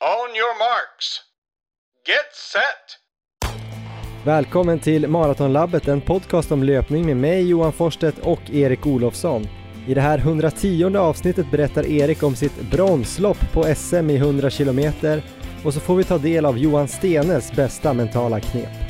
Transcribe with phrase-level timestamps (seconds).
[0.00, 1.20] On your marks.
[2.06, 2.98] Get set!
[4.24, 9.46] Välkommen till Maratonlabbet, en podcast om löpning med mig Johan Forsstedt och Erik Olofsson.
[9.86, 14.80] I det här 110 avsnittet berättar Erik om sitt bronslopp på SM i 100 km
[15.64, 18.87] och så får vi ta del av Johan Stenes bästa mentala knep.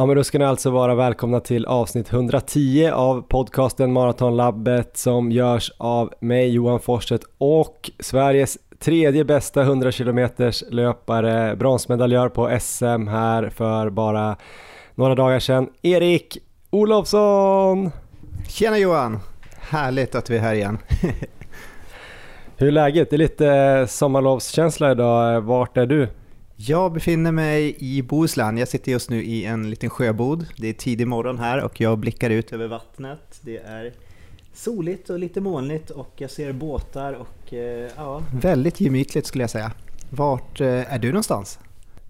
[0.00, 5.32] Ja men då ska ni alltså vara välkomna till avsnitt 110 av podcasten Maratonlabbet som
[5.32, 10.28] görs av mig Johan Forsstedt och Sveriges tredje bästa 100 km
[10.70, 14.36] löpare, bronsmedaljör på SM här för bara
[14.94, 16.38] några dagar sedan, Erik
[16.70, 17.90] Olofsson!
[18.48, 19.18] Tjena Johan!
[19.58, 20.78] Härligt att vi är här igen.
[22.56, 23.10] Hur är läget?
[23.10, 25.40] Det är lite sommarlovskänsla idag.
[25.40, 26.08] Vart är du?
[26.66, 28.58] Jag befinner mig i Bohuslän.
[28.58, 30.46] Jag sitter just nu i en liten sjöbod.
[30.56, 33.40] Det är tidig morgon här och jag blickar ut över vattnet.
[33.40, 33.92] Det är
[34.54, 39.50] soligt och lite molnigt och jag ser båtar och eh, ja, väldigt gemytligt skulle jag
[39.50, 39.72] säga.
[40.10, 41.58] Vart eh, är du någonstans?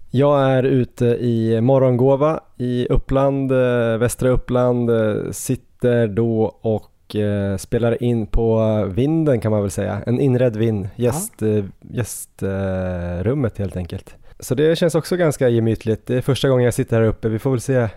[0.09, 4.89] Jag är ute i Morgongåva i Uppland, eh, västra Uppland,
[5.35, 7.15] sitter då och
[7.59, 11.63] spelar in på vinden kan man väl säga, en inredd vind, gäst, ja.
[11.81, 14.15] gästrummet helt enkelt.
[14.41, 16.05] Så det känns också ganska gemytligt.
[16.05, 17.29] Det är första gången jag sitter här uppe.
[17.29, 17.87] Vi får väl se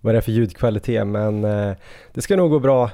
[0.00, 1.72] vad det är för ljudkvalitet men eh,
[2.12, 2.90] det ska nog gå bra.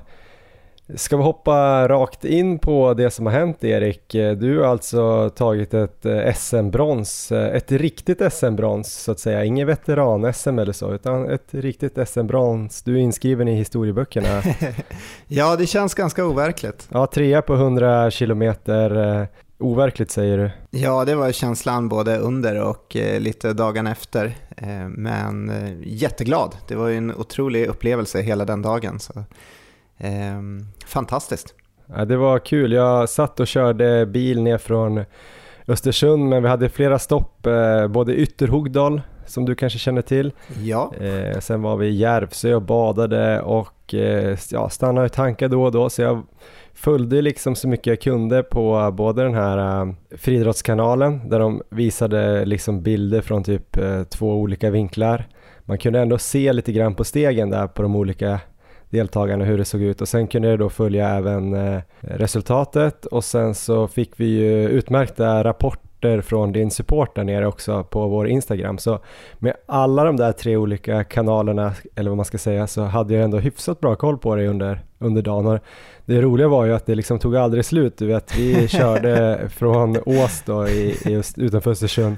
[0.94, 4.12] Ska vi hoppa rakt in på det som har hänt Erik?
[4.12, 9.66] Du har alltså tagit ett eh, SM-brons, eh, ett riktigt SM-brons så att säga, ingen
[9.66, 12.82] veteran-SM eller så, utan ett riktigt SM-brons.
[12.82, 14.42] Du är inskriven i historieböckerna.
[15.26, 16.88] ja, det känns ganska overkligt.
[16.92, 19.28] Ja, trea på 100 kilometer.
[19.58, 20.50] Overkligt säger du?
[20.78, 24.36] Ja, det var känslan både under och eh, lite dagen efter.
[24.56, 26.56] Eh, men eh, jätteglad.
[26.68, 29.00] Det var ju en otrolig upplevelse hela den dagen.
[29.00, 29.12] Så,
[29.98, 30.40] eh,
[30.86, 31.54] fantastiskt.
[31.86, 32.72] Ja, det var kul.
[32.72, 35.04] Jag satt och körde bil ner från
[35.68, 40.32] Östersund men vi hade flera stopp, eh, både Ytterhogdal som du kanske känner till.
[40.62, 40.92] Ja.
[41.00, 45.64] Eh, sen var vi i Järvsö och badade och eh, ja, stannade och tankade då
[45.64, 46.22] och då så jag
[46.78, 51.62] följde liksom så mycket jag kunde på eh, både den här uh, friidrottskanalen där de
[51.70, 55.28] visade liksom bilder från typ uh, två olika vinklar.
[55.64, 58.40] Man kunde ändå se lite grann på stegen där på de olika
[58.90, 63.24] deltagarna hur det såg ut och sen kunde jag då följa även uh, resultatet och
[63.24, 65.87] sen så fick vi ju utmärkta rapporter
[66.22, 68.78] från din support där nere också på vår Instagram.
[68.78, 68.98] Så
[69.38, 73.24] med alla de där tre olika kanalerna, eller vad man ska säga, så hade jag
[73.24, 75.58] ändå hyfsat bra koll på dig under, under dagen
[76.08, 77.98] det roliga var ju att det liksom tog aldrig slut.
[77.98, 82.16] Du vet, vi körde från Ås då i, just utanför Östersund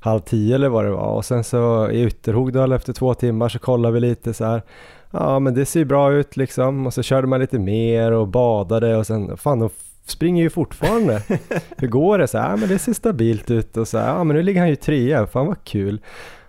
[0.00, 3.58] halv tio eller vad det var och sen så i Ytterhogdal efter två timmar så
[3.58, 4.62] kollade vi lite så här.
[5.10, 8.28] Ja men det ser ju bra ut liksom och så körde man lite mer och
[8.28, 9.70] badade och sen fan de
[10.10, 11.22] springer ju fortfarande.
[11.76, 12.28] Hur går det?
[12.28, 14.60] Så här, ja men det ser stabilt ut och så här, ja men nu ligger
[14.60, 16.00] han ju trea, fan vad kul.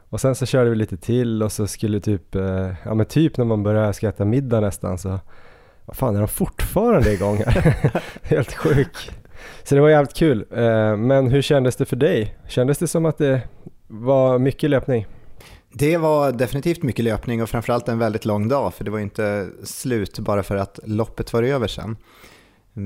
[0.09, 3.38] Och sen så körde vi lite till och så skulle typ, eh, ja men typ
[3.38, 5.20] när man börjar ska äta middag nästan så
[5.86, 7.75] vad fan är de fortfarande igång här?
[8.24, 9.12] Helt sjuk.
[9.64, 10.46] Så det var jävligt kul.
[10.52, 12.38] Eh, men hur kändes det för dig?
[12.47, 13.41] Kändes det som att det
[13.88, 15.06] var mycket löpning?
[15.74, 19.47] Det var definitivt mycket löpning och framförallt en väldigt lång dag för det var inte
[19.64, 21.97] slut bara för att loppet var över sen.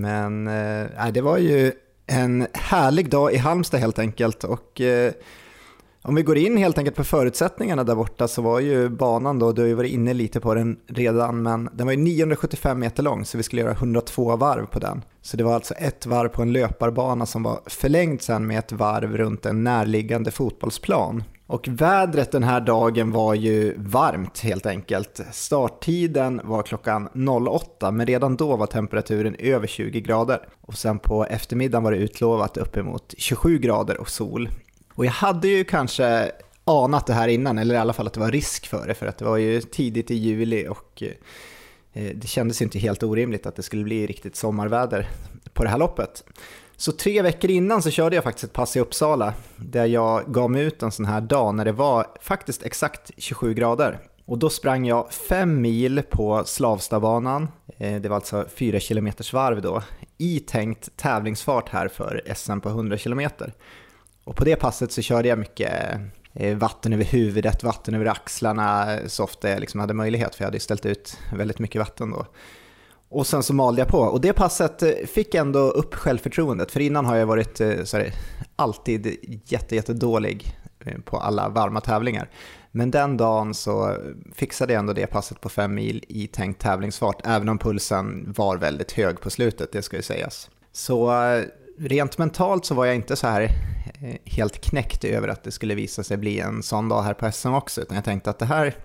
[0.01, 1.71] Men eh, det var ju
[2.07, 5.13] en härlig dag i Halmstad helt enkelt och eh,
[6.05, 9.51] om vi går in helt enkelt på förutsättningarna där borta så var ju banan då,
[9.51, 13.03] du har ju varit inne lite på den redan, men den var ju 975 meter
[13.03, 15.01] lång så vi skulle göra 102 varv på den.
[15.21, 18.71] Så det var alltså ett varv på en löparbana som var förlängd sen med ett
[18.71, 21.23] varv runt en närliggande fotbollsplan.
[21.53, 25.21] Och vädret den här dagen var ju varmt helt enkelt.
[25.31, 27.09] Starttiden var klockan
[27.49, 30.47] 08 men redan då var temperaturen över 20 grader.
[30.61, 34.49] Och sen på eftermiddagen var det utlovat uppemot 27 grader och sol.
[34.93, 36.31] Och jag hade ju kanske
[36.63, 39.05] anat det här innan, eller i alla fall att det var risk för det, för
[39.05, 41.03] att det var ju tidigt i juli och
[41.93, 45.09] eh, det kändes inte helt orimligt att det skulle bli riktigt sommarväder
[45.53, 46.23] på det här loppet.
[46.77, 50.51] Så tre veckor innan så körde jag faktiskt ett pass i Uppsala där jag gav
[50.51, 53.99] mig ut en sån här dag när det var faktiskt exakt 27 grader.
[54.25, 57.47] Och då sprang jag fem mil på Slavstabanan,
[57.77, 59.83] eh, det var alltså fyra kilometers varv då,
[60.17, 63.53] i tänkt tävlingsfart här för SM på 100 kilometer.
[64.23, 65.99] Och på det passet så körde jag mycket
[66.33, 70.47] eh, vatten över huvudet, vatten över axlarna så ofta jag liksom hade möjlighet, för jag
[70.47, 72.25] hade ställt ut väldigt mycket vatten då.
[73.13, 73.99] Och sen så malde jag på.
[73.99, 76.71] Och det passet eh, fick ändå upp självförtroendet.
[76.71, 78.11] För innan har jag varit eh, sorry,
[78.55, 82.29] alltid jätte, jätte dålig eh, på alla varma tävlingar.
[82.71, 83.97] Men den dagen så
[84.35, 88.57] fixade jag ändå det passet på fem mil i tänkt tävlingsfart, även om pulsen var
[88.57, 90.49] väldigt hög på slutet, det ska ju sägas.
[90.71, 91.11] Så
[91.77, 93.49] rent mentalt så var jag inte så här
[94.25, 97.53] helt knäckt över att det skulle visa sig bli en sån dag här på SM
[97.53, 98.75] också, utan jag tänkte att det här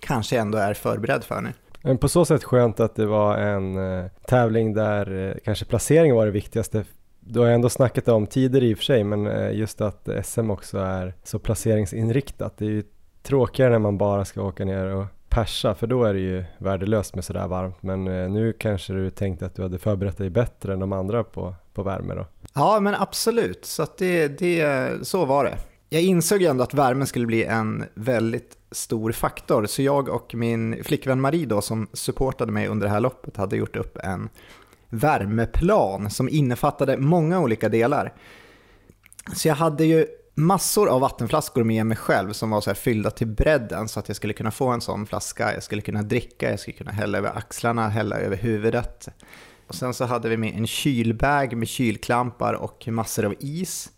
[0.00, 1.52] kanske ändå är förberedd för nu.
[1.82, 6.16] Men på så sätt skönt att det var en eh, tävling där eh, kanske placeringen
[6.16, 6.84] var det viktigaste.
[7.20, 10.50] Du har ändå snackat om tider i och för sig, men eh, just att SM
[10.50, 12.56] också är så placeringsinriktat.
[12.58, 12.84] Det är ju
[13.22, 17.14] tråkigare när man bara ska åka ner och persa, för då är det ju värdelöst
[17.14, 17.82] med sådär varmt.
[17.82, 21.24] Men eh, nu kanske du tänkte att du hade förberett dig bättre än de andra
[21.24, 22.26] på, på värme då?
[22.54, 23.64] Ja, men absolut.
[23.64, 25.58] Så, det, det, så var det.
[25.88, 29.66] Jag insåg ju ändå att värmen skulle bli en väldigt stor faktor.
[29.66, 33.56] Så jag och min flickvän Marie då, som supportade mig under det här loppet hade
[33.56, 34.28] gjort upp en
[34.88, 38.12] värmeplan som innefattade många olika delar.
[39.34, 43.26] Så jag hade ju massor av vattenflaskor med mig själv som var så fyllda till
[43.26, 45.54] bredden så att jag skulle kunna få en sån flaska.
[45.54, 49.08] Jag skulle kunna dricka, jag skulle kunna hälla över axlarna, hälla över huvudet.
[49.66, 53.90] Och sen så hade vi med en kylbag med kylklampar och massor av is.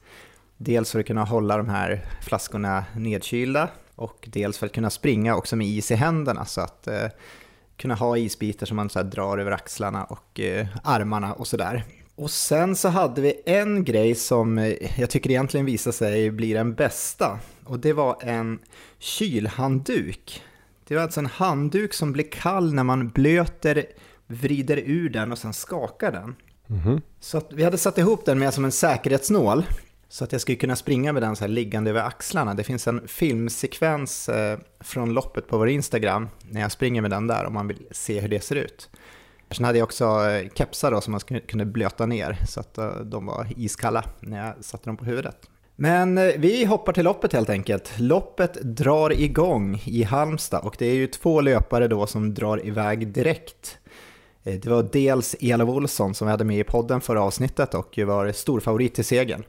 [0.57, 5.37] Dels för att kunna hålla de här flaskorna nedkylda och dels för att kunna springa
[5.37, 7.07] också med is i händerna så att eh,
[7.77, 11.85] kunna ha isbitar som man så drar över axlarna och eh, armarna och sådär.
[12.17, 16.53] Och sen så hade vi en grej som eh, jag tycker egentligen visar sig bli
[16.53, 18.59] den bästa och det var en
[18.99, 20.43] kylhandduk.
[20.89, 23.85] Det var alltså en handduk som blir kall när man blöter,
[24.27, 26.37] vrider ur den och sen skakar den.
[26.69, 27.03] Mm -hmm.
[27.21, 29.65] Så vi hade satt ihop den med som en säkerhetsnål
[30.15, 32.55] så att jag skulle kunna springa med den så här liggande över axlarna.
[32.55, 37.27] Det finns en filmsekvens eh, från loppet på vår Instagram när jag springer med den
[37.27, 38.91] där om man vill se hur det ser ut.
[39.51, 42.91] Sen hade jag också eh, kepsar då som man kunde blöta ner så att eh,
[42.91, 45.37] de var iskalla när jag satte dem på huvudet.
[45.77, 47.93] Men vi hoppar till loppet helt enkelt.
[47.99, 53.09] Loppet drar igång i Halmstad och det är ju två löpare då som drar iväg
[53.09, 53.79] direkt.
[54.43, 58.33] Det var dels Elof Olsson som vi hade med i podden förra avsnittet och var
[58.33, 59.45] storfavorit till segern.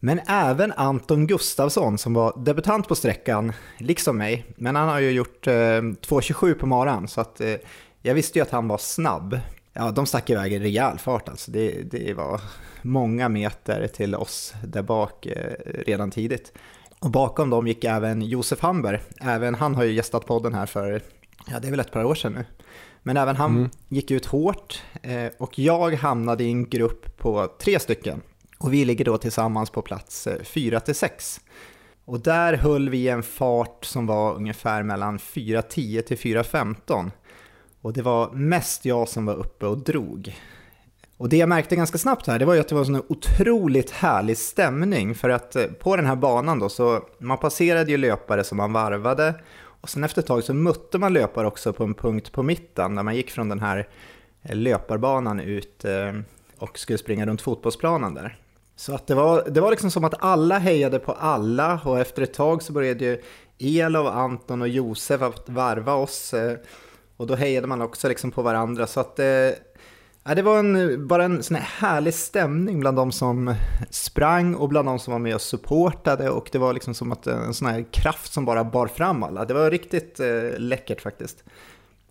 [0.00, 4.44] Men även Anton Gustafsson som var debutant på sträckan, liksom mig.
[4.56, 7.54] Men han har ju gjort eh, 2.27 på maran så att eh,
[8.02, 9.40] jag visste ju att han var snabb.
[9.72, 11.50] Ja, de stack iväg i rejäl fart alltså.
[11.50, 12.40] Det, det var
[12.82, 15.52] många meter till oss där bak eh,
[15.86, 16.52] redan tidigt.
[17.00, 19.02] Och bakom dem gick även Josef Hamber.
[19.20, 21.02] Även han har ju gästat podden här för,
[21.46, 22.44] ja det är väl ett par år sedan nu.
[23.02, 23.70] Men även han mm.
[23.88, 28.22] gick ut hårt eh, och jag hamnade i en grupp på tre stycken.
[28.60, 31.40] Och vi ligger då tillsammans på plats eh, 4-6.
[32.04, 37.10] Och där höll vi en fart som var ungefär mellan 4.10 till 4.15.
[37.80, 40.36] Och det var mest jag som var uppe och drog.
[41.16, 43.02] Och det jag märkte ganska snabbt här, det var ju att det var en sån
[43.08, 45.14] otroligt härlig stämning.
[45.14, 48.72] För att eh, på den här banan då, så man passerade ju löpare som man
[48.72, 49.34] varvade.
[49.56, 52.94] Och sen efter ett tag så mötte man löpare också på en punkt på mitten,
[52.94, 53.88] där man gick från den här
[54.42, 55.84] eh, löparbanan ut
[56.58, 58.39] och skulle springa runt fotbollsplanen där.
[58.80, 62.22] Så att det var, det var liksom som att alla hejade på alla och efter
[62.22, 63.22] ett tag så började ju
[63.58, 66.34] Elof, Anton och Josef att varva oss.
[66.34, 66.58] Eh,
[67.16, 68.86] och då hejade man också liksom på varandra.
[68.86, 69.58] Så att det,
[70.24, 73.54] ja, det var en, bara en sån här härlig stämning bland de som
[73.90, 76.30] sprang och bland de som var med och supportade.
[76.30, 79.22] Och det var liksom som att eh, en sån här kraft som bara bar fram
[79.22, 79.44] alla.
[79.44, 80.20] Det var riktigt
[80.56, 81.44] läckert faktiskt.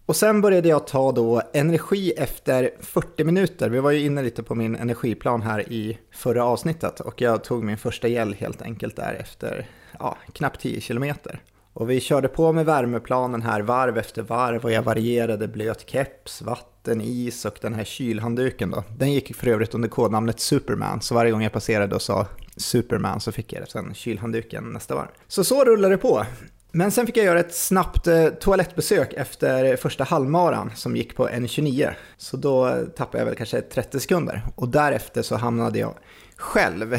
[0.10, 3.70] Och sen började jag ta då energi efter 40 minuter.
[3.70, 7.64] Vi var ju inne lite på min energiplan här i förra avsnittet och jag tog
[7.64, 9.68] min första gel helt enkelt där efter
[10.00, 11.42] ja, knappt 10 kilometer.
[11.74, 16.42] Och vi körde på med värmeplanen här varv efter varv och jag varierade blöt keps,
[16.42, 18.84] vatten, is och den här kylhandduken då.
[18.98, 23.20] Den gick för övrigt under kodnamnet Superman, så varje gång jag passerade och sa Superman
[23.20, 25.10] så fick jag sen kylhandduken nästa varv.
[25.28, 26.26] Så så rullade det på.
[26.72, 31.30] Men sen fick jag göra ett snabbt eh, toalettbesök efter första halvmaran som gick på
[31.30, 31.94] 1.29.
[32.18, 35.94] Så då tappade jag väl kanske 30 sekunder och därefter så hamnade jag
[36.36, 36.96] själv.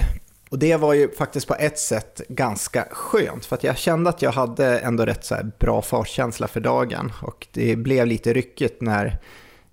[0.51, 4.23] Och det var ju faktiskt på ett sätt ganska skönt för att jag kände att
[4.23, 9.19] jag hade ändå rätt så bra fartkänsla för dagen och det blev lite ryckigt när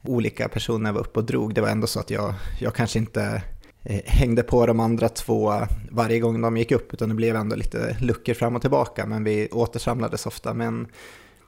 [0.03, 1.53] olika personer var uppe och drog.
[1.53, 3.41] Det var ändå så att jag, jag kanske inte
[3.89, 5.53] Eh, hängde på de andra två
[5.91, 9.23] varje gång de gick upp, utan det blev ändå lite luckor fram och tillbaka, men
[9.23, 10.53] vi återsamlades ofta.
[10.53, 10.87] Men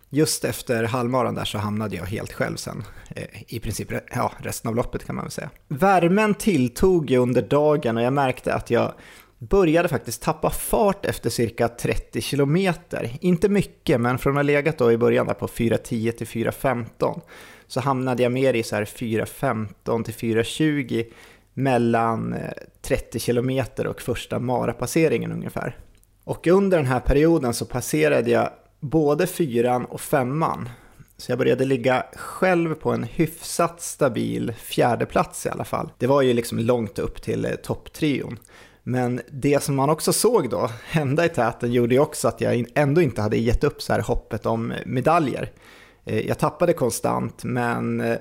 [0.09, 2.83] just efter halvmaran där så hamnade jag helt själv sen,
[3.15, 5.49] eh, i princip ja, resten av loppet kan man väl säga.
[5.67, 8.93] Värmen tilltog ju under dagen och jag märkte att jag
[9.37, 13.17] började faktiskt tappa fart efter cirka 30 kilometer.
[13.21, 17.21] Inte mycket, men från att ha legat då i början där på 4.10 till 4.15
[17.67, 21.05] så hamnade jag mer i så här 4.15 till 4.20
[21.53, 22.49] mellan eh,
[22.81, 25.77] 30 kilometer och första Mara-passeringen ungefär.
[26.23, 30.69] Och under den här perioden så passerade jag både fyran och femman.
[31.17, 35.91] Så jag började ligga själv på en hyfsat stabil fjärdeplats i alla fall.
[35.97, 38.37] Det var ju liksom långt upp till eh, topptrion.
[38.83, 42.65] Men det som man också såg då hända i täten gjorde ju också att jag
[42.75, 45.51] ändå inte hade gett upp så här hoppet om eh, medaljer.
[46.05, 48.17] Eh, jag tappade konstant men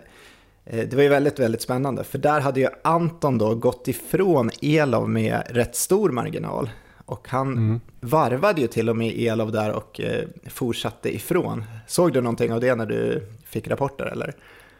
[0.71, 5.09] det var ju väldigt, väldigt spännande för där hade ju Anton då gått ifrån Elov
[5.09, 6.71] med rätt stor marginal.
[7.09, 7.81] Och han mm.
[8.01, 11.65] varvade ju till och med Elov där och eh, fortsatte ifrån.
[11.87, 14.35] Såg du någonting av det när du fick rapporter eller?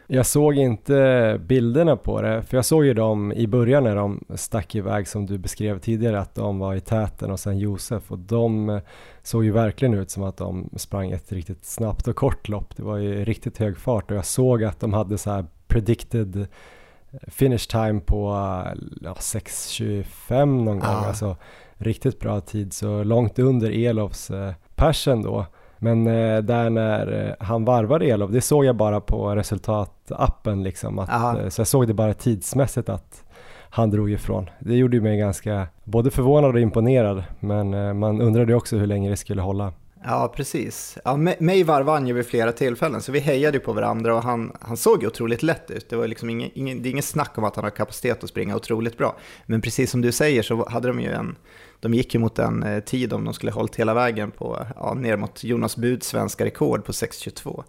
[0.07, 4.23] Jag såg inte bilderna på det, för jag såg ju dem i början när de
[4.35, 8.19] stack iväg som du beskrev tidigare, att de var i täten och sen Josef och
[8.19, 8.81] de eh,
[9.23, 12.75] såg ju verkligen ut som att de sprang ett riktigt snabbt och kort lopp.
[12.75, 16.47] Det var ju riktigt hög fart och jag såg att de hade så här predicted
[17.27, 18.29] finish time på
[19.01, 20.81] ja, 6.25 någon gång.
[20.83, 21.07] Ah.
[21.07, 21.35] Alltså,
[21.77, 25.45] riktigt bra tid, så långt under Elofs eh, persen då.
[25.77, 30.99] Men eh, där när eh, han varvade Elof, det såg jag bara på resultatappen liksom.
[30.99, 33.23] Att, eh, så jag såg det bara tidsmässigt att
[33.69, 34.49] han drog ifrån.
[34.59, 39.09] Det gjorde mig ganska både förvånad och imponerad, men eh, man undrade också hur länge
[39.09, 39.73] det skulle hålla.
[40.03, 40.97] Ja, precis.
[41.05, 44.77] Ja, mig varvade ju vid flera tillfällen, så vi hejade på varandra och han, han
[44.77, 45.89] såg ju otroligt lätt ut.
[45.89, 48.29] Det var liksom ingen, ingen, det är ingen snack om att han har kapacitet att
[48.29, 49.17] springa otroligt bra.
[49.45, 51.35] Men precis som du säger så hade de ju en,
[51.79, 54.93] de gick ju mot en eh, tid om de skulle hållit hela vägen på, ja,
[54.93, 57.63] ner mot Jonas Buds svenska rekord på 6.22.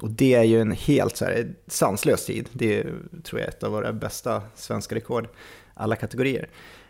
[0.00, 2.48] Och det är ju en helt så här, eh, sanslös tid.
[2.52, 5.28] Det är, tror jag, är ett av våra bästa svenska rekord,
[5.74, 6.48] alla kategorier.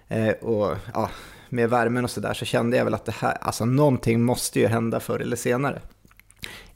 [0.09, 1.11] Eh, och ja,
[1.53, 4.67] med värmen och sådär så kände jag väl att det här, alltså någonting måste ju
[4.67, 5.83] hända förr eller senare.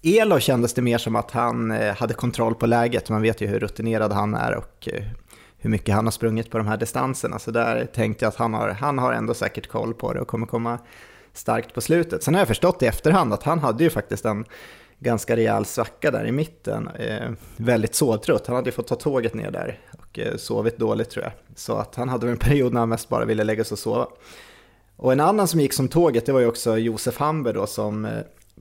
[0.02, 3.46] Elo kändes det mer som att han eh, hade kontroll på läget, man vet ju
[3.46, 5.02] hur rutinerad han är och eh,
[5.58, 7.38] hur mycket han har sprungit på de här distanserna.
[7.38, 10.28] Så där tänkte jag att han har, han har ändå säkert koll på det och
[10.28, 10.78] kommer komma
[11.32, 12.22] starkt på slutet.
[12.22, 14.44] Sen har jag förstått i efterhand att han hade ju faktiskt en
[14.98, 16.88] ganska rejäl svacka där i mitten.
[16.88, 21.10] Eh, väldigt sovtrött, han hade ju fått ta tåget ner där och eh, sovit dåligt
[21.10, 21.32] tror jag.
[21.56, 24.06] Så att han hade en period när han mest bara ville lägga sig och sova.
[24.96, 28.04] Och en annan som gick som tåget det var ju också Josef Hamber då som
[28.04, 28.10] eh,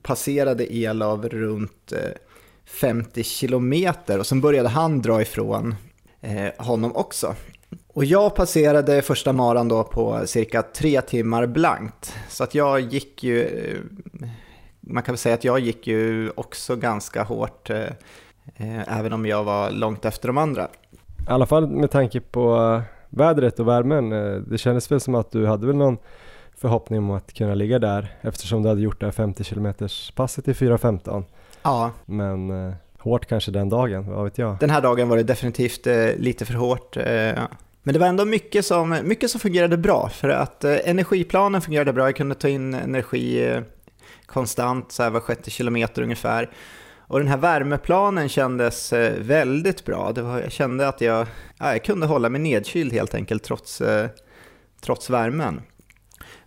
[0.02, 1.98] passerade Elav runt eh,
[2.64, 5.74] 50 kilometer och sen började han dra ifrån
[6.20, 7.34] eh, honom också.
[7.88, 12.14] Och jag passerade första maran då på cirka tre timmar blankt.
[12.28, 13.48] Så att jag gick ju,
[14.80, 17.70] man kan väl säga att jag gick ju också ganska hårt,
[18.86, 20.64] även om jag var långt efter de andra.
[20.64, 20.68] I
[21.26, 24.10] alla fall med tanke på vädret och värmen.
[24.48, 25.98] Det kändes väl som att du hade väl någon
[26.64, 29.74] förhoppning om att kunna ligga där eftersom du hade gjort det här 50 km
[30.14, 31.24] passet i 4.15.
[31.62, 31.90] Ja.
[32.04, 34.56] Men eh, hårt kanske den dagen, vad vet jag.
[34.60, 36.96] Den här dagen var det definitivt eh, lite för hårt.
[36.96, 37.04] Eh,
[37.82, 42.04] men det var ändå mycket som, mycket som fungerade bra för att energiplanen fungerade bra.
[42.04, 43.60] Jag kunde ta in energi
[44.26, 46.50] konstant, så här var sjätte kilometer ungefär.
[46.98, 50.12] Och den här värmeplanen kändes väldigt bra.
[50.12, 51.26] Det var, jag kände att jag,
[51.58, 53.82] ja, jag kunde hålla mig nedkyld helt enkelt trots,
[54.80, 55.62] trots värmen.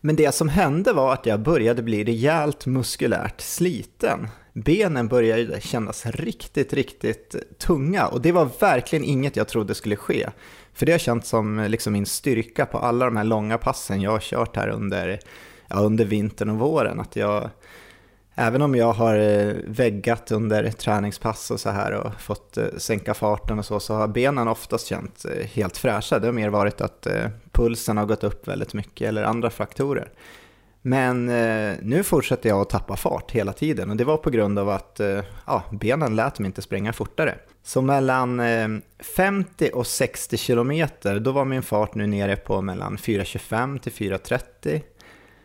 [0.01, 4.27] Men det som hände var att jag började bli rejält muskulärt sliten.
[4.53, 10.29] Benen började kännas riktigt, riktigt tunga och det var verkligen inget jag trodde skulle ske.
[10.73, 14.11] För det har känts som liksom min styrka på alla de här långa passen jag
[14.11, 15.19] har kört här under,
[15.67, 16.99] ja, under vintern och våren.
[16.99, 17.49] Att jag,
[18.39, 23.13] Även om jag har eh, väggat under träningspass och så här och fått eh, sänka
[23.13, 26.19] farten och så, så har benen oftast känts eh, helt fräscha.
[26.19, 27.07] Det har mer varit att
[27.57, 30.11] pulsen har gått upp väldigt mycket eller andra faktorer.
[30.81, 31.25] Men
[31.81, 35.01] nu fortsätter jag att tappa fart hela tiden och det var på grund av att
[35.45, 37.35] ja, benen lät mig inte springa fortare.
[37.63, 38.41] Så mellan
[39.15, 44.81] 50 och 60 kilometer, då var min fart nu nere på mellan 4.25 till 4.30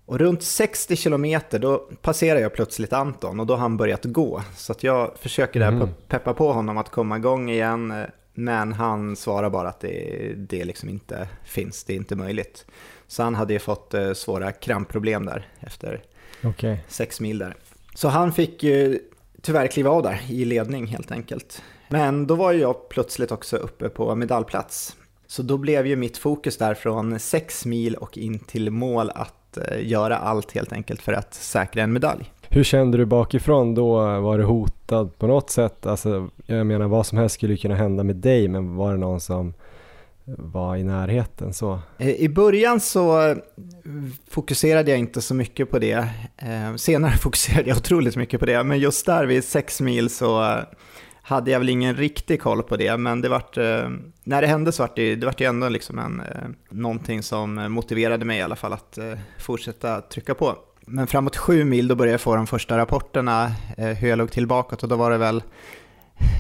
[0.06, 4.42] och runt 60 kilometer då passerar jag plötsligt Anton och då har han börjat gå.
[4.56, 5.88] Så att jag försöker där mm.
[6.08, 8.06] peppa på honom att komma igång igen.
[8.34, 12.66] Men han svarar bara att det, det liksom inte finns, det är inte möjligt.
[13.06, 16.02] Så han hade ju fått eh, svåra krampproblem där efter
[16.44, 16.76] okay.
[16.88, 17.56] sex mil där.
[17.94, 18.98] Så han fick ju
[19.42, 21.62] tyvärr kliva av där i ledning helt enkelt.
[21.88, 24.96] Men då var jag plötsligt också uppe på medaljplats.
[25.26, 29.34] Så då blev ju mitt fokus där från sex mil och in till mål att
[29.56, 32.32] Eh, göra allt helt enkelt för att säkra en medalj.
[32.54, 33.94] Hur kände du bakifrån då?
[34.20, 35.86] Var du hotad på något sätt?
[35.86, 39.20] Alltså, jag menar vad som helst skulle kunna hända med dig, men var det någon
[39.20, 39.54] som
[40.24, 41.78] var i närheten så?
[41.98, 43.36] Eh, I början så eh,
[44.30, 46.08] fokuserade jag inte så mycket på det.
[46.36, 50.58] Eh, senare fokuserade jag otroligt mycket på det, men just där vid sex mil så
[51.22, 53.56] hade jag väl ingen riktig koll på det, men det vart,
[54.24, 56.22] när det hände så vart det, det vart ju ändå liksom en,
[56.70, 58.98] någonting som motiverade mig i alla fall att
[59.38, 60.56] fortsätta trycka på.
[60.86, 64.30] Men framåt sju mil då började jag få de första rapporterna eh, hur jag låg
[64.30, 65.42] till bakåt och då var det väl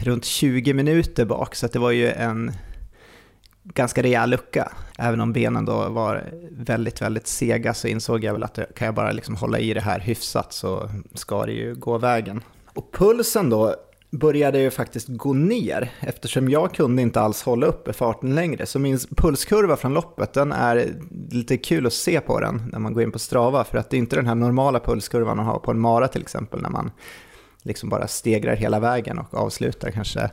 [0.02, 2.52] runt 20 minuter bak, så det var ju en
[3.64, 4.72] ganska rejäl lucka.
[4.98, 8.94] Även om benen då var väldigt, väldigt sega så insåg jag väl att kan jag
[8.94, 12.42] bara liksom hålla i det här hyfsat så ska det ju gå vägen.
[12.74, 13.76] Och pulsen då
[14.12, 18.66] började ju faktiskt gå ner eftersom jag kunde inte alls hålla uppe farten längre.
[18.66, 20.94] Så min pulskurva från loppet, den är
[21.30, 23.96] lite kul att se på den när man går in på Strava för att det
[23.96, 26.90] är inte den här normala pulskurvan man har på en mara till exempel när man
[27.62, 30.30] liksom bara stegrar hela vägen och avslutar kanske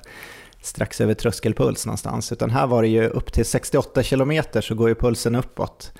[0.61, 2.31] strax över tröskelpuls någonstans.
[2.31, 5.93] Utan här var det ju upp till 68 km så går ju pulsen uppåt.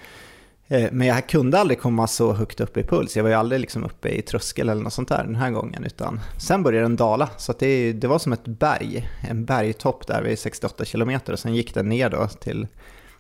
[0.71, 3.15] Eh, men jag kunde aldrig komma så högt upp i puls.
[3.15, 5.83] Jag var ju aldrig liksom uppe i tröskel eller något sånt där den här gången.
[5.83, 7.29] Utan sen började den dala.
[7.37, 9.09] Så det, det var som ett berg.
[9.29, 11.33] En bergtopp där vid 68 kilometer.
[11.33, 12.67] Och sen gick den ner då till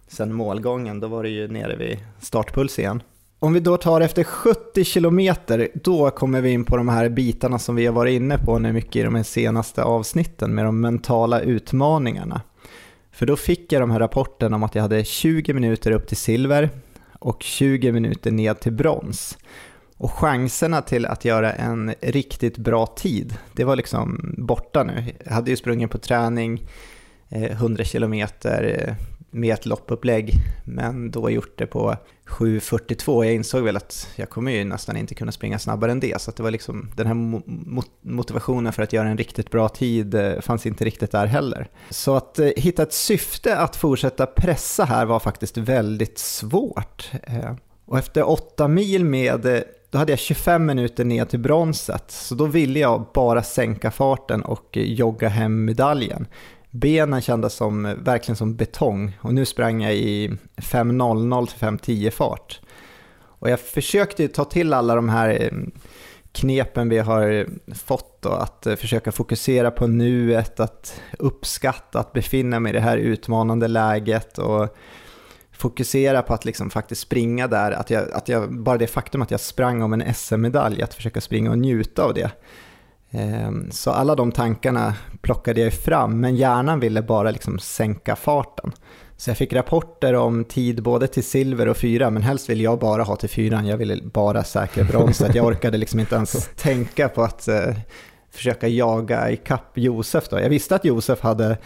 [0.07, 0.99] sen målgången.
[0.99, 3.03] Då var det ju nere vid startpuls igen.
[3.39, 7.59] Om vi då tar efter 70 kilometer, då kommer vi in på de här bitarna
[7.59, 10.81] som vi har varit inne på nu mycket i de här senaste avsnitten med de
[10.81, 12.41] mentala utmaningarna.
[13.11, 16.17] För då fick jag de här rapporterna om att jag hade 20 minuter upp till
[16.17, 16.69] silver
[17.19, 19.37] och 20 minuter ned till brons.
[19.97, 25.03] Och chanserna till att göra en riktigt bra tid, det var liksom borta nu.
[25.25, 26.67] Jag hade ju sprungit på träning
[27.29, 30.33] eh, 100 kilometer eh, med ett loppupplägg,
[30.65, 31.95] men då gjort det på
[32.25, 33.25] 7.42.
[33.25, 36.31] Jag insåg väl att jag kommer ju nästan inte kunna springa snabbare än det, så
[36.31, 37.41] det var liksom den här
[38.01, 41.67] motivationen för att göra en riktigt bra tid eh, fanns inte riktigt där heller.
[41.89, 47.11] Så att eh, hitta ett syfte att fortsätta pressa här var faktiskt väldigt svårt.
[47.23, 47.55] Eh,
[47.85, 52.35] och efter åtta mil med eh, då hade jag 25 minuter ner till bronset, så
[52.35, 56.27] då ville jag bara sänka farten och eh, jogga hem medaljen.
[56.79, 62.59] Benen kändes som, verkligen som betong och nu sprang jag i 5.00 till 5.10 fart.
[63.39, 65.51] Och jag försökte ta till alla de här eh,
[66.31, 72.59] knepen vi har fått då, att eh, försöka fokusera på nuet, att uppskatta att befinna
[72.59, 74.75] mig i det här utmanande läget och
[75.51, 79.31] fokusera på att liksom faktiskt springa där, att jag, att jag, bara det faktum att
[79.31, 82.31] jag sprang om en SM-medalj, att försöka springa och njuta av det.
[83.11, 88.71] Ehm, så alla de tankarna plockade jag fram, men hjärnan ville bara liksom sänka farten.
[89.17, 92.79] Så jag fick rapporter om tid både till silver och fyra, men helst ville jag
[92.79, 93.67] bara ha till fyran.
[93.67, 95.35] Jag ville bara säkra bronset.
[95.35, 97.75] Jag orkade liksom inte ens tänka på att uh,
[98.31, 100.29] försöka jaga ikapp Josef.
[100.29, 100.39] Då.
[100.39, 101.57] Jag visste att Josef hade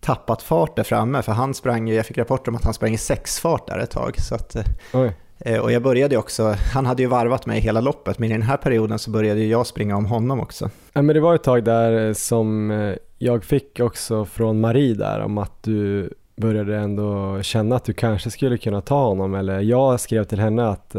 [0.00, 2.98] tappat fart där framme, för han sprang, jag fick rapporter om att han sprang i
[2.98, 4.20] sexfart där ett tag.
[4.20, 4.56] Så att,
[5.04, 8.32] Eh, Eh, och jag började också, han hade ju varvat mig hela loppet, men i
[8.32, 10.70] den här perioden så började jag springa om honom också.
[10.92, 14.94] Ja, men det var ett tag där eh, som eh, jag fick också från Marie
[14.94, 19.60] där om att du började ändå känna att du kanske skulle kunna ta honom eller
[19.60, 20.96] jag skrev till henne att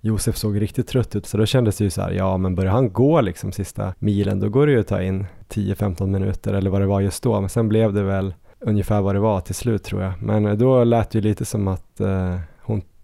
[0.00, 2.72] Josef såg riktigt trött ut så då kändes det ju så här, ja men börjar
[2.72, 6.70] han gå liksom sista milen då går det ju att ta in 10-15 minuter eller
[6.70, 9.54] vad det var just då men sen blev det väl ungefär vad det var till
[9.54, 12.00] slut tror jag men då lät det ju lite som att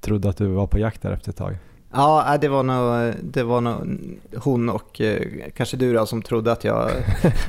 [0.06, 1.56] trodde att du var på jakt där efter ett tag.
[1.92, 3.98] Ja, äh, det var nog, det var nog
[4.36, 5.22] hon och eh,
[5.56, 6.90] kanske du då som trodde att jag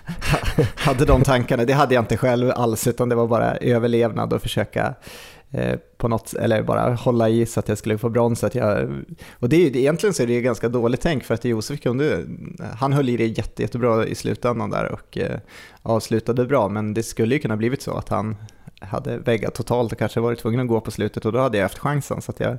[0.75, 1.65] hade de tankarna.
[1.65, 4.93] Det hade jag inte själv alls, utan det var bara överlevnad och försöka
[5.51, 8.43] eh, på något, eller bara hålla i så att jag skulle få brons.
[8.43, 8.89] Att jag,
[9.39, 12.25] och det är, egentligen så är det ganska dåligt tänk för att Josef kunde,
[12.79, 15.39] han höll i det jätte, jättebra i slutändan där och eh,
[15.81, 18.35] avslutade bra, men det skulle ju kunna blivit så att han
[18.81, 21.65] hade väggat totalt och kanske varit tvungen att gå på slutet och då hade jag
[21.65, 22.21] haft chansen.
[22.21, 22.57] Så att jag,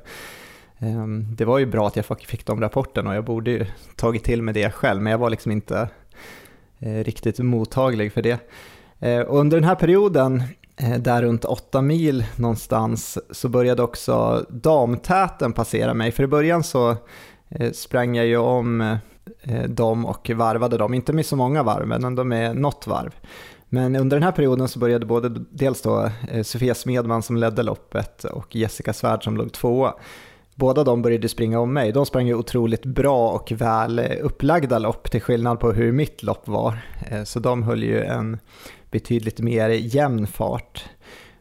[0.79, 4.25] ehm, det var ju bra att jag fick de rapporterna och jag borde ju tagit
[4.25, 5.89] till mig det själv, men jag var liksom inte
[6.79, 8.39] eh, riktigt mottaglig för det.
[8.99, 10.43] Eh, och under den här perioden,
[10.77, 16.13] eh, där runt 8 mil någonstans, så började också damtäten passera mig.
[16.13, 16.97] För i början så
[17.73, 18.99] sprang jag ju om
[19.69, 23.15] dem och varvade dem, inte med så många varv, men ändå med något varv.
[23.69, 27.63] Men under den här perioden så började både dels då eh, Sofia Smedman som ledde
[27.63, 29.95] loppet och Jessica Svärd som låg tvåa.
[30.55, 31.93] Båda de började springa om mig.
[31.93, 36.23] De sprang ju otroligt bra och väl eh, upplagda lopp till skillnad på hur mitt
[36.23, 36.79] lopp var.
[37.11, 38.39] Eh, så de höll ju en
[38.91, 40.85] betydligt mer jämn fart.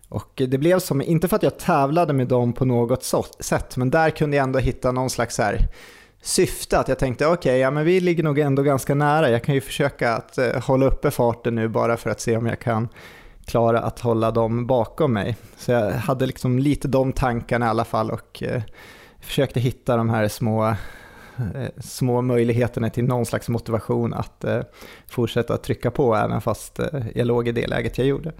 [0.10, 3.04] Och det blev som, inte för att jag tävlade med dem på något
[3.40, 5.68] sätt, men där kunde jag ändå hitta någon slags här
[6.28, 9.30] syfte att jag tänkte okej, okay, ja, men vi ligger nog ändå ganska nära.
[9.30, 12.46] Jag kan ju försöka att eh, hålla uppe farten nu bara för att se om
[12.46, 12.90] jag kan
[13.46, 15.36] klara att hålla dem bakom mig.
[15.58, 18.62] Så jag hade liksom lite de tankarna i alla fall och eh,
[19.22, 20.76] försökte hitta de här små eh,
[21.80, 24.62] små möjligheterna till någon slags motivation att eh,
[25.08, 28.32] fortsätta trycka på även fast eh, jag låg i det läget jag gjorde.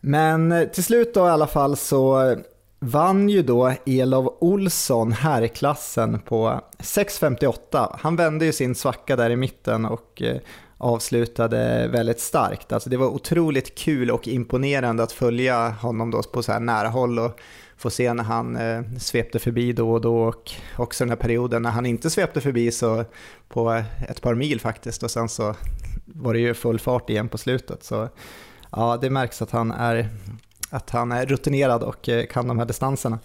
[0.00, 2.36] Men eh, till slut då i alla fall så
[2.80, 7.96] vann ju då Elov Olsson herrklassen på 6.58.
[8.00, 10.36] Han vände ju sin svacka där i mitten och eh,
[10.78, 12.72] avslutade väldigt starkt.
[12.72, 16.88] Alltså det var otroligt kul och imponerande att följa honom då på så här nära
[16.88, 17.40] håll och
[17.76, 21.62] få se när han eh, svepte förbi då och då och också den här perioden
[21.62, 23.04] när han inte svepte förbi så
[23.48, 25.54] på ett par mil faktiskt och sen så
[26.04, 27.84] var det ju full fart igen på slutet.
[27.84, 28.08] Så
[28.72, 30.08] ja, det märks att han är,
[30.70, 33.18] att han är rutinerad och eh, kan de här distanserna.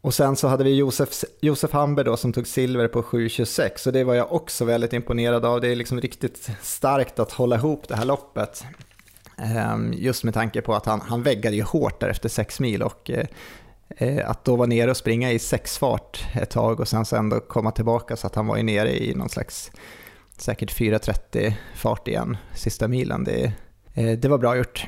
[0.00, 3.92] Och sen så hade vi Josef, Josef Hamber då som tog silver på 7.26 och
[3.92, 5.60] det var jag också väldigt imponerad av.
[5.60, 8.64] Det är liksom riktigt starkt att hålla ihop det här loppet.
[9.38, 12.82] Ehm, just med tanke på att han, han väggade ju hårt där efter 6 mil
[12.82, 13.26] och eh,
[13.88, 17.40] eh, att då vara nere och springa i sexfart ett tag och sen så ändå
[17.40, 19.70] komma tillbaka så att han var ju nere i någon slags
[20.36, 23.24] säkert 4.30 fart igen sista milen.
[23.24, 23.52] Det,
[23.94, 24.86] det var bra gjort.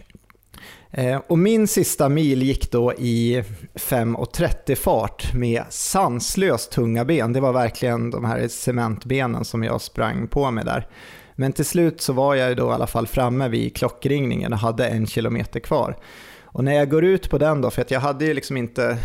[0.92, 3.42] Eh, och min sista mil gick då i
[3.74, 7.32] 5.30 fart med sanslöst tunga ben.
[7.32, 10.86] Det var verkligen de här cementbenen som jag sprang på med där.
[11.34, 14.86] Men till slut så var jag då i alla fall framme vid klockringningen och hade
[14.88, 15.96] en kilometer kvar.
[16.44, 18.98] Och när jag går ut på den då, för att jag hade ju liksom inte,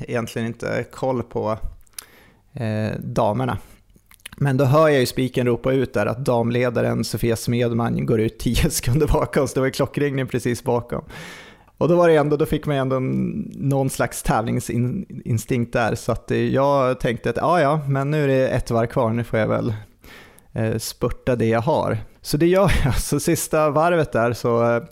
[0.00, 1.58] egentligen inte koll på
[2.54, 3.58] eh, damerna.
[4.40, 8.38] Men då hör jag ju spiken ropa ut där att damledaren Sofia Smedman går ut
[8.38, 11.04] 10 sekunder bakom, så det var ju klockringning precis bakom.
[11.78, 12.98] Och då var det ändå, då fick man ändå
[13.52, 18.28] någon slags tävlingsinstinkt där, så att eh, jag tänkte att ja, ja, men nu är
[18.28, 19.74] det ett varv kvar, nu får jag väl
[20.52, 21.98] eh, spurta det jag har.
[22.22, 24.82] Så det gör jag, så sista varvet där så eh,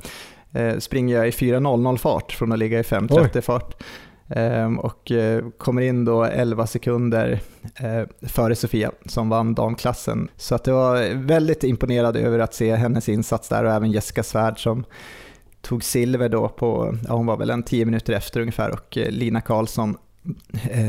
[0.63, 3.83] eh springer jag i 4.00 fart från att ligga i 5.30 fart.
[4.29, 7.41] Ehm, och eh, kommer in då 11 sekunder
[7.77, 10.29] eh, före Sofia som vann damklassen.
[10.37, 14.23] Så att det var väldigt imponerad över att se hennes insats där och även Jessica
[14.23, 14.85] Svärd som
[15.61, 19.11] tog silver då på, ja, hon var väl en 10 minuter efter ungefär och eh,
[19.11, 19.97] Lina Karlsson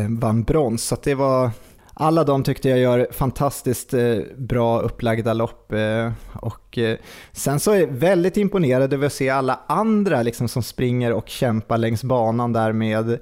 [0.10, 0.84] vann brons.
[0.84, 1.52] Så att det var
[2.00, 5.72] alla de tyckte jag gör fantastiskt eh, bra upplagda lopp.
[5.72, 6.98] Eh, och eh,
[7.32, 11.30] sen så är jag väldigt imponerad över att se alla andra liksom, som springer och
[11.30, 13.20] kämpar längs banan där med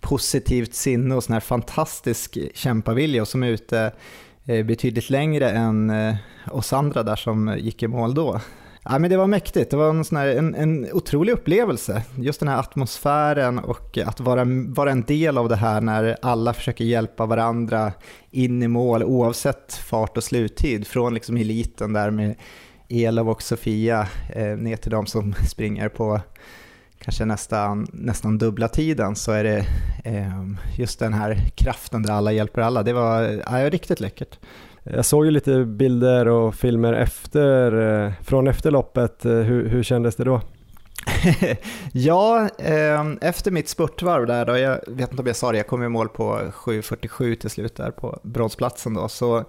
[0.00, 3.92] positivt sinne och sån här fantastisk kämpavilja och som är ute
[4.44, 5.92] betydligt längre än
[6.50, 8.40] oss andra där som gick i mål då.
[8.90, 12.02] Ja, men det var mäktigt, det var en, sån här, en, en otrolig upplevelse.
[12.16, 16.54] Just den här atmosfären och att vara, vara en del av det här när alla
[16.54, 17.92] försöker hjälpa varandra
[18.30, 20.86] in i mål oavsett fart och sluttid.
[20.86, 22.34] Från liksom eliten där med
[22.88, 26.20] Elov och Sofia eh, ner till de som springer på
[26.98, 29.66] kanske nästan, nästan dubbla tiden så är det
[30.04, 30.44] eh,
[30.76, 32.82] just den här kraften där alla hjälper alla.
[32.82, 34.38] Det var ja, riktigt läckert.
[34.90, 37.72] Jag såg ju lite bilder och filmer efter,
[38.06, 39.24] eh, från efter loppet.
[39.24, 40.40] Eh, hur, hur kändes det då?
[41.92, 45.66] ja, eh, efter mitt spurtvarv där då, jag vet inte om jag sa det, jag
[45.66, 49.44] kom i mål på 7.47 till slut där på bronsplatsen då, så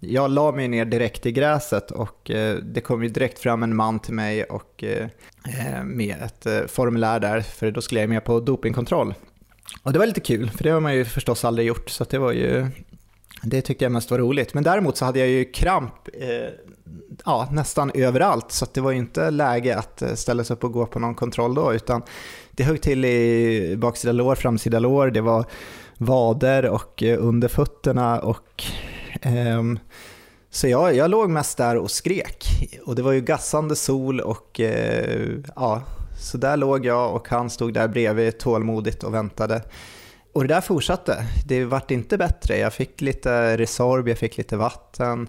[0.00, 3.76] jag la mig ner direkt i gräset och eh, det kom ju direkt fram en
[3.76, 4.84] man till mig och
[5.84, 9.14] med ett formulär där, för då skulle jag med på dopingkontroll.
[9.82, 12.18] Och det var lite kul, för det har man ju förstås aldrig gjort, så det
[12.18, 12.66] var ju
[13.42, 14.54] det tyckte jag mest var roligt.
[14.54, 16.50] Men däremot så hade jag ju kramp eh,
[17.24, 20.72] ja, nästan överallt så det var ju inte läge att eh, ställa sig upp och
[20.72, 22.02] gå på någon kontroll då utan
[22.50, 25.44] det högg till i baksida lår, framsida lår, det var
[25.98, 28.64] vader och eh, under fötterna och
[29.22, 29.62] eh,
[30.50, 32.44] så jag, jag låg mest där och skrek
[32.86, 35.82] och det var ju gassande sol och eh, ja,
[36.20, 39.62] så där låg jag och han stod där bredvid tålmodigt och väntade.
[40.32, 41.26] Och det där fortsatte.
[41.46, 42.58] Det vart inte bättre.
[42.58, 45.28] Jag fick lite Resorb, jag fick lite vatten.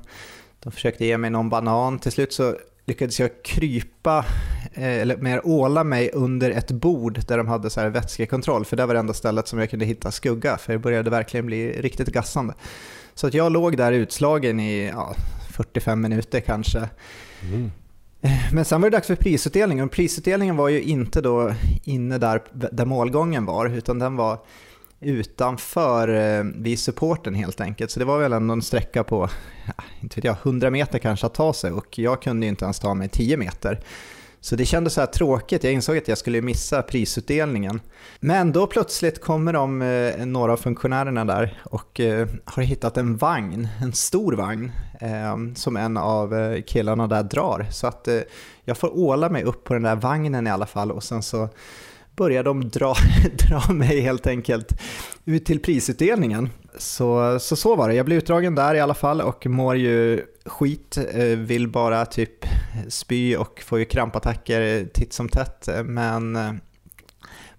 [0.60, 2.00] De försökte ge mig någon banan.
[2.00, 4.26] Till slut så lyckades jag krypa,
[4.74, 8.66] eh, eller mer åla mig under ett bord där de hade så här vätskekontroll.
[8.66, 11.46] För det var det enda stället som jag kunde hitta skugga, för det började verkligen
[11.46, 12.54] bli riktigt gassande.
[13.14, 15.16] Så att jag låg där utslagen i ja,
[15.52, 16.90] 45 minuter kanske.
[17.44, 17.72] Mm.
[18.22, 22.18] Eh, men sen var det dags för prisutdelningen och prisutdelningen var ju inte då inne
[22.18, 24.40] där, där målgången var, utan den var
[25.00, 27.92] utanför eh, vid supporten helt enkelt.
[27.92, 29.30] Så det var väl ändå en sträcka på,
[29.66, 32.80] ja, inte vet jag, 100 meter kanske att ta sig och jag kunde inte ens
[32.80, 33.80] ta mig 10 meter.
[34.42, 37.82] Så det kändes så här tråkigt, jag insåg att jag skulle missa prisutdelningen.
[38.20, 43.18] Men då plötsligt kommer de, eh, några av funktionärerna där och eh, har hittat en
[43.18, 47.68] vagn, en stor vagn, eh, som en av eh, killarna där drar.
[47.72, 48.20] Så att eh,
[48.66, 51.50] jag får åla mig upp på den där vagnen i alla fall och sen så
[52.20, 52.96] började de dra,
[53.48, 54.82] dra mig helt enkelt
[55.26, 56.50] ut till prisutdelningen.
[56.78, 57.96] Så, så så var det.
[57.96, 60.98] Jag blev utdragen där i alla fall och mår ju skit.
[61.14, 62.46] Eh, vill bara typ
[62.88, 65.70] spy och får ju krampattacker titt som tätt.
[65.84, 66.54] Men eh,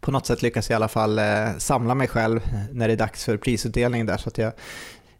[0.01, 2.41] på något sätt lyckas jag i alla fall eh, samla mig själv
[2.73, 4.17] när det är dags för prisutdelning där.
[4.17, 4.53] Så att jag,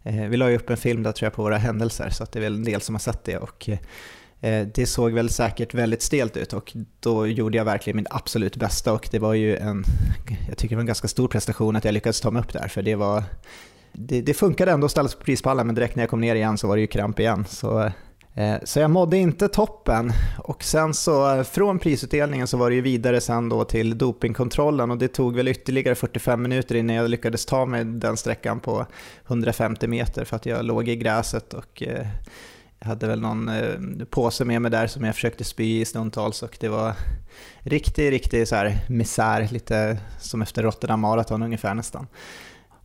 [0.03, 2.39] vi la ju upp en film där tror jag på våra händelser så att det
[2.39, 3.37] är väl en del som har sett det.
[3.37, 3.69] Och
[4.41, 8.55] Eh, det såg väl säkert väldigt stelt ut och då gjorde jag verkligen mitt absolut
[8.55, 9.83] bästa och det var ju en,
[10.47, 12.67] jag tycker det var en ganska stor prestation att jag lyckades ta mig upp där
[12.67, 13.23] för det var,
[13.91, 16.35] det, det funkade ändå att ställa sig på prispallen men direkt när jag kom ner
[16.35, 17.45] igen så var det ju kramp igen.
[17.49, 17.91] Så,
[18.35, 20.11] eh, så jag mådde inte toppen.
[20.37, 24.97] Och sen så från prisutdelningen så var det ju vidare sen då till dopingkontrollen och
[24.97, 28.85] det tog väl ytterligare 45 minuter innan jag lyckades ta mig den sträckan på
[29.27, 32.07] 150 meter för att jag låg i gräset och eh,
[32.81, 36.43] jag hade väl någon eh, påse med mig där som jag försökte spy i stundtals
[36.43, 36.93] och det var
[37.59, 42.07] riktig, riktig så här misär, lite som efter Rotterdam Marathon ungefär nästan.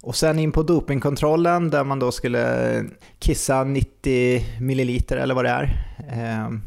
[0.03, 2.85] Och sen in på dopingkontrollen där man då skulle
[3.19, 5.97] kissa 90 milliliter eller vad det är.
[6.11, 6.63] Ehm,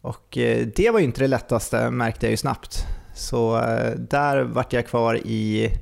[0.00, 2.86] och eh, det var ju inte det lättaste märkte jag ju snabbt.
[3.14, 5.72] Så eh, där vart jag kvar i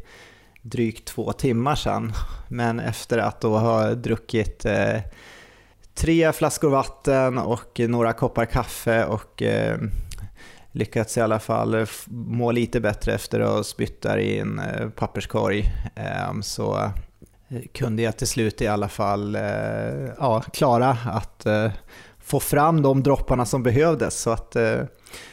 [0.63, 2.13] drygt två timmar sen.
[2.49, 5.01] Men efter att då ha druckit eh,
[5.99, 9.79] tre flaskor vatten och några koppar kaffe och eh,
[10.73, 14.89] lyckats i alla fall må lite bättre efter att ha spytt där i en eh,
[14.89, 15.73] papperskorg.
[15.95, 16.91] Ehm, eh, så
[17.75, 19.43] kunde jag till slut i alla fall eh,
[20.19, 21.71] ja, klara att eh,
[22.19, 24.21] få fram de dropparna som behövdes.
[24.21, 24.81] Så att, eh,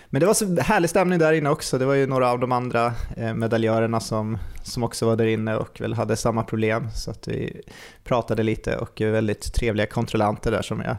[0.10, 1.78] men det var så härlig stämning där inne också.
[1.78, 5.56] Det var ju några av de andra eh, medaljörerna som, som också var där inne
[5.56, 6.88] och väl hade samma problem.
[6.94, 7.62] Så att vi
[8.04, 10.98] pratade lite och väldigt trevliga kontrollanter där som jag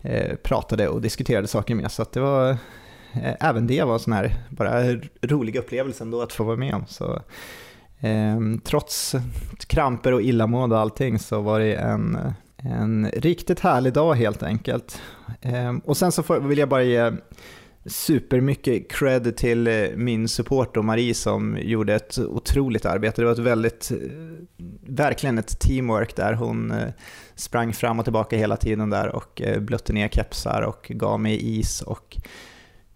[0.00, 1.90] eh, pratade och diskuterade saker med.
[1.90, 2.50] Så att det var
[3.12, 4.82] eh, även det var en sån här bara
[5.22, 6.84] rolig upplevelse ändå att få vara med om.
[6.88, 7.22] Så,
[8.00, 9.14] eh, trots
[9.66, 12.18] kramper och illamående och allting så var det en,
[12.56, 15.00] en riktigt härlig dag helt enkelt.
[15.84, 17.12] Och sen så vill jag bara ge
[17.86, 23.22] supermycket cred till eh, min support och Marie som gjorde ett otroligt arbete.
[23.22, 23.96] Det var ett väldigt, eh,
[24.86, 26.32] verkligen ett teamwork där.
[26.32, 26.74] Hon
[27.34, 31.82] sprang fram och tillbaka hela tiden där och blötte ner kepsar och gav mig is
[31.82, 32.16] och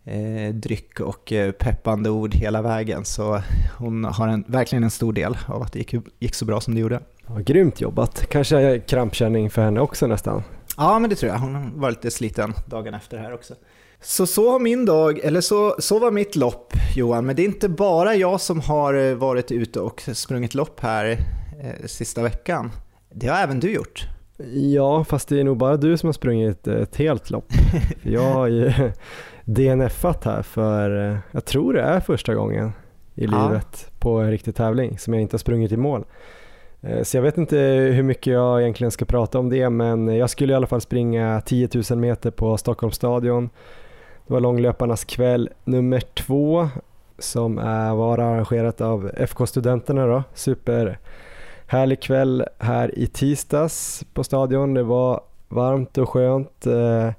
[0.04, 3.04] eh, dryck och eh, peppande ord hela vägen.
[3.04, 3.42] Så
[3.78, 6.74] hon har en, verkligen en stor del av att det gick, gick så bra som
[6.74, 7.00] det gjorde.
[7.26, 8.26] Ja, grymt jobbat.
[8.30, 10.42] Kanske krampkänning för henne också nästan?
[10.76, 11.38] Ja, men det tror jag.
[11.38, 13.54] Hon var lite sliten dagen efter här också.
[14.02, 17.46] Så så har min dag, eller så, så var mitt lopp Johan, men det är
[17.46, 21.10] inte bara jag som har eh, varit ute och sprungit lopp här
[21.62, 22.70] eh, sista veckan.
[23.14, 24.08] Det har även du gjort.
[24.52, 27.52] Ja, fast det är nog bara du som har sprungit ett helt lopp.
[28.02, 28.72] jag har ju
[29.44, 32.72] DNFat här för, eh, jag tror det är första gången
[33.14, 33.48] i ja.
[33.48, 36.04] livet på en riktig tävling som jag inte har sprungit i mål.
[36.80, 37.56] Eh, så jag vet inte
[37.92, 41.40] hur mycket jag egentligen ska prata om det men jag skulle i alla fall springa
[41.40, 43.50] 10 000 meter på Stockholms stadion.
[44.30, 46.68] Det var långlöparnas kväll nummer två
[47.18, 47.56] som
[47.96, 50.22] var arrangerat av FK-studenterna då.
[50.34, 54.74] Superhärlig kväll här i tisdags på stadion.
[54.74, 56.66] Det var varmt och skönt.
[56.66, 57.12] Eh,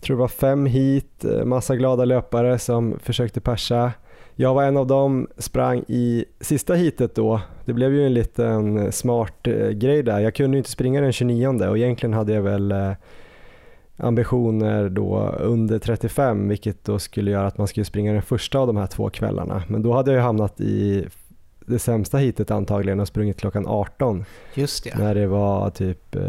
[0.00, 3.92] tror det var fem hit, eh, massa glada löpare som försökte persa.
[4.34, 7.40] Jag var en av dem, sprang i sista hitet då.
[7.64, 10.20] Det blev ju en liten eh, smart eh, grej där.
[10.20, 12.74] Jag kunde ju inte springa den 29 och egentligen hade jag väl
[13.96, 18.66] ambitioner då under 35 vilket då skulle göra att man skulle springa den första av
[18.66, 19.62] de här två kvällarna.
[19.68, 21.06] Men då hade jag ju hamnat i
[21.66, 24.24] det sämsta hitet antagligen och sprungit klockan 18.
[24.54, 24.98] Just det.
[24.98, 26.22] När det var typ eh,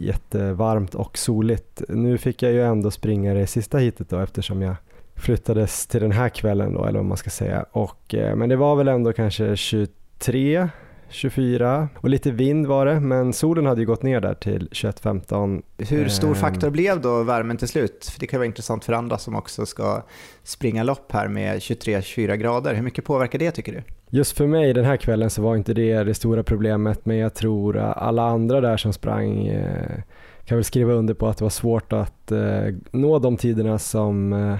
[0.00, 1.82] jättevarmt och soligt.
[1.88, 4.74] Nu fick jag ju ändå springa det sista hitet då eftersom jag
[5.14, 7.64] flyttades till den här kvällen då eller vad man ska säga.
[7.72, 10.68] Och, eh, men det var väl ändå kanske 23
[11.12, 15.62] 24 och lite vind var det men solen hade ju gått ner där till 21-15.
[15.78, 16.34] Hur stor ehm.
[16.34, 18.10] faktor blev då värmen till slut?
[18.12, 20.02] För det kan vara intressant för andra som också ska
[20.42, 22.74] springa lopp här med 23-24 grader.
[22.74, 23.82] Hur mycket påverkar det tycker du?
[24.10, 27.34] Just för mig den här kvällen så var inte det det stora problemet men jag
[27.34, 30.02] tror alla andra där som sprang eh,
[30.44, 34.32] kan väl skriva under på att det var svårt att eh, nå de tiderna som,
[34.32, 34.56] eh,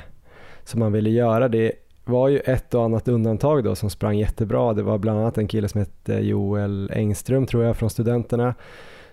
[0.65, 1.49] som man ville göra.
[1.49, 1.73] Det
[2.05, 4.73] var ju ett och annat undantag då som sprang jättebra.
[4.73, 8.55] Det var bland annat en kille som hette Joel Engström tror jag från studenterna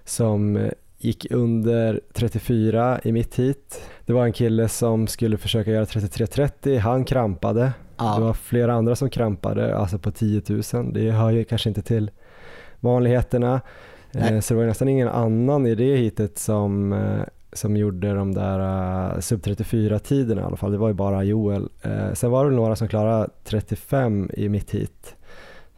[0.03, 3.81] som gick under 34 i mitt hit.
[4.05, 7.71] Det var en kille som skulle försöka göra 33.30, han krampade.
[7.97, 8.15] Ja.
[8.15, 10.41] Det var flera andra som krampade, alltså på 10
[10.73, 10.93] 000.
[10.93, 12.11] Det hör ju kanske inte till
[12.79, 13.61] vanligheterna.
[14.11, 14.33] Nej.
[14.33, 17.21] Eh, så det var nästan ingen annan i det hitet som eh,
[17.53, 18.59] som gjorde de där
[19.13, 20.71] uh, sub 34 tiderna i alla fall.
[20.71, 21.69] Det var ju bara Joel.
[21.85, 25.15] Uh, sen var det några som klarade 35 i mitt hit.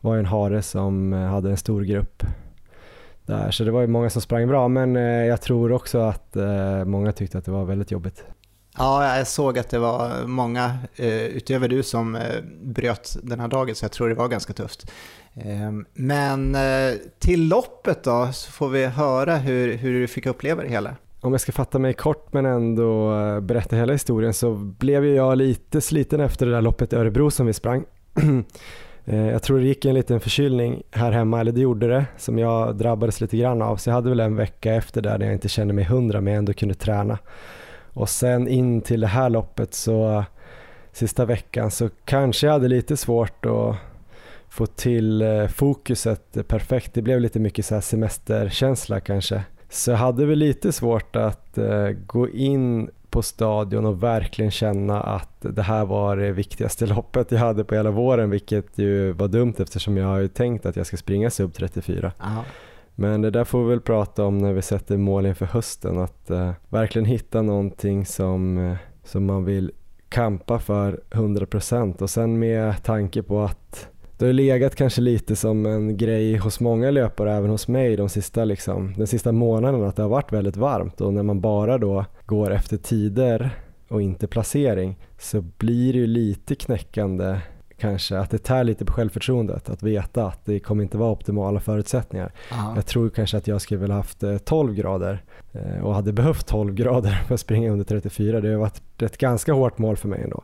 [0.01, 2.23] Det var ju en hare som eh, hade en stor grupp.
[3.25, 3.51] där.
[3.51, 6.38] Så det var ju många som sprang bra men jag tror också att
[6.86, 8.23] många tyckte att det var väldigt jobbigt.
[8.77, 12.17] Ja, jag såg att det var många utöver du som
[12.62, 14.91] bröt den här dagen så jag tror det var ganska tufft.
[15.93, 16.57] Men
[17.19, 20.95] till loppet då så får vi höra hur, hur du fick uppleva det hela.
[21.23, 25.38] Om jag ska fatta mig kort men ändå eh, berätta hela historien så blev jag
[25.38, 27.86] lite sliten efter det där loppet i Örebro som vi sprang.
[29.05, 32.39] Eh, jag tror det gick en liten förkylning här hemma, eller det gjorde det, som
[32.39, 33.77] jag drabbades lite grann av.
[33.77, 36.34] Så jag hade väl en vecka efter där när jag inte kände mig hundra men
[36.34, 37.17] jag ändå kunde träna.
[37.93, 40.23] Och sen in till det här loppet så eh,
[40.91, 43.75] sista veckan så kanske jag hade lite svårt att
[44.49, 46.93] få till fokuset perfekt.
[46.93, 49.43] Det blev lite mycket så semesterkänsla kanske.
[49.71, 55.01] Så jag hade väl lite svårt att uh, gå in på stadion och verkligen känna
[55.01, 59.27] att det här var det viktigaste loppet jag hade på hela våren, vilket ju var
[59.27, 62.12] dumt eftersom jag har ju tänkt att jag ska springa sub 34.
[62.19, 62.43] Aha.
[62.95, 66.31] Men det där får vi väl prata om när vi sätter mål inför hösten, att
[66.31, 69.71] uh, verkligen hitta någonting som, uh, som man vill
[70.10, 73.88] kampa för 100% och sen med tanke på att
[74.25, 78.10] det har legat kanske lite som en grej hos många löpare, även hos mig, de
[78.10, 81.01] sista, liksom, den sista månaden att det har varit väldigt varmt.
[81.01, 83.49] Och när man bara då går efter tider
[83.88, 87.38] och inte placering så blir det ju lite knäckande
[87.82, 91.60] kanske att det tär lite på självförtroendet att veta att det kommer inte vara optimala
[91.60, 92.32] förutsättningar.
[92.52, 92.74] Aha.
[92.76, 96.48] Jag tror kanske att jag skulle vilja haft 12 eh, grader eh, och hade behövt
[96.48, 98.41] 12 grader för att springa under 34.
[98.41, 100.44] Det har varit ett ganska hårt mål för mig ändå.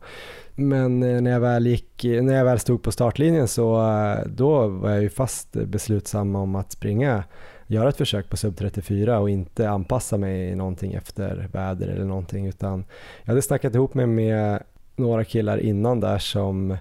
[0.55, 3.77] Men eh, när jag väl, gick, när jag väl stod på startlinjen så
[4.25, 7.23] då var jag ju fast beslutsam om att springa
[7.67, 12.47] göra ett försök på sub 34 och inte anpassa mig någonting efter väder eller någonting
[12.47, 12.85] utan
[13.23, 14.63] jag hade snackat ihop mig med
[14.95, 16.77] några killar innan där som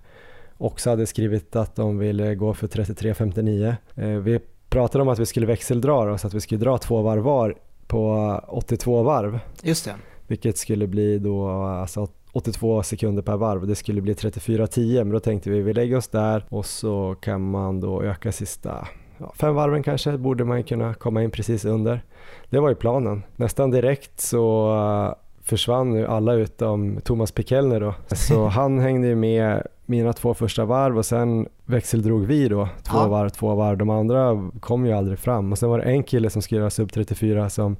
[0.58, 3.74] också hade skrivit att de ville gå för 33.59.
[3.94, 7.02] Eh, vi pratade om att vi skulle växeldra då, så att vi skulle dra två
[7.02, 7.54] varv var
[7.86, 9.38] på 82 varv.
[9.62, 9.94] Just det.
[10.26, 13.66] Vilket skulle bli då alltså 82 sekunder per varv.
[13.66, 17.50] Det skulle bli 34.10 men då tänkte vi vi lägger oss där och så kan
[17.50, 18.88] man då öka sista
[19.18, 22.04] ja, fem varven kanske borde man kunna komma in precis under.
[22.50, 23.22] Det var ju planen.
[23.36, 27.94] Nästan direkt så försvann nu alla utom Thomas Pikelner då.
[28.06, 32.98] Så han hängde ju med mina två första varv och sen växeldrog vi då två
[32.98, 33.08] ja.
[33.08, 33.78] varv, två varv.
[33.78, 36.70] De andra kom ju aldrig fram och sen var det en kille som skulle göra
[36.70, 37.76] sub 34 som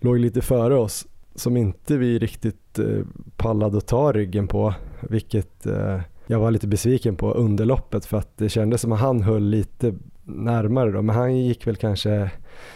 [0.00, 3.04] låg lite före oss som inte vi riktigt eh,
[3.36, 8.18] pallade att ta ryggen på vilket eh, jag var lite besviken på under loppet för
[8.18, 9.94] att det kändes som att han höll lite
[10.24, 12.30] närmare då men han gick väl kanske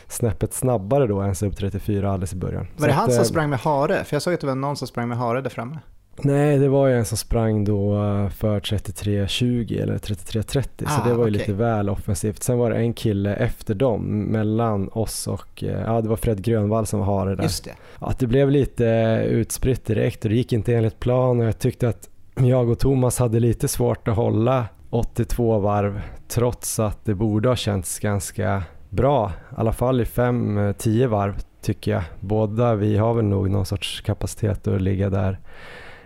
[0.07, 2.67] snäppet snabbare då än sub 34 alldeles i början.
[2.77, 4.05] Var det han som eh, sprang med hare?
[4.05, 5.79] För jag såg att det var någon som sprang med hare där framme.
[6.25, 7.95] Nej, det var ju en som sprang då
[8.37, 11.31] för 33.20 eller 33.30 ah, så det var ju okay.
[11.31, 12.43] lite väl offensivt.
[12.43, 16.43] Sen var det en kille efter dem, mellan oss och, eh, ja det var Fred
[16.43, 17.43] Grönvall som var det där.
[17.43, 17.75] Just det.
[17.99, 18.85] Att det blev lite
[19.29, 23.19] utspritt direkt och det gick inte enligt plan och jag tyckte att jag och Thomas
[23.19, 29.33] hade lite svårt att hålla 82 varv trots att det borde ha känts ganska bra,
[29.51, 32.03] i alla fall i 5-10 varv tycker jag.
[32.21, 35.39] Båda vi har väl nog någon sorts kapacitet att ligga där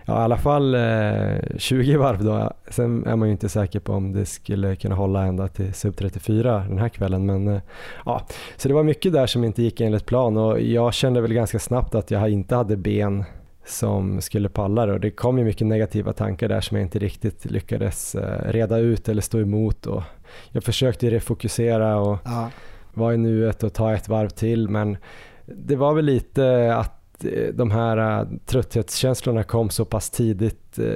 [0.05, 2.51] ja, i alla fall eh, 20 varv då.
[2.69, 5.97] Sen är man ju inte säker på om det skulle kunna hålla ända till sub
[5.97, 7.25] 34 den här kvällen.
[7.25, 7.61] Men, eh,
[8.05, 8.27] ja.
[8.57, 11.59] Så det var mycket där som inte gick enligt plan och jag kände väl ganska
[11.59, 13.23] snabbt att jag inte hade ben
[13.65, 16.99] som skulle palla det och det kom ju mycket negativa tankar där som jag inte
[16.99, 19.85] riktigt lyckades eh, reda ut eller stå emot.
[19.85, 20.03] Och
[20.51, 22.49] jag försökte refokusera och ja.
[22.93, 24.97] vara i nuet och ta ett varv till men
[25.45, 27.02] det var väl lite att
[27.53, 30.79] de här uh, trötthetskänslorna kom så pass tidigt.
[30.79, 30.95] Uh,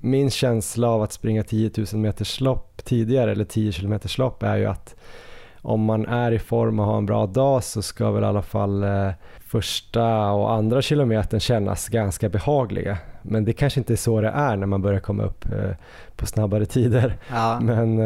[0.00, 4.56] min känsla av att springa 10 000 meters lopp tidigare eller 10 km lopp är
[4.56, 4.94] ju att
[5.62, 8.42] om man är i form och har en bra dag så ska väl i alla
[8.42, 8.84] fall
[9.40, 12.98] första och andra kilometern kännas ganska behagliga.
[13.22, 15.44] Men det kanske inte är så det är när man börjar komma upp
[16.16, 17.16] på snabbare tider.
[17.30, 17.60] Ja.
[17.60, 17.96] Men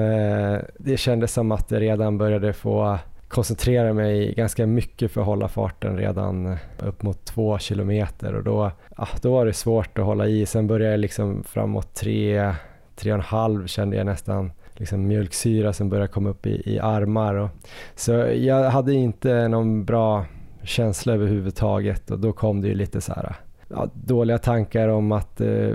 [0.79, 2.99] det kändes som att det redan började få
[3.35, 8.71] koncentrera mig ganska mycket för att hålla farten redan upp mot två kilometer och då,
[8.97, 10.47] ja, då var det svårt att hålla i.
[10.47, 12.55] Sen började jag liksom framåt tre,
[12.97, 16.79] tre och en halv kände jag nästan liksom mjölksyra som började komma upp i, i
[16.79, 17.35] armar.
[17.35, 17.51] Och,
[17.95, 20.27] så jag hade inte någon bra
[20.63, 23.37] känsla överhuvudtaget och då kom det ju lite så här,
[23.69, 25.71] ja, dåliga tankar om att eh,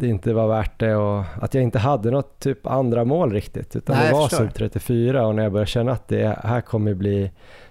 [0.00, 3.76] det inte var värt det och att jag inte hade något typ andra mål riktigt
[3.76, 6.94] utan Nej, det var sub 34 och när jag började känna att det här kommer
[6.94, 7.30] bli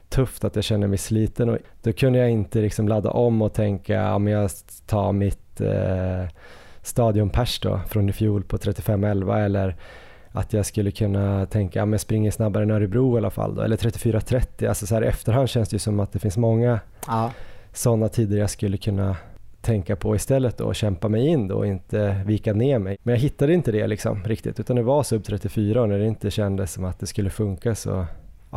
[0.10, 3.54] tufft, att jag känner mig sliten och då kunde jag inte liksom ladda om och
[3.54, 4.50] tänka om jag
[4.86, 6.26] tar mitt eh,
[6.82, 9.76] stadionpers då från i fjol på 35-11 eller
[10.32, 13.62] att jag skulle kunna tänka, ja men springer snabbare än Örebro i alla fall då,
[13.62, 16.38] eller 34-30 30, alltså så här i efterhand känns det ju som att det finns
[16.38, 17.32] många Ja.
[17.74, 19.16] sådana tider jag skulle kunna
[19.62, 22.98] tänka på istället då och kämpa mig in då och inte vika ner mig.
[23.04, 26.08] Men jag hittade inte det liksom riktigt utan det var sub 34 och när det
[26.08, 28.06] inte kändes som att det skulle funka så,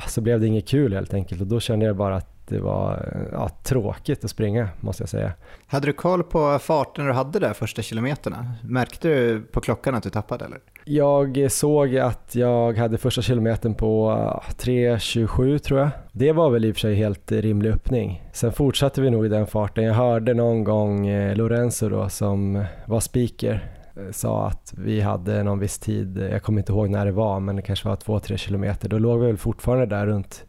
[0.06, 3.12] så blev det inget kul helt enkelt och då kände jag bara att det var
[3.32, 5.32] ja, tråkigt att springa måste jag säga.
[5.66, 8.52] Hade du koll på farten du hade där första kilometerna?
[8.62, 10.58] Märkte du på klockan att du tappade eller?
[10.84, 14.10] Jag såg att jag hade första kilometern på
[14.58, 15.90] 3.27 tror jag.
[16.12, 18.22] Det var väl i och för sig helt rimlig öppning.
[18.32, 19.84] Sen fortsatte vi nog i den farten.
[19.84, 25.58] Jag hörde någon gång eh, Lorenzo då som var speaker sa att vi hade någon
[25.58, 28.88] viss tid, jag kommer inte ihåg när det var, men det kanske var 2-3 kilometer.
[28.88, 30.44] Då låg vi väl fortfarande där runt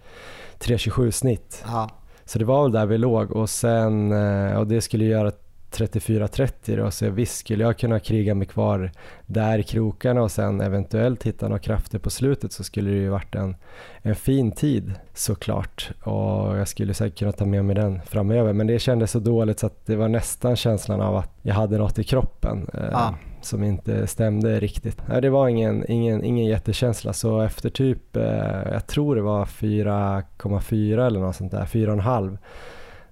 [0.59, 1.63] 3.27 snitt.
[1.67, 1.89] Ja.
[2.25, 5.31] Så det var väl där vi låg och sen, eh, och det skulle göra
[5.73, 8.91] 34-30 då, så visst skulle jag kunna kriga mig kvar
[9.25, 13.09] där i krokarna och sen eventuellt hitta några krafter på slutet så skulle det ju
[13.09, 13.55] varit en,
[14.01, 18.67] en fin tid såklart och jag skulle säkert kunna ta med mig den framöver men
[18.67, 21.99] det kändes så dåligt så att det var nästan känslan av att jag hade något
[21.99, 23.15] i kroppen eh, Ja
[23.45, 24.97] som inte stämde riktigt.
[25.07, 29.45] Nej, det var ingen, ingen, ingen jättekänsla så efter typ, eh, jag tror det var
[29.45, 32.37] 4,4 eller något sånt där, 4,5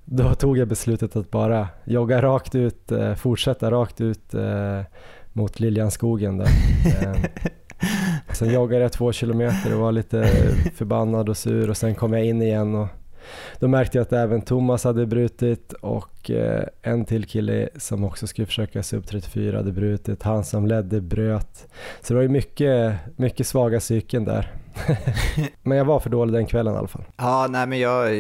[0.06, 4.82] då tog jag beslutet att bara jogga rakt ut, eh, fortsätta rakt ut eh,
[5.34, 6.48] mot Liljanskogen där.
[7.02, 7.16] Eh,
[8.34, 10.24] sen joggade jag två kilometer och var lite
[10.76, 12.88] förbannad och sur och sen kom jag in igen och
[13.60, 18.28] då märkte jag att även Thomas hade brutit och eh, en till kille som också
[18.28, 20.24] skulle försöka se upp 34 hade brutit.
[20.24, 21.68] Han som ledde bröt.
[22.02, 24.52] Så det var ju mycket, mycket svaga psyken där.
[25.64, 27.04] Men jag var för dålig den kvällen i alla fall.
[27.18, 28.16] Ja, nej men jag,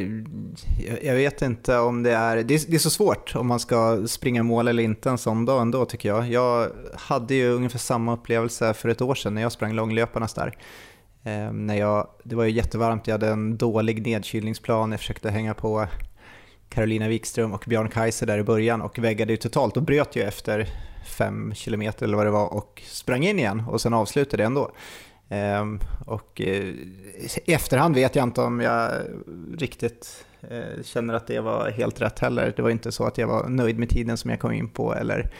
[0.87, 3.59] jag, jag vet inte om det är, det är, det är så svårt om man
[3.59, 6.29] ska springa mål eller inte en sån dag ändå tycker jag.
[6.29, 10.57] Jag hade ju ungefär samma upplevelse för ett år sedan när jag sprang långlöparnas där.
[11.23, 15.53] Eh, när jag, det var ju jättevarmt, jag hade en dålig nedkylningsplan, jag försökte hänga
[15.53, 15.87] på
[16.69, 20.21] Carolina Wikström och Björn Kaiser där i början och väggade ju totalt och bröt ju
[20.21, 20.67] efter
[21.17, 24.71] fem kilometer eller vad det var och sprang in igen och sen avslutade jag ändå.
[25.29, 26.65] Ehm, och eh,
[27.45, 28.91] i efterhand vet jag inte om jag
[29.57, 32.53] riktigt eh, känner att det var helt rätt heller.
[32.55, 34.95] Det var inte så att jag var nöjd med tiden som jag kom in på
[34.95, 35.31] eller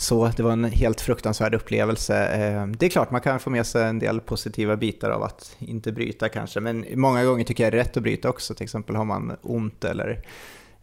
[0.00, 0.30] så.
[0.36, 2.26] Det var en helt fruktansvärd upplevelse.
[2.26, 5.56] Eh, det är klart man kan få med sig en del positiva bitar av att
[5.58, 8.54] inte bryta kanske, men många gånger tycker jag det är rätt att bryta också.
[8.54, 10.22] Till exempel har man ont eller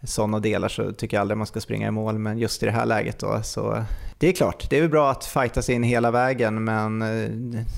[0.04, 2.72] sådana delar så tycker jag aldrig man ska springa i mål, men just i det
[2.72, 3.84] här läget då så
[4.20, 7.30] det är klart, det är väl bra att fighta sig in hela vägen, men eh,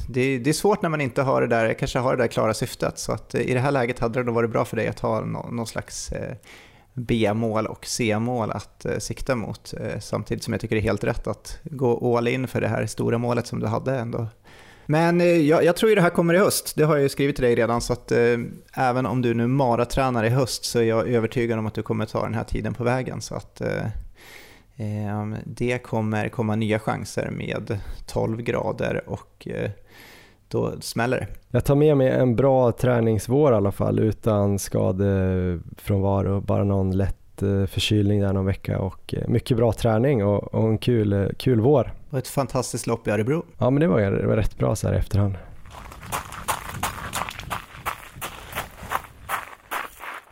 [0.09, 2.53] det, det är svårt när man inte har det där, kanske har det där klara
[2.53, 2.99] syftet.
[2.99, 4.99] Så att eh, i det här läget hade det nog varit bra för dig att
[4.99, 6.35] ha någon, någon slags eh,
[6.93, 9.73] B-mål och C-mål att eh, sikta mot.
[9.79, 12.67] Eh, samtidigt som jag tycker det är helt rätt att gå all in för det
[12.67, 14.27] här stora målet som du hade ändå.
[14.85, 17.09] Men eh, jag, jag tror ju det här kommer i höst, det har jag ju
[17.09, 18.37] skrivit till dig redan, så att eh,
[18.73, 22.05] även om du nu maratränar i höst så är jag övertygad om att du kommer
[22.05, 23.21] ta den här tiden på vägen.
[23.21, 23.85] Så att eh,
[24.75, 29.71] eh, det kommer komma nya chanser med 12 grader och eh,
[30.49, 31.27] då smäller det.
[31.51, 37.41] Jag tar med mig en bra träningsvår i alla fall utan skadefrånvaro, bara någon lätt
[37.41, 41.27] eh, förkylning där någon vecka och eh, mycket bra träning och, och en kul, eh,
[41.37, 41.93] kul vår.
[42.09, 43.45] Var ett fantastiskt lopp i Örebro.
[43.57, 45.35] Ja men det var, det var rätt bra så här i efterhand.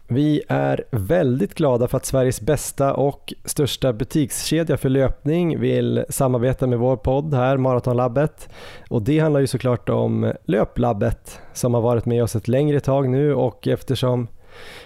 [0.09, 6.67] Vi är väldigt glada för att Sveriges bästa och största butikskedja för löpning vill samarbeta
[6.67, 8.49] med vår podd här, Maratonlabbet.
[8.89, 13.09] Och det handlar ju såklart om Löplabbet som har varit med oss ett längre tag
[13.09, 14.27] nu och eftersom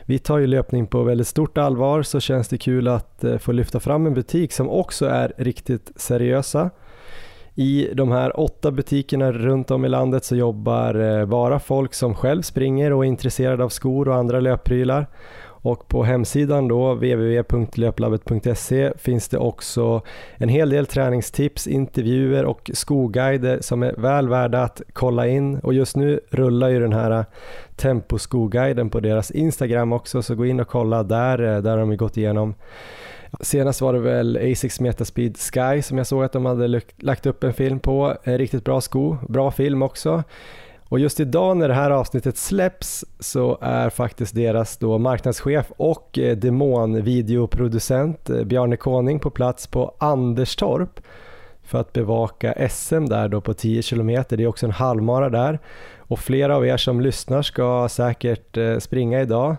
[0.05, 3.51] vi tar ju löpning på väldigt stort allvar så känns det kul att eh, få
[3.51, 6.69] lyfta fram en butik som också är riktigt seriösa.
[7.55, 12.15] I de här åtta butikerna runt om i landet så jobbar eh, bara folk som
[12.15, 15.07] själv springer och är intresserade av skor och andra löpprylar.
[15.63, 20.01] Och på hemsidan då, www.löplabbet.se, finns det också
[20.35, 25.59] en hel del träningstips, intervjuer och skoguider som är väl värda att kolla in.
[25.59, 27.23] Och just nu rullar ju den här eh,
[27.75, 31.55] temposkoguiden på deras Instagram också, så gå in och kolla där.
[31.55, 32.53] Eh, där har de gått igenom
[33.39, 37.43] Senast var det väl Asics Metaspeed Sky som jag såg att de hade lagt upp
[37.43, 38.17] en film på.
[38.23, 40.23] En riktigt bra sko, bra film också.
[40.91, 46.19] Och just idag när det här avsnittet släpps så är faktiskt deras då marknadschef och
[46.19, 50.99] eh, demonvideoproducent eh, Bjarne Koning på plats på Anderstorp
[51.63, 54.07] för att bevaka SM där då på 10 km.
[54.07, 55.59] Det är också en halvmara där
[55.97, 59.55] och flera av er som lyssnar ska säkert springa idag.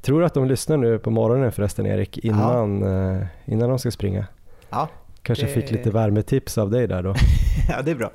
[0.00, 3.26] Tror du att de lyssnar nu på morgonen förresten Erik, innan, ja.
[3.44, 4.26] innan de ska springa?
[4.70, 4.88] Ja.
[5.22, 5.52] Kanske det...
[5.52, 7.14] fick lite värmetips av dig där då?
[7.68, 8.10] ja, det är bra.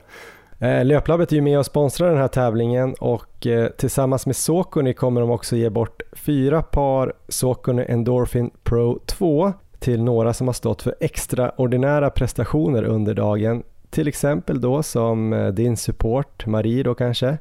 [0.59, 4.93] Eh, Löplabbet är ju med och sponsrar den här tävlingen och eh, tillsammans med Saucony
[4.93, 10.53] kommer de också ge bort fyra par Saucony Endorphin Pro 2 till några som har
[10.53, 13.63] stått för extraordinära prestationer under dagen.
[13.89, 17.37] Till exempel då som eh, din support, Marie då kanske,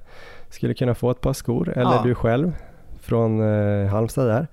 [0.48, 2.02] skulle kunna få ett par skor eller ja.
[2.04, 2.52] du själv
[3.02, 4.46] från eh, Halmstad där.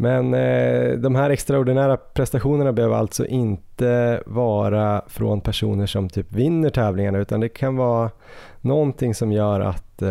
[0.00, 6.70] Men eh, de här extraordinära prestationerna behöver alltså inte vara från personer som typ vinner
[6.70, 8.10] tävlingarna utan det kan vara
[8.60, 10.10] någonting som gör att eh,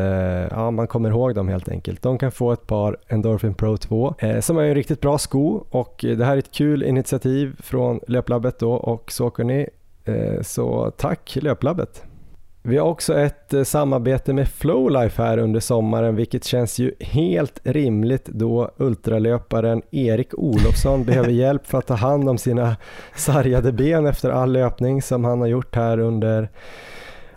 [0.51, 2.01] ja, man kommer ihåg dem helt enkelt.
[2.01, 5.63] De kan få ett par Endorphin Pro 2 eh, som är en riktigt bra sko
[5.69, 9.67] och det här är ett kul initiativ från Löplabbet då och Saucony.
[10.05, 12.08] Eh, så tack Löplabbet!
[12.61, 17.59] Vi har också ett eh, samarbete med Flowlife här under sommaren vilket känns ju helt
[17.63, 22.75] rimligt då ultralöparen Erik Olofsson behöver hjälp för att ta hand om sina
[23.15, 26.49] sargade ben efter all löpning som han har gjort här under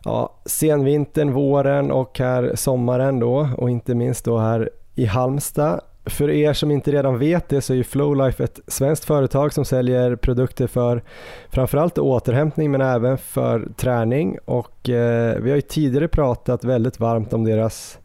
[0.05, 3.49] ja, senvintern, våren och här sommaren då.
[3.57, 7.73] Och inte minst då här i Halmstad för er som inte redan vet det så
[7.73, 11.03] är ju Flowlife ett svenskt företag som säljer produkter för
[11.51, 17.33] framförallt återhämtning men även för träning och eh, vi har ju tidigare pratat väldigt varmt
[17.33, 17.99] om deras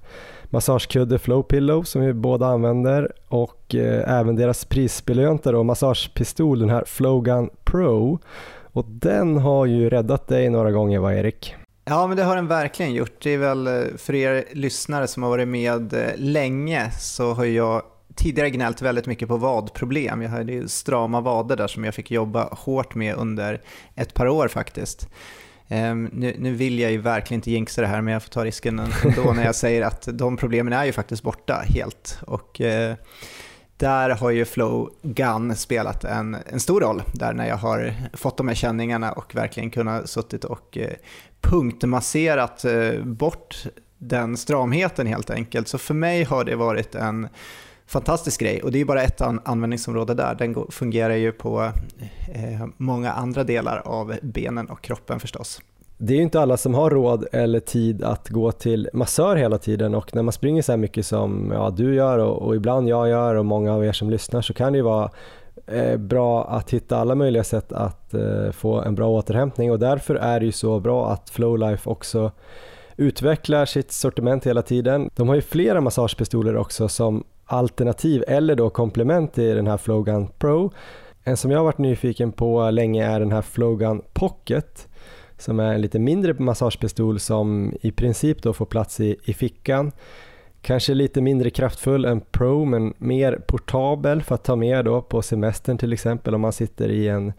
[0.49, 6.69] massagekudde Flow Pillow som vi båda använder och eh, även deras prisbelönta då, massagepistol den
[6.69, 8.19] här Flowgun Pro
[8.71, 11.55] och den har ju räddat dig några gånger va Erik?
[11.89, 13.21] Ja, men det har den verkligen gjort.
[13.21, 17.45] Det är väl eh, för er lyssnare som har varit med eh, länge så har
[17.45, 17.81] jag
[18.15, 20.21] tidigare gnällt väldigt mycket på vadproblem.
[20.21, 23.61] Jag hade ju strama vader där som jag fick jobba hårt med under
[23.95, 25.09] ett par år faktiskt.
[25.69, 28.45] Um, nu, nu, vill jag ju verkligen inte jinxa det här, men jag får ta
[28.45, 32.19] risken ändå när jag säger att de problemen är ju faktiskt borta helt.
[32.27, 32.93] Och uh,
[33.78, 38.38] där har ju Flow Gun spelat en, en stor roll, där när jag har fått
[38.38, 40.93] de här känningarna och verkligen kunnat suttit och eh,
[41.41, 43.65] punktmasserat eh, bort
[43.97, 45.67] den stramheten helt enkelt.
[45.67, 47.28] Så för mig har det varit en
[47.88, 50.36] fantastisk grej och det är bara ett an användningsområde där.
[50.36, 51.71] Den fungerar ju på
[52.34, 55.61] eh, många andra delar av benen och kroppen förstås.
[55.99, 59.57] Det är ju inte alla som har råd eller tid att gå till massör hela
[59.57, 62.89] tiden och när man springer så här mycket som ja, du gör och, och ibland
[62.89, 65.11] jag gör och många av er som lyssnar så kan det ju vara
[65.67, 70.15] eh, bra att hitta alla möjliga sätt att eh, få en bra återhämtning och därför
[70.15, 72.31] är det ju så bra att Flowlife också
[72.97, 75.09] utvecklar sitt sortiment hela tiden.
[75.15, 80.27] De har ju flera massagepistoler också som alternativ eller då komplement till den här Flowgun
[80.27, 80.71] Pro.
[81.23, 84.86] En som jag har varit nyfiken på länge är den här Flowgun Pocket
[85.38, 89.91] som är en lite mindre massagepistol som i princip då får plats i, i fickan.
[90.61, 95.21] Kanske lite mindre kraftfull än Pro men mer portabel för att ta med då på
[95.21, 97.33] semestern till exempel om man sitter i en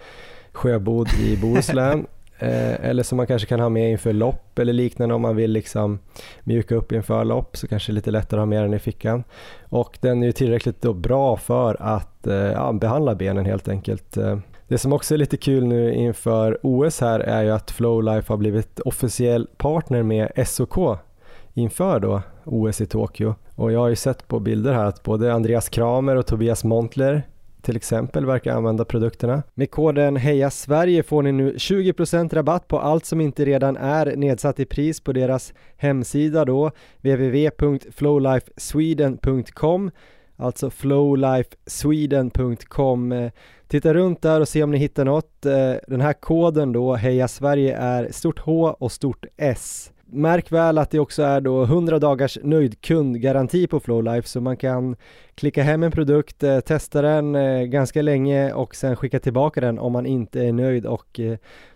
[0.53, 2.07] sjöbod i Bohuslän
[2.41, 5.51] Eh, eller som man kanske kan ha med inför lopp eller liknande om man vill
[5.51, 5.99] liksom
[6.45, 8.79] mjuka upp inför lopp så kanske det är lite lättare att ha med den i
[8.79, 9.25] fickan.
[9.63, 14.17] Och den är ju tillräckligt bra för att eh, ja, behandla benen helt enkelt.
[14.17, 14.39] Eh,
[14.69, 18.37] det som också är lite kul nu inför OS här är ju att Flowlife har
[18.37, 20.99] blivit officiell partner med SOK
[21.55, 23.35] inför då OS i Tokyo.
[23.55, 27.23] Och jag har ju sett på bilder här att både Andreas Kramer och Tobias Montler
[27.63, 29.43] till exempel verkar använda produkterna.
[29.55, 34.17] Med koden Heja Sverige får ni nu 20% rabatt på allt som inte redan är
[34.17, 39.91] nedsatt i pris på deras hemsida då www.flowlifesweden.com
[40.39, 43.31] alltså flowlifesweden.com eh,
[43.69, 45.47] Titta runt där och se om ni hittar något.
[45.47, 49.93] Eh, den här koden då, Heja Sverige, är stort H och stort S.
[50.05, 54.57] Märk väl att det också är då 100 dagars nöjd kundgaranti på Flowlife så man
[54.57, 54.97] kan
[55.35, 57.33] klicka hem en produkt, eh, testa den
[57.71, 61.21] ganska länge och sen skicka tillbaka den om man inte är nöjd och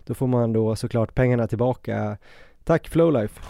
[0.05, 2.17] då får man då såklart pengarna tillbaka.
[2.63, 3.41] Tack Flowlife!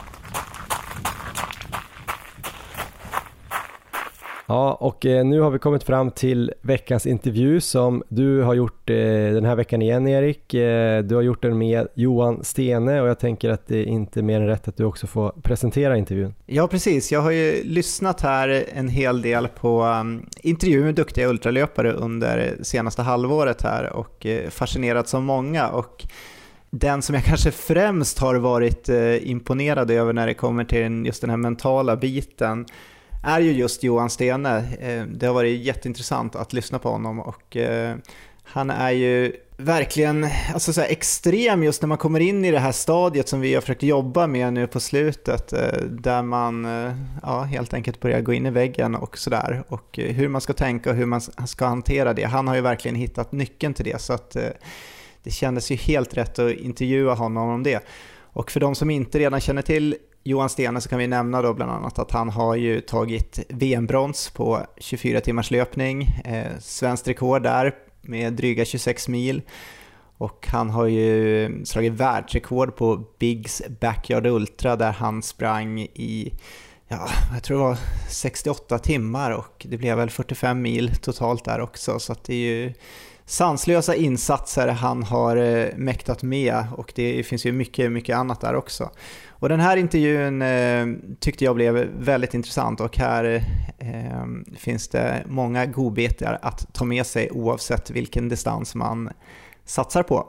[4.46, 8.90] Ja, och eh, nu har vi kommit fram till veckans intervju som du har gjort
[8.90, 8.96] eh,
[9.34, 10.54] den här veckan igen Erik.
[10.54, 14.22] Eh, du har gjort den med Johan Stene och jag tänker att det är inte
[14.22, 16.36] mer än rätt att du också får presentera intervjun.
[16.46, 17.12] Ja, precis.
[17.12, 22.56] Jag har ju lyssnat här en hel del på um, intervjuer med duktiga ultralöpare under
[22.62, 25.70] senaste halvåret här och fascinerats av många.
[25.70, 26.06] Och
[26.70, 28.90] den som jag kanske främst har varit
[29.22, 32.66] imponerad över när det kommer till just den här mentala biten
[33.24, 34.58] är ju just Johan Stene.
[34.80, 37.96] Eh, det har varit jätteintressant att lyssna på honom och eh,
[38.44, 42.72] han är ju verkligen alltså så extrem just när man kommer in i det här
[42.72, 46.68] stadiet som vi har försökt jobba med nu på slutet eh, där man
[47.22, 50.90] ja, helt enkelt börjar gå in i väggen och sådär och hur man ska tänka
[50.90, 52.24] och hur man ska hantera det.
[52.24, 54.32] Han har ju verkligen hittat nyckeln till det så att
[55.24, 57.84] det kändes ju helt rätt att intervjua honom om det.
[58.34, 59.96] Och för de som inte redan känner till
[60.26, 64.30] Johan Stene så kan vi nämna då bland annat att han har ju tagit VM-brons
[64.30, 69.42] på 24 timmars löpning, eh, svenskt rekord där med dryga 26 mil.
[70.18, 76.34] Och han har ju slagit världsrekord på Bigs Backyard Ultra där han sprang i,
[76.88, 77.78] ja, jag tror det var
[78.10, 82.00] 68 timmar och det blev väl 45 mil totalt där också.
[82.00, 82.74] Så att det är ju
[83.26, 88.56] sanslösa insatser han har eh, mäktat med och det finns ju mycket, mycket annat där
[88.56, 88.90] också.
[89.44, 90.86] Och den här intervjun eh,
[91.20, 93.44] tyckte jag blev väldigt intressant och här
[93.80, 99.10] eh, finns det många godbitar att ta med sig oavsett vilken distans man
[99.66, 100.28] satsar på.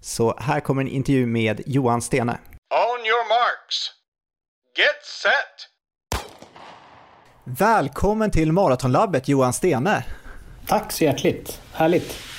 [0.00, 2.32] Så här kommer en intervju med Johan Stene.
[2.70, 3.92] On your marks.
[4.78, 5.68] Get set.
[7.58, 10.04] Välkommen till Maratonlabbet Johan Stene.
[10.66, 11.60] Tack så hjärtligt.
[11.72, 12.35] Härligt.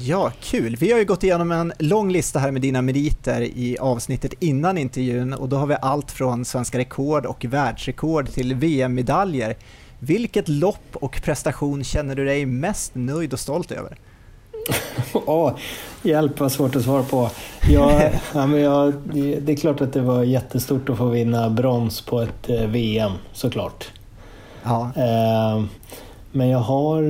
[0.00, 0.76] Ja, kul.
[0.76, 4.78] Vi har ju gått igenom en lång lista här med dina meriter i avsnittet innan
[4.78, 9.56] intervjun och då har vi allt från svenska rekord och världsrekord till VM-medaljer.
[9.98, 13.96] Vilket lopp och prestation känner du dig mest nöjd och stolt över?
[15.12, 15.52] oh,
[16.02, 17.30] hjälp vad svårt att svara på.
[17.70, 18.94] Jag, ja, men jag,
[19.42, 23.12] det är klart att det var jättestort att få vinna brons på ett eh, VM
[23.32, 23.92] såklart.
[24.62, 24.90] Ja.
[24.96, 25.64] Eh,
[26.38, 27.02] men jag har,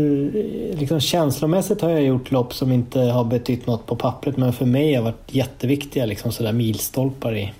[0.77, 4.67] liksom känslomässigt har jag gjort lopp som inte har betytt något på pappret men för
[4.67, 7.53] mig har varit jätteviktiga liksom sådär milstolpar i,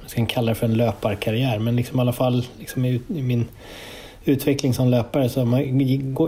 [0.00, 3.22] man ska kalla det för en löparkarriär, men liksom i alla fall liksom i, i
[3.22, 3.44] min
[4.24, 5.80] utveckling som löpare så man,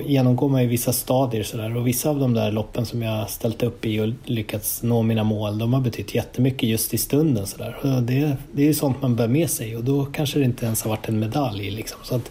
[0.07, 3.63] genomgår man ju vissa stadier sådär och vissa av de där loppen som jag ställt
[3.63, 7.77] upp i och lyckats nå mina mål, de har betytt jättemycket just i stunden sådär.
[7.83, 10.83] Det, det är ju sånt man bär med sig och då kanske det inte ens
[10.83, 12.01] har varit en medalj liksom.
[12.03, 12.31] Så att,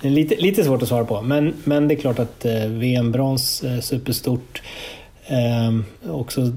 [0.00, 2.66] det är lite, lite svårt att svara på, men, men det är klart att eh,
[2.66, 4.62] VM-brons är superstort.
[5.26, 5.72] Eh,
[6.10, 6.52] också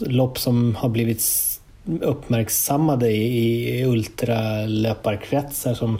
[0.00, 1.22] lopp som har blivit
[2.00, 5.98] uppmärksammade i, i ultralöparkretsar som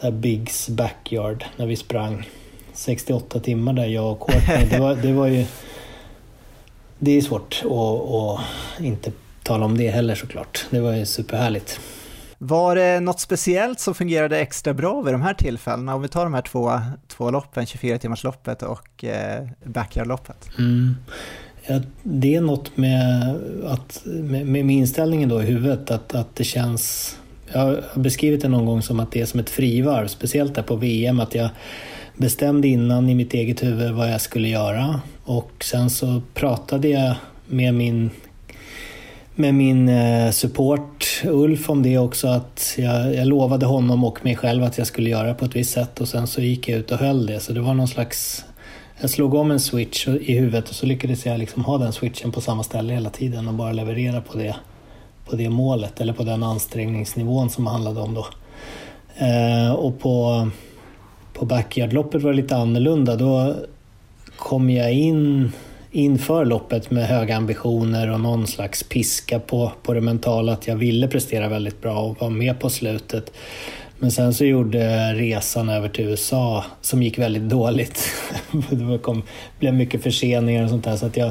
[0.00, 2.28] där Bigs Backyard när vi sprang
[2.72, 4.66] 68 timmar där jag och Courtney.
[4.70, 5.44] Det var, det var ju...
[6.98, 8.40] Det är svårt att, att
[8.80, 9.12] inte
[9.42, 10.66] tala om det heller såklart.
[10.70, 11.80] Det var ju superhärligt.
[12.38, 15.94] Var det något speciellt som fungerade extra bra vid de här tillfällena?
[15.94, 20.48] Om vi tar de här två, två loppen, 24-timmarsloppet och eh, backyardloppet.
[20.58, 20.96] Mm.
[21.66, 26.44] Ja, det är något med, att, med, med inställningen då i huvudet, att, att det
[26.44, 27.16] känns...
[27.52, 30.62] Jag har beskrivit det någon gång som att det är som ett frivarv, speciellt där
[30.62, 31.48] på VM, att jag
[32.16, 37.14] bestämde innan i mitt eget huvud vad jag skulle göra och sen så pratade jag
[37.46, 38.10] med min
[39.38, 44.36] med min eh, support Ulf om det också att jag, jag, lovade honom och mig
[44.36, 46.90] själv att jag skulle göra på ett visst sätt och sen så gick jag ut
[46.90, 47.40] och höll det.
[47.40, 48.44] Så det var någon slags...
[49.00, 52.32] Jag slog om en switch i huvudet och så lyckades jag liksom ha den switchen
[52.32, 54.56] på samma ställe hela tiden och bara leverera på det,
[55.30, 58.26] på det målet eller på den ansträngningsnivån som det handlade om då.
[59.16, 60.48] Eh, och på,
[61.32, 63.16] på backyardloppet var det lite annorlunda.
[63.16, 63.54] Då
[64.36, 65.52] kom jag in
[65.96, 70.76] inför loppet med höga ambitioner och någon slags piska på, på det mentala att jag
[70.76, 73.32] ville prestera väldigt bra och vara med på slutet.
[73.98, 78.08] Men sen så gjorde resan över till USA som gick väldigt dåligt.
[78.70, 79.22] det kom,
[79.58, 81.30] blev mycket förseningar och sånt där så att jag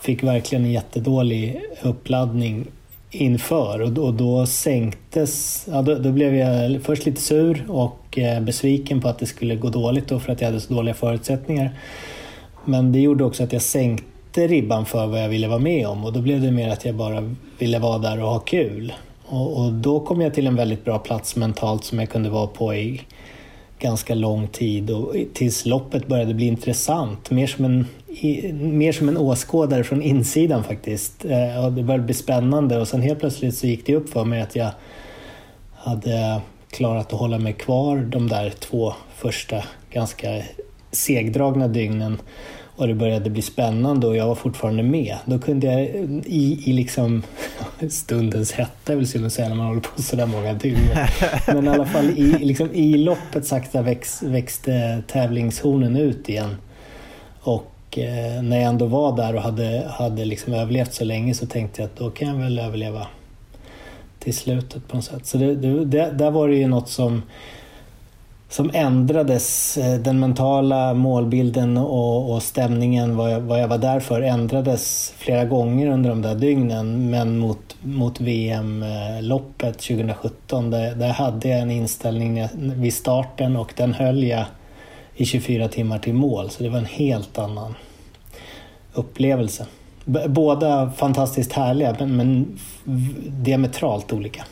[0.00, 2.66] fick verkligen en jättedålig uppladdning
[3.10, 8.18] inför och då, och då sänktes, ja, då, då, blev jag först lite sur och
[8.18, 10.94] eh, besviken på att det skulle gå dåligt då för att jag hade så dåliga
[10.94, 11.74] förutsättningar.
[12.66, 16.04] Men det gjorde också att jag sänkte ribban för vad jag ville vara med om
[16.04, 18.92] och då blev det mer att jag bara ville vara där och ha kul.
[19.26, 22.46] Och, och då kom jag till en väldigt bra plats mentalt som jag kunde vara
[22.46, 23.00] på i
[23.78, 27.30] ganska lång tid och tills loppet började bli intressant.
[27.30, 27.86] Mer som en,
[28.78, 31.24] mer som en åskådare från insidan faktiskt.
[31.24, 34.24] Eh, och det började bli spännande och sen helt plötsligt så gick det upp för
[34.24, 34.70] mig att jag
[35.74, 36.40] hade
[36.70, 40.42] klarat att hålla mig kvar de där två första ganska
[40.92, 42.18] segdragna dygnen
[42.76, 45.16] och det började bli spännande och jag var fortfarande med.
[45.24, 45.82] Då kunde jag
[46.26, 47.22] i, i liksom
[47.90, 50.78] stundens hetta, vill jag säga, när man håller på sådär många dygn.
[51.46, 56.56] Men i alla fall i, liksom, i loppet sakta väx, växte tävlingshornen ut igen.
[57.40, 61.46] Och eh, när jag ändå var där och hade, hade liksom överlevt så länge så
[61.46, 63.06] tänkte jag att då kan jag väl överleva
[64.18, 65.26] till slutet på något sätt.
[65.26, 65.54] Så det,
[65.84, 67.22] det, där var det ju något som
[68.48, 69.78] som ändrades.
[69.78, 75.14] Eh, den mentala målbilden och, och stämningen, vad jag, vad jag, var där för, ändrades
[75.18, 77.10] flera gånger under de där dygnen.
[77.10, 83.94] Men mot, mot VM-loppet 2017, där, där hade jag en inställning vid starten och den
[83.94, 84.44] höll jag
[85.14, 86.50] i 24 timmar till mål.
[86.50, 87.74] Så det var en helt annan
[88.94, 89.66] upplevelse.
[90.28, 92.58] båda fantastiskt härliga men, men
[93.28, 94.44] diametralt olika.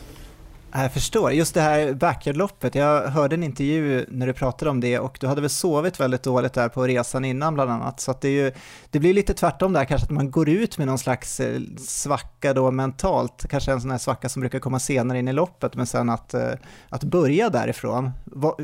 [0.77, 1.33] Jag förstår.
[1.33, 5.27] Just det här backyardloppet, jag hörde en intervju när du pratade om det och du
[5.27, 8.01] hade väl sovit väldigt dåligt där på resan innan bland annat.
[8.01, 8.53] Så att det, är ju,
[8.91, 12.55] det blir lite tvärtom där kanske att man går ut med någon slags eh, svacka
[12.55, 15.87] då mentalt, kanske en sån här svacka som brukar komma senare in i loppet, men
[15.87, 16.51] sen att, eh,
[16.89, 18.11] att börja därifrån.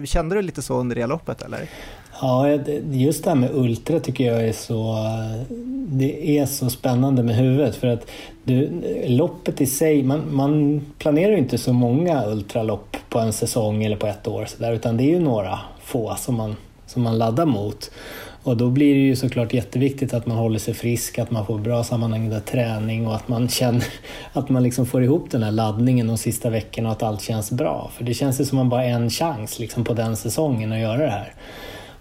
[0.05, 1.69] Kände du lite så under det loppet eller?
[2.21, 2.49] Ja,
[2.91, 5.57] just det här med ultra tycker jag är så, eh,
[5.87, 8.07] det är så spännande med huvudet för att
[8.45, 13.85] du, loppet i sig, man, man planerar ju inte så många ultralopp på en säsong
[13.85, 17.03] eller på ett år så där, utan det är ju några få som man, som
[17.03, 17.91] man laddar mot.
[18.43, 21.59] Och då blir det ju såklart jätteviktigt att man håller sig frisk, att man får
[21.59, 23.85] bra sammanhängande träning och att man känner
[24.33, 27.51] att man liksom får ihop den här laddningen de sista veckorna och att allt känns
[27.51, 27.91] bra.
[27.97, 30.73] För det känns ju som att man bara har en chans liksom på den säsongen
[30.73, 31.35] att göra det här.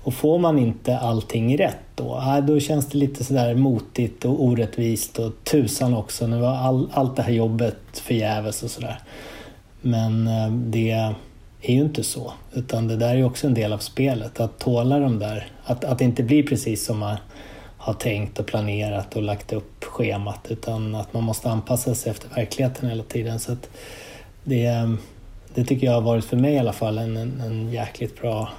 [0.04, 4.44] Och får man inte allting rätt då, äh, då känns det lite sådär motigt och
[4.44, 9.00] orättvist och tusan också, nu var all, allt det här jobbet förgäves och sådär.
[9.82, 10.92] Men eh, det
[11.62, 15.00] är ju inte så, utan det där är också en del av spelet, att tåla
[15.00, 17.18] de där, att, att det inte blir precis som man
[17.78, 22.36] har tänkt och planerat och lagt upp schemat, utan att man måste anpassa sig efter
[22.36, 23.40] verkligheten hela tiden.
[23.40, 23.56] Så
[24.44, 24.96] det,
[25.54, 28.50] det tycker jag har varit för mig i alla fall en, en, en jäkligt bra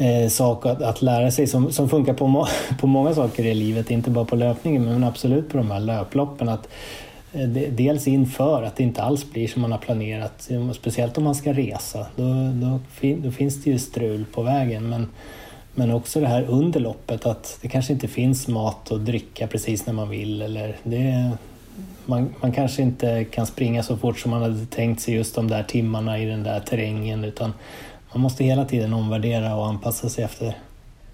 [0.00, 2.46] eh, sak att, att, lära sig som, som funkar på, må,
[2.80, 6.48] på många saker i livet, inte bara på löpningen men absolut på de här löploppen.
[6.48, 6.68] Att,
[7.32, 11.34] eh, dels inför, att det inte alls blir som man har planerat, speciellt om man
[11.34, 12.06] ska resa.
[12.16, 12.80] Då, då,
[13.22, 14.88] då finns det ju strul på vägen.
[14.88, 15.08] Men,
[15.74, 19.86] men också det här under loppet, att det kanske inte finns mat och dricka precis
[19.86, 20.42] när man vill.
[20.42, 21.30] Eller det,
[22.06, 25.48] man, man kanske inte kan springa så fort som man hade tänkt sig just de
[25.48, 27.24] där timmarna i den där terrängen.
[27.24, 27.52] Utan
[28.12, 30.58] man måste hela tiden omvärdera och anpassa sig efter,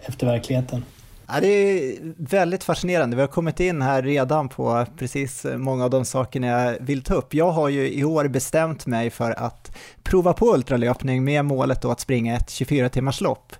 [0.00, 0.84] efter verkligheten.
[1.28, 3.16] Ja, det är väldigt fascinerande.
[3.16, 7.14] Vi har kommit in här redan på precis många av de sakerna jag vill ta
[7.14, 7.34] upp.
[7.34, 11.90] Jag har ju i år bestämt mig för att prova på ultralöpning med målet då
[11.90, 13.52] att springa ett 24 timmars lopp.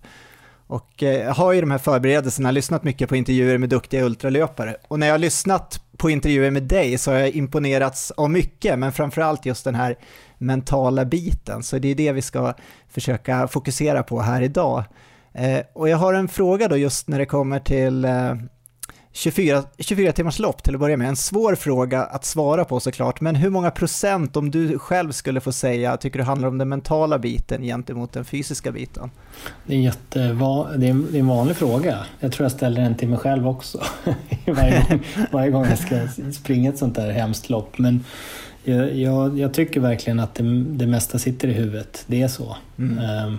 [0.67, 4.77] Och eh, jag har ju de här förberedelserna lyssnat mycket på intervjuer med duktiga ultralöpare.
[4.89, 8.79] Och när jag har lyssnat på intervjuer med dig så har jag imponerats av mycket,
[8.79, 9.97] men framförallt just den här
[10.39, 11.63] mentala biten.
[11.63, 12.55] Så det är det vi ska
[12.89, 14.85] försöka fokusera på här idag.
[15.33, 18.35] Eh, och jag har en fråga då just när det kommer till eh,
[19.17, 21.09] 24, 24 timmars lopp till att börja med.
[21.09, 25.41] En svår fråga att svara på såklart, men hur många procent om du själv skulle
[25.41, 29.11] få säga tycker du handlar om den mentala biten gentemot den fysiska biten?
[29.67, 31.99] Det är, jättevan, det är, en, det är en vanlig fråga.
[32.21, 33.83] Jag tror jag ställer den till mig själv också.
[34.47, 35.01] varje, gång,
[35.33, 37.79] varje gång jag ska springa ett sånt där hemskt lopp.
[37.79, 38.05] Men
[38.67, 42.05] jag, jag, jag tycker verkligen att det, det mesta sitter i huvudet.
[42.07, 42.57] Det är så.
[42.79, 43.27] Mm.
[43.27, 43.39] Um,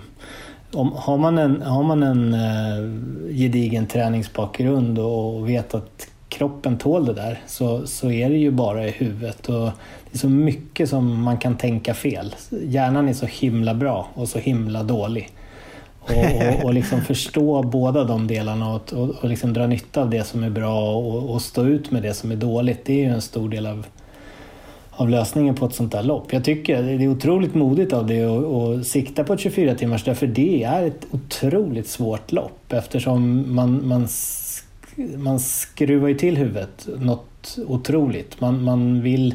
[0.72, 7.06] om, har man en, har man en uh, gedigen träningsbakgrund och vet att kroppen tål
[7.06, 9.48] det där så, så är det ju bara i huvudet.
[9.48, 9.70] Och
[10.10, 12.34] det är så mycket som man kan tänka fel.
[12.62, 15.30] Hjärnan är så himla bra och så himla dålig.
[16.00, 20.10] Och, och, och liksom förstå båda de delarna och, och, och liksom dra nytta av
[20.10, 22.84] det som är bra och, och stå ut med det som är dåligt.
[22.84, 23.86] Det är ju en stor del av
[24.98, 26.32] av lösningen på ett sånt där lopp.
[26.32, 30.26] Jag tycker det är otroligt modigt av det att sikta på ett 24 timmars för
[30.26, 34.08] det är ett otroligt svårt lopp eftersom man, man,
[35.16, 38.40] man skruvar ju till huvudet något otroligt.
[38.40, 39.34] Man, man, vill,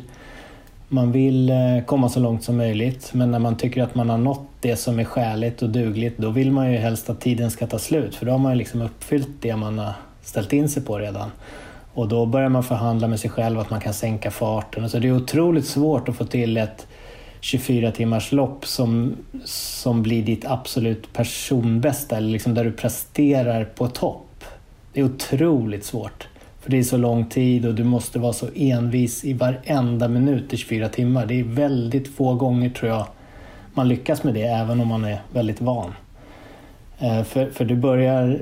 [0.87, 4.17] man vill eh, komma så långt som möjligt men när man tycker att man har
[4.17, 7.67] nått det som är skäligt och dugligt då vill man ju helst att tiden ska
[7.67, 10.83] ta slut för då har man ju liksom uppfyllt det man har ställt in sig
[10.83, 11.31] på redan.
[11.93, 14.89] Och då börjar man förhandla med sig själv att man kan sänka farten.
[14.89, 16.87] Så det är otroligt svårt att få till ett
[17.39, 19.15] 24 timmars lopp som,
[19.45, 24.43] som blir ditt absolut personbästa, eller liksom där du presterar på topp.
[24.93, 26.27] Det är otroligt svårt.
[26.61, 30.53] För det är så lång tid och du måste vara så envis i varenda minut
[30.53, 31.25] i 24 timmar.
[31.25, 33.07] Det är väldigt få gånger tror jag
[33.73, 35.93] man lyckas med det, även om man är väldigt van.
[36.99, 38.41] Eh, för, för du börjar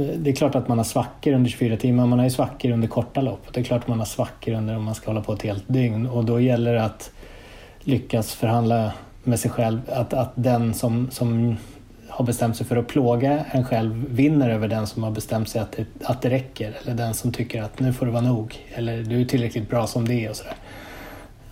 [0.00, 2.88] det är klart att man har svackor under 24 timmar, man har ju svackor under
[2.88, 3.52] korta lopp.
[3.52, 5.64] Det är klart att man har svackor under om man ska hålla på ett helt
[5.66, 7.10] dygn och då gäller det att
[7.80, 8.92] lyckas förhandla
[9.24, 11.56] med sig själv, att, att den som, som
[12.08, 15.60] har bestämt sig för att plåga en själv vinner över den som har bestämt sig
[15.60, 18.58] att det, att det räcker eller den som tycker att nu får det vara nog
[18.74, 20.54] eller du är tillräckligt bra som det är och sådär.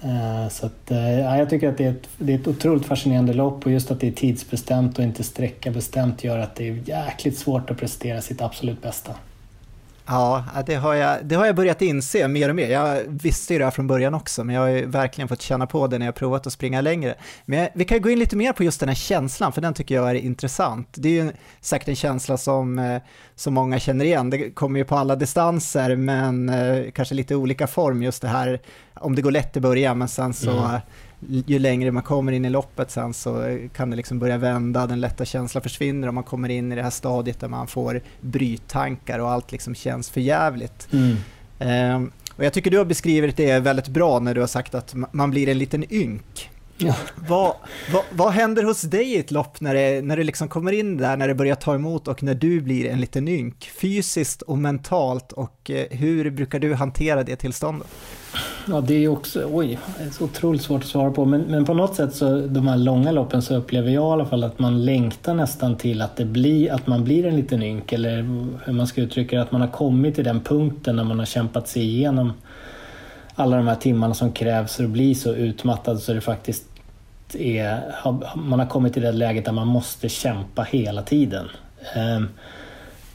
[0.03, 2.87] Eh, så att, eh, ja, jag tycker att det är, ett, det är ett otroligt
[2.87, 6.89] fascinerande lopp och just att det är tidsbestämt och inte sträckabestämt gör att det är
[6.89, 9.15] jäkligt svårt att prestera sitt absolut bästa.
[10.11, 12.71] Ja, det har, jag, det har jag börjat inse mer och mer.
[12.71, 15.67] Jag visste ju det här från början också, men jag har ju verkligen fått känna
[15.67, 17.15] på det när jag provat att springa längre.
[17.45, 19.95] Men vi kan gå in lite mer på just den här känslan, för den tycker
[19.95, 20.89] jag är intressant.
[20.93, 23.03] Det är ju säkert en känsla som, eh,
[23.35, 24.31] som många känner igen.
[24.31, 28.61] Det kommer ju på alla distanser, men eh, kanske lite olika form, just det här
[28.95, 30.81] om det går lätt i början, men sen så mm
[31.21, 35.01] ju längre man kommer in i loppet sen så kan det liksom börja vända, den
[35.01, 39.19] lätta känslan försvinner och man kommer in i det här stadiet där man får bryttankar
[39.19, 40.89] och allt liksom känns förjävligt.
[40.93, 41.17] Mm.
[41.95, 44.95] Um, och jag tycker du har beskrivit det väldigt bra när du har sagt att
[45.13, 46.51] man blir en liten ynk.
[46.81, 46.95] Ja.
[47.29, 47.55] Vad,
[47.93, 50.97] vad, vad, händer hos dig i ett lopp när det, när det liksom kommer in
[50.97, 53.71] där, när det börjar ta emot och när du blir en liten ynk?
[53.81, 57.89] Fysiskt och mentalt och eh, hur brukar du hantera det tillståndet?
[58.69, 59.79] Ja, det är också oj,
[60.13, 61.25] så otroligt svårt att svara på.
[61.25, 64.27] Men, men på något sätt så de här långa loppen så upplever jag i alla
[64.27, 67.93] fall att man längtar nästan till att, det blir, att man blir en liten ynk.
[67.93, 68.17] Eller
[68.65, 71.27] hur man ska uttrycka det, att man har kommit till den punkten när man har
[71.27, 72.33] kämpat sig igenom
[73.39, 76.65] alla de här timmarna som krävs för att bli så utmattad så det faktiskt
[77.35, 77.95] är,
[78.35, 81.49] man har kommit till det läget där man måste kämpa hela tiden.
[81.95, 82.29] Ehm,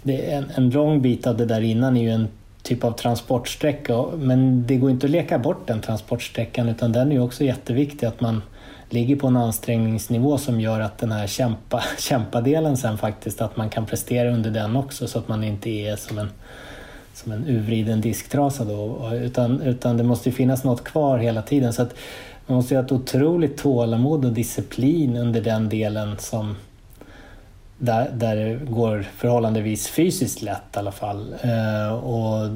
[0.03, 2.27] det är en, en lång bit av det där innan är ju en
[2.61, 7.15] typ av transportsträcka men det går inte att leka bort den transportsträckan utan den är
[7.15, 8.41] ju också jätteviktig att man
[8.89, 13.69] ligger på en ansträngningsnivå som gör att den här kämpa, kämpadelen sen faktiskt, att man
[13.69, 16.29] kan prestera under den också så att man inte är som en,
[17.13, 21.73] som en urvriden disktrasa då, utan, utan det måste finnas något kvar hela tiden.
[21.73, 21.93] Så att
[22.47, 26.55] man måste ha ett otroligt tålamod och disciplin under den delen som
[27.77, 31.35] där, där det går förhållandevis fysiskt lätt i alla fall.
[31.41, 32.49] Eh, och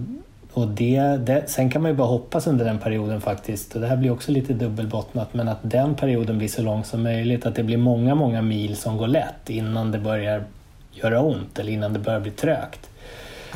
[0.58, 3.88] och det, det, sen kan man ju bara hoppas under den perioden faktiskt, och det
[3.88, 7.56] här blir också lite dubbelbottnat, men att den perioden blir så lång som möjligt, att
[7.56, 10.44] det blir många, många mil som går lätt innan det börjar
[10.92, 12.90] göra ont eller innan det börjar bli trögt.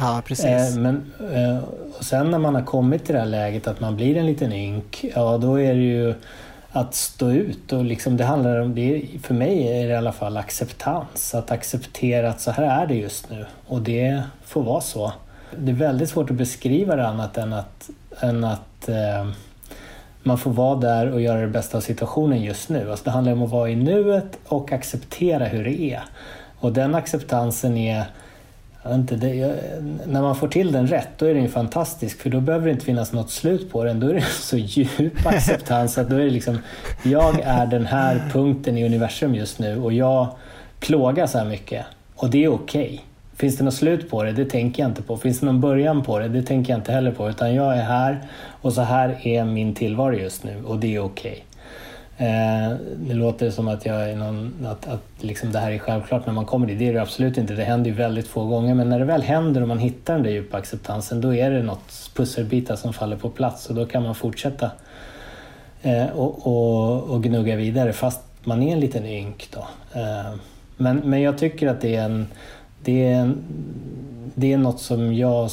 [0.01, 0.45] Ja, precis.
[0.45, 1.57] Eh, men, eh,
[1.97, 4.53] och sen när man har kommit till det här läget att man blir en liten
[4.53, 6.13] ynk, ja då är det ju
[6.71, 10.11] att stå ut och liksom det handlar om, det, för mig är det i alla
[10.11, 11.35] fall acceptans.
[11.35, 15.13] Att acceptera att så här är det just nu och det får vara så.
[15.57, 17.89] Det är väldigt svårt att beskriva det annat än att,
[18.19, 19.31] än att eh,
[20.23, 22.91] man får vara där och göra det bästa av situationen just nu.
[22.91, 26.03] Alltså det handlar om att vara i nuet och acceptera hur det är.
[26.59, 28.05] Och den acceptansen är
[28.87, 29.51] inte, det, jag,
[30.07, 32.71] när man får till den rätt, då är den ju fantastisk för då behöver det
[32.71, 33.99] inte finnas något slut på den.
[33.99, 36.57] Då är det så djup acceptans att då är det liksom,
[37.03, 40.27] jag är den här punkten i universum just nu och jag
[40.79, 41.85] plågas så här mycket.
[42.15, 42.83] Och det är okej.
[42.83, 42.99] Okay.
[43.35, 44.31] Finns det något slut på det?
[44.31, 45.17] Det tänker jag inte på.
[45.17, 46.27] Finns det någon början på det?
[46.27, 47.29] Det tänker jag inte heller på.
[47.29, 48.21] Utan jag är här
[48.61, 51.31] och så här är min tillvaro just nu och det är okej.
[51.31, 51.43] Okay.
[52.21, 56.25] Eh, det låter som att, jag är någon, att, att liksom det här är självklart
[56.25, 56.79] när man kommer dit.
[56.79, 57.53] Det är det absolut inte.
[57.53, 58.75] Det händer ju väldigt få gånger.
[58.75, 61.63] Men när det väl händer och man hittar den där djupa acceptansen då är det
[61.63, 64.71] något pusselbitar som faller på plats och då kan man fortsätta
[65.81, 69.49] eh, och, och, och, gnugga vidare fast man är en liten ynk.
[69.53, 69.67] Då.
[69.99, 70.35] Eh,
[70.77, 72.27] men, men jag tycker att det är, en,
[72.83, 73.37] det, är en,
[74.35, 75.51] det är något som jag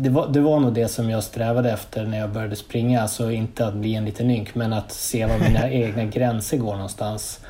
[0.00, 3.02] det var, det var nog det som jag strävade efter när jag började springa.
[3.02, 6.72] Alltså inte att bli en liten ynk, men att se var mina egna gränser går
[6.72, 7.40] någonstans.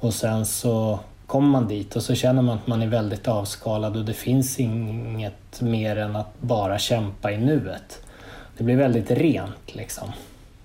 [0.00, 3.96] Och sen så kommer man dit och så känner man att man är väldigt avskalad
[3.96, 8.02] och det finns inget mer än att bara kämpa i nuet.
[8.58, 10.08] Det blir väldigt rent liksom.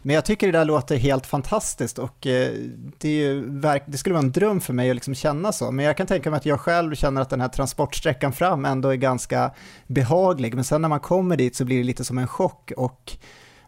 [0.08, 2.52] Men jag tycker det där låter helt fantastiskt och eh,
[2.98, 3.50] det, ju,
[3.86, 5.72] det, skulle vara en dröm för mig att liksom känna så.
[5.72, 8.90] Men jag kan tänka mig att jag själv känner att den här transportsträckan fram ändå
[8.90, 9.52] är ganska
[9.88, 10.56] behaglig.
[10.56, 13.18] Men sen när man kommer dit så blir det lite som en chock och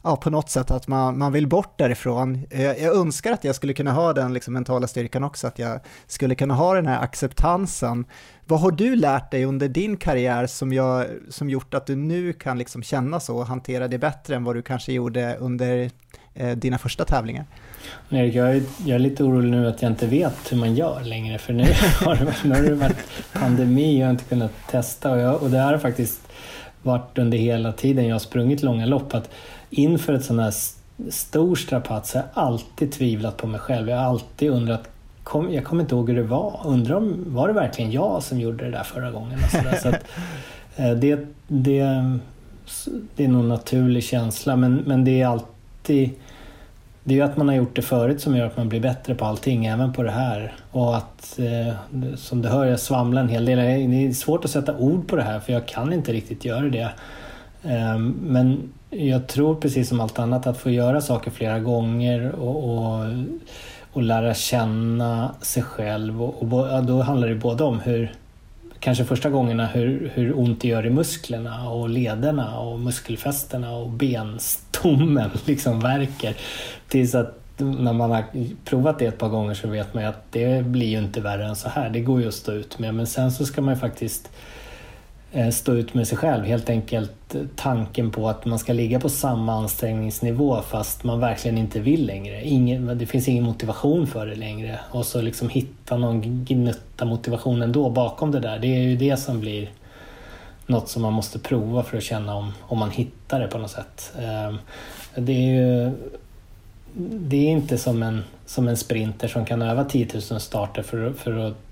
[0.02, 2.46] ja, på något sätt att man, man vill bort därifrån.
[2.50, 5.80] Jag, jag önskar att jag skulle kunna ha den liksom, mentala styrkan också, att jag
[6.08, 8.06] skulle kunna ha den här acceptansen.
[8.46, 12.34] Vad har du lärt dig under din karriär som, jag, som gjort att du nu
[12.34, 15.92] kan liksom känna så och hantera det bättre än vad du kanske gjorde under
[16.34, 17.46] Eh, dina första tävlingar?
[18.10, 21.02] Erik, jag är, jag är lite orolig nu att jag inte vet hur man gör
[21.04, 21.64] längre för nu
[22.06, 25.20] har det varit, nu har det varit pandemi och jag har inte kunnat testa och,
[25.20, 26.22] jag, och det här har faktiskt
[26.84, 29.30] varit under hela tiden jag har sprungit långa lopp att
[29.70, 30.54] inför ett sån här
[31.10, 33.90] stor strapats har jag alltid tvivlat på mig själv.
[33.90, 34.90] Jag har alltid undrat,
[35.24, 38.40] kom, jag kommer inte ihåg hur det var, undrar om var det verkligen jag som
[38.40, 39.40] gjorde det där förra gången?
[39.52, 40.04] Så, där, så att,
[40.76, 41.84] eh, det, det,
[43.16, 45.59] det är nog en naturlig känsla men, men det är alltid
[47.04, 49.16] det är ju att man har gjort det förut som gör att man blir bättre
[49.16, 50.54] på allting, även på det här.
[50.72, 51.74] Och att, eh,
[52.16, 53.58] som du hör, jag svamlar en hel del.
[53.58, 56.70] Det är svårt att sätta ord på det här för jag kan inte riktigt göra
[56.70, 56.92] det.
[57.64, 62.64] Eh, men jag tror precis som allt annat att få göra saker flera gånger och,
[62.64, 63.06] och,
[63.94, 66.24] och lära känna sig själv.
[66.24, 68.14] Och, och, då handlar det både om hur
[68.80, 73.90] kanske första gångerna hur, hur ont det gör i musklerna och lederna och muskelfästena och
[73.90, 76.34] benstommen liksom verkar.
[76.88, 78.24] Tills att när man har
[78.66, 81.46] provat det ett par gånger så vet man ju att det blir ju inte värre
[81.46, 81.90] än så här.
[81.90, 82.96] Det går ju att stå ut med.
[82.96, 84.30] Men sen så ska man ju faktiskt
[85.32, 86.46] Eh, stå ut med sig själv.
[86.46, 91.80] Helt enkelt tanken på att man ska ligga på samma ansträngningsnivå fast man verkligen inte
[91.80, 92.44] vill längre.
[92.46, 94.80] Ingen, det finns ingen motivation för det längre.
[94.92, 98.60] Och så liksom hitta någon gnutta motivation ändå bakom det där.
[98.60, 99.70] Det är ju det som blir
[100.66, 103.72] något som man måste prova för att känna om, om man hittar det på något
[103.72, 104.14] sätt.
[104.20, 104.58] Ehm,
[105.16, 105.92] det är ju
[107.10, 111.14] det är inte som en, som en sprinter som kan öva 10 000 starter för,
[111.14, 111.69] för att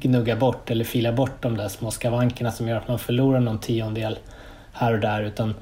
[0.00, 3.58] gnugga bort eller fila bort de där små skavankerna som gör att man förlorar någon
[3.58, 4.18] tiondel
[4.72, 5.22] här och där.
[5.22, 5.54] Utan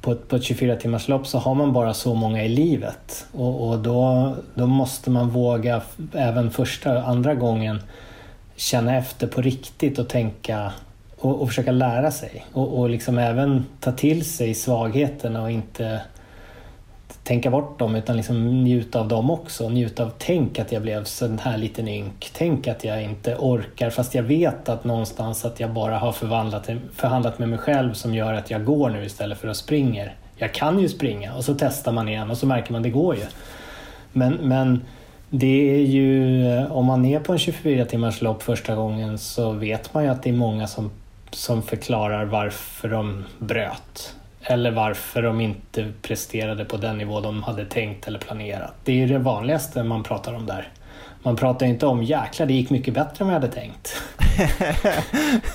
[0.00, 3.26] på ett, på ett 24 timmars lopp så har man bara så många i livet
[3.32, 7.82] och, och då, då måste man våga även första och andra gången
[8.56, 10.72] känna efter på riktigt och tänka
[11.18, 16.00] och, och försöka lära sig och, och liksom även ta till sig svagheterna och inte
[17.30, 19.68] tänka bort dem utan liksom njuta av dem också.
[19.68, 22.30] Njuta av, tänk att jag blev sån här liten ynk.
[22.32, 26.68] Tänk att jag inte orkar fast jag vet att någonstans att jag bara har förvandlat,
[26.94, 30.14] förhandlat med mig själv som gör att jag går nu istället för att springer.
[30.36, 33.16] Jag kan ju springa och så testar man igen och så märker man det går
[33.16, 33.24] ju.
[34.12, 34.84] Men, men
[35.28, 39.94] det är ju, om man är på en 24 timmars lopp första gången så vet
[39.94, 40.90] man ju att det är många som,
[41.30, 44.14] som förklarar varför de bröt.
[44.42, 48.74] Eller varför de inte presterade på den nivå de hade tänkt eller planerat.
[48.84, 50.68] Det är ju det vanligaste man pratar om där.
[51.22, 54.02] Man pratar inte om jäklar det gick mycket bättre än vad jag hade tänkt.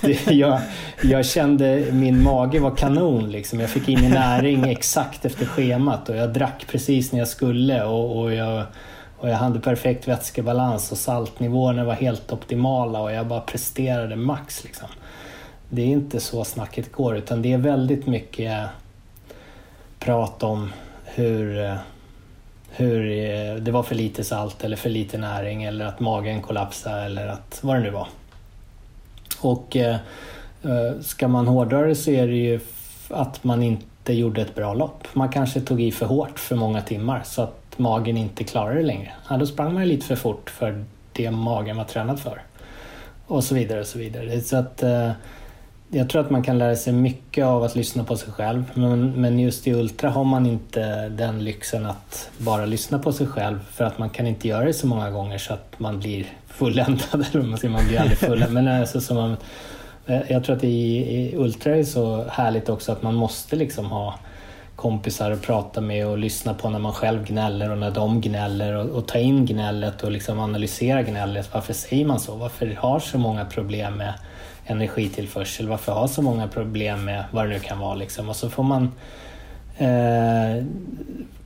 [0.00, 0.60] det, jag,
[1.02, 3.60] jag, kände min mage var kanon liksom.
[3.60, 7.84] Jag fick in i näring exakt efter schemat och jag drack precis när jag skulle
[7.84, 8.64] och, och, jag,
[9.18, 14.64] och jag hade perfekt vätskebalans och saltnivåerna var helt optimala och jag bara presterade max
[14.64, 14.88] liksom
[15.76, 18.68] det är inte så snacket går utan det är väldigt mycket
[19.98, 20.72] prat om
[21.04, 21.76] hur,
[22.70, 27.02] hur eh, det var för lite salt eller för lite näring eller att magen kollapsade
[27.02, 28.08] eller att vad det nu var.
[29.40, 29.96] Och eh,
[30.62, 32.60] eh, ska man hårdra det så är det ju
[33.10, 35.06] att man inte gjorde ett bra lopp.
[35.12, 38.86] Man kanske tog i för hårt för många timmar så att magen inte klarade det
[38.86, 39.12] längre.
[39.30, 42.42] Ja, då sprang man lite för fort för det magen var tränad för.
[43.26, 44.40] Och så vidare och så vidare.
[44.40, 45.10] Så att eh,
[45.90, 48.64] jag tror att man kan lära sig mycket av att lyssna på sig själv.
[48.74, 53.26] Men, men just i Ultra har man inte den lyxen att bara lyssna på sig
[53.26, 56.26] själv för att man kan inte göra det så många gånger så att man blir
[56.46, 57.26] fulländad.
[57.70, 58.52] man blir aldrig fulländad.
[58.64, 59.36] Men alltså, så man,
[60.06, 63.86] eh, jag tror att i, i Ultra är så härligt också att man måste liksom
[63.86, 64.14] ha
[64.76, 68.74] kompisar att prata med och lyssna på när man själv gnäller och när de gnäller
[68.74, 71.54] och, och ta in gnället och liksom analysera gnället.
[71.54, 72.34] Varför säger man så?
[72.34, 74.14] Varför har så många problem med
[74.66, 77.94] energitillförsel, varför ha så många problem med vad det nu kan vara.
[77.94, 78.28] Liksom.
[78.28, 78.92] Och så får man
[79.78, 80.64] eh,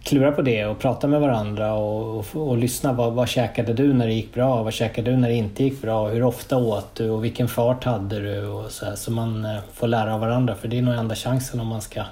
[0.02, 2.92] klura på det och prata med varandra och, och, och lyssna.
[2.92, 4.62] Vad, vad käkade du när det gick bra?
[4.62, 6.08] Vad käkade du när det inte gick bra?
[6.08, 8.46] Hur ofta åt du och vilken fart hade du?
[8.46, 11.14] Och så, här, så man eh, får lära av varandra för det är nog enda
[11.14, 12.02] chansen om man ska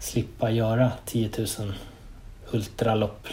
[0.00, 1.72] slippa göra 10 000
[2.52, 3.26] ultralopp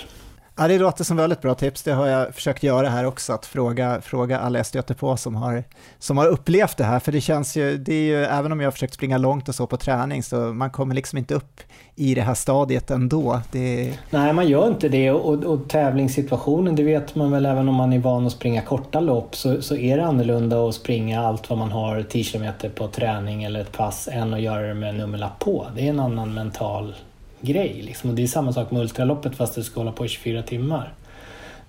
[0.55, 1.83] Ja, det låter som väldigt bra tips.
[1.83, 5.35] Det har jag försökt göra här också, att fråga, fråga alla jag stöter på som
[5.35, 5.63] har,
[5.99, 6.99] som har upplevt det här.
[6.99, 9.55] För det känns ju, det är ju, även om jag har försökt springa långt och
[9.55, 11.61] så på träning, så man kommer liksom inte upp
[11.95, 13.41] i det här stadiet ändå.
[13.51, 13.93] Det...
[14.09, 15.11] Nej, man gör inte det.
[15.11, 18.99] Och, och tävlingssituationen, det vet man väl även om man är van att springa korta
[18.99, 22.87] lopp, så, så är det annorlunda att springa allt vad man har 10 km på
[22.87, 25.67] träning eller ett pass, än att göra det med nummerlapp på.
[25.75, 26.95] Det är en annan mental
[27.43, 27.81] grej.
[27.81, 28.09] Liksom.
[28.09, 30.93] Och det är samma sak med ultraloppet fast du ska hålla på i 24 timmar.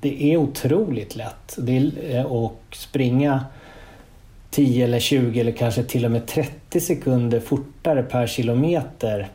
[0.01, 1.59] Det är otroligt lätt
[2.09, 3.45] eh, att springa
[4.51, 9.29] 10 eller 20 eller kanske till och med 30 sekunder fortare per kilometer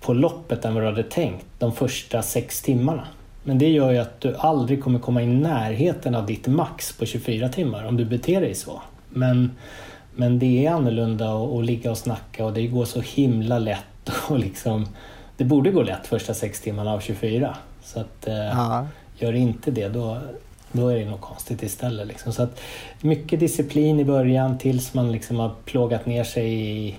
[0.00, 3.06] på loppet än vad du hade tänkt de första sex timmarna.
[3.44, 7.06] Men det gör ju att du aldrig kommer komma i närheten av ditt max på
[7.06, 8.82] 24 timmar om du beter dig så.
[9.08, 9.50] Men,
[10.14, 14.10] men det är annorlunda att, att ligga och snacka och det går så himla lätt
[14.28, 14.86] att liksom
[15.42, 17.56] det borde gå lätt första sex timmarna av 24.
[17.82, 18.86] Så att, eh, ja.
[19.18, 20.18] gör inte det då,
[20.72, 22.06] då är det något konstigt istället.
[22.06, 22.32] Liksom.
[22.32, 22.60] Så att,
[23.00, 26.96] mycket disciplin i början tills man liksom har plågat ner sig i,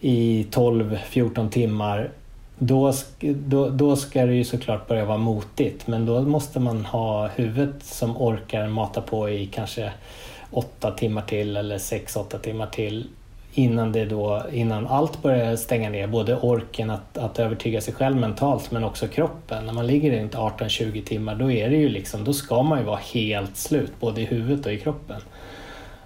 [0.00, 2.10] i 12-14 timmar.
[2.58, 7.26] Då, då, då ska det ju såklart börja vara motigt men då måste man ha
[7.26, 9.92] huvudet som orkar mata på i kanske
[10.50, 13.08] åtta timmar till eller sex, åtta timmar till
[13.54, 18.16] innan, det då, innan allt börjar stänga ner, både orken att, att övertyga sig själv
[18.16, 19.66] mentalt men också kroppen.
[19.66, 22.84] När man ligger runt 18-20 timmar då är det ju liksom, då ska man ju
[22.84, 25.20] vara helt slut både i huvudet och i kroppen.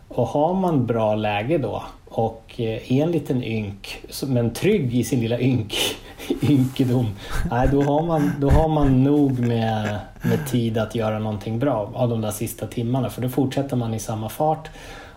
[0.09, 5.05] Och har man bra läge då och eh, är en liten ynk, men trygg i
[5.05, 5.75] sin lilla ynk,
[6.43, 7.07] ynkedom,
[7.51, 11.93] nej, då, har man, då har man nog med, med tid att göra någonting bra
[11.95, 13.11] av de där sista timmarna.
[13.11, 14.69] För då fortsätter man i samma fart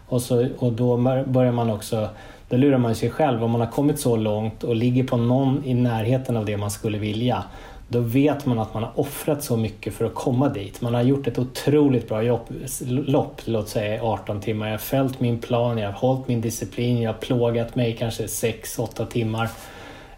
[0.10, 0.98] och, så, och då
[1.28, 2.10] börjar man också
[2.50, 3.44] då lurar man sig själv.
[3.44, 6.72] Om man har kommit så långt och ligger på någon i närheten av det man
[6.72, 7.44] skulle vilja
[7.92, 10.82] då vet man att man har offrat så mycket för att komma dit.
[10.82, 12.42] Man har gjort ett otroligt bra jobb,
[12.90, 14.66] lopp, låt säga 18 timmar.
[14.66, 18.26] Jag har följt min plan, jag har hållit min disciplin, jag har plågat mig kanske
[18.26, 19.50] 6-8 timmar.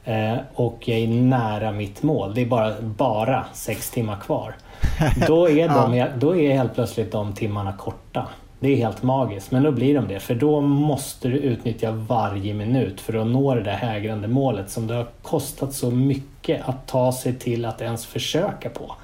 [0.04, 2.34] Eh, och jag är nära mitt mål.
[2.34, 4.56] Det är bara, bara 6 timmar kvar.
[5.28, 8.28] Då är, de, då är helt plötsligt de timmarna korta.
[8.62, 10.20] Det är helt magiskt, men då blir de det.
[10.20, 14.88] För då måste du utnyttja varje minut för att nå det där hägrande målet som
[14.88, 18.96] det har kostat så mycket att ta sig till att ens försöka på.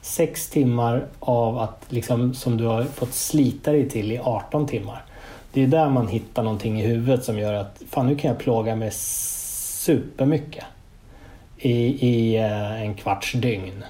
[0.00, 5.04] Sex timmar av att, liksom, som du har fått slita dig till i 18 timmar.
[5.52, 8.38] Det är där man hittar någonting i huvudet som gör att fan nu kan jag
[8.38, 10.64] plåga mig supermycket
[11.56, 11.72] i,
[12.08, 13.84] i eh, en kvarts dygn.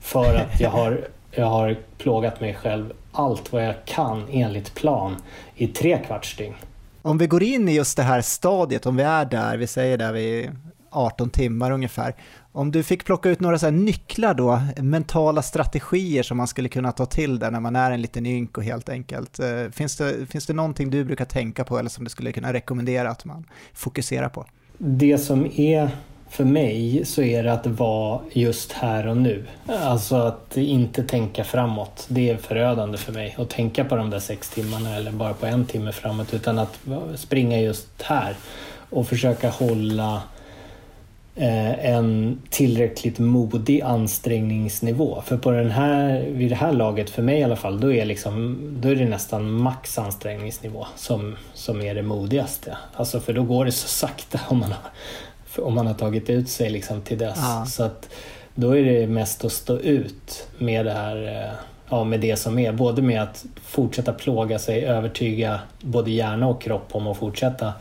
[0.00, 5.16] För att jag har, jag har plågat mig själv allt vad jag kan enligt plan
[5.54, 6.54] i tre kvarts dygn.
[7.02, 9.98] Om vi går in i just det här stadiet, om vi är där, vi säger
[9.98, 10.50] där vid
[10.90, 12.14] 18 timmar ungefär.
[12.52, 16.92] Om du fick plocka ut några så nycklar då, mentala strategier som man skulle kunna
[16.92, 19.38] ta till där när man är en liten ynk och helt enkelt.
[19.38, 22.52] Eh, finns det, finns det någonting du brukar tänka på eller som du skulle kunna
[22.52, 23.44] rekommendera att man
[23.74, 24.46] fokuserar på?
[24.78, 25.90] Det som är
[26.30, 29.44] för mig så är det att vara just här och nu.
[29.66, 32.06] Alltså att inte tänka framåt.
[32.08, 33.34] Det är förödande för mig.
[33.38, 36.34] Att tänka på de där sex timmarna eller bara på en timme framåt.
[36.34, 36.80] Utan att
[37.14, 38.34] springa just här.
[38.90, 40.22] Och försöka hålla
[41.36, 45.22] eh, en tillräckligt modig ansträngningsnivå.
[45.26, 48.04] För på den här, vid det här laget, för mig i alla fall, då är,
[48.04, 52.76] liksom, då är det nästan max ansträngningsnivå som, som är det modigaste.
[52.94, 54.90] Alltså för då går det så sakta om man har
[55.58, 57.38] om man har tagit ut sig liksom till dess.
[57.42, 57.66] Ja.
[57.66, 58.08] Så att
[58.54, 61.52] då är det mest att stå ut med det här, eh,
[61.88, 62.72] ja, med det som är.
[62.72, 67.72] Både med att fortsätta plåga sig, övertyga både hjärna och kropp om att fortsätta.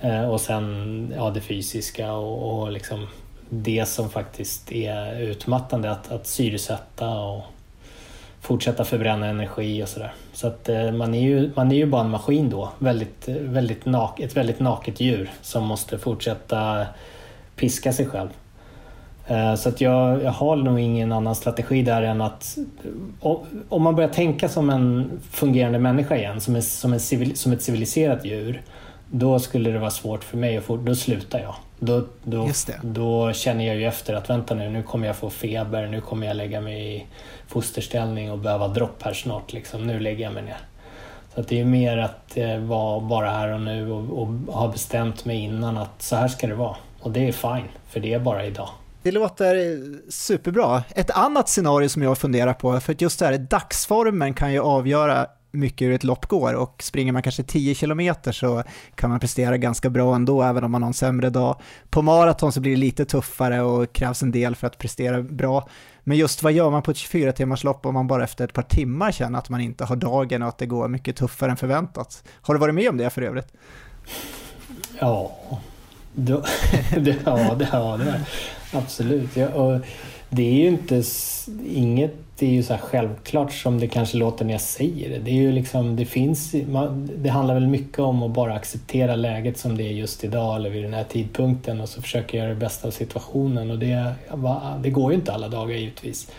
[0.00, 3.06] Eh, och sen ja, det fysiska och, och liksom
[3.48, 7.44] det som faktiskt är utmattande, att, att syresätta och
[8.44, 10.12] fortsätta förbränna energi och sådär.
[10.32, 13.86] Så att eh, man är, ju, man är ju bara en maskin då, väldigt, väldigt
[13.86, 16.86] nak, ett väldigt naket djur som måste fortsätta
[17.56, 18.28] piska sig själv.
[19.26, 22.58] Eh, så att jag, jag har nog ingen annan strategi där än att
[23.22, 23.36] eh,
[23.68, 27.52] om man börjar tänka som en fungerande människa igen, som, en, som, en civil, som
[27.52, 28.62] ett civiliserat djur,
[29.10, 31.54] då skulle det vara svårt för mig, och då slutar jag.
[31.84, 32.50] Då, då,
[32.82, 36.26] då känner jag ju efter att vänta nu, nu kommer jag få feber, nu kommer
[36.26, 37.06] jag lägga mig i
[37.48, 39.52] fosterställning och behöva dropp här snart.
[39.52, 39.86] Liksom.
[39.86, 40.58] Nu lägger jag mig ner.
[41.34, 45.24] Så det är mer att eh, vara bara här och nu och, och ha bestämt
[45.24, 46.76] mig innan att så här ska det vara.
[47.00, 48.68] Och det är fine, för det är bara idag.
[49.02, 49.56] Det låter
[50.10, 50.82] superbra.
[50.94, 54.60] Ett annat scenario som jag funderar på, för att just det här dagsformen kan ju
[54.60, 58.62] avgöra mycket hur ett lopp går och springer man kanske 10 kilometer så
[58.94, 61.60] kan man prestera ganska bra ändå även om man har en sämre dag.
[61.90, 65.68] På maraton så blir det lite tuffare och krävs en del för att prestera bra.
[66.04, 68.52] Men just vad gör man på ett 24 timmars lopp om man bara efter ett
[68.52, 71.56] par timmar känner att man inte har dagen och att det går mycket tuffare än
[71.56, 72.24] förväntat?
[72.40, 73.52] Har du varit med om det för övrigt?
[74.98, 75.32] Ja,
[76.12, 76.32] det,
[76.96, 78.20] det, ja, det, ja, det
[78.72, 79.36] absolut.
[79.36, 79.80] Ja, och
[80.28, 81.02] det är ju inte
[81.66, 85.18] inget det är ju så självklart som det kanske låter när jag säger det.
[85.18, 86.54] Det, är ju liksom, det, finns,
[87.16, 90.70] det handlar väl mycket om att bara acceptera läget som det är just idag eller
[90.70, 93.70] vid den här tidpunkten och så försöka göra det bästa av situationen.
[93.70, 94.12] Och det,
[94.82, 96.30] det går ju inte alla dagar givetvis.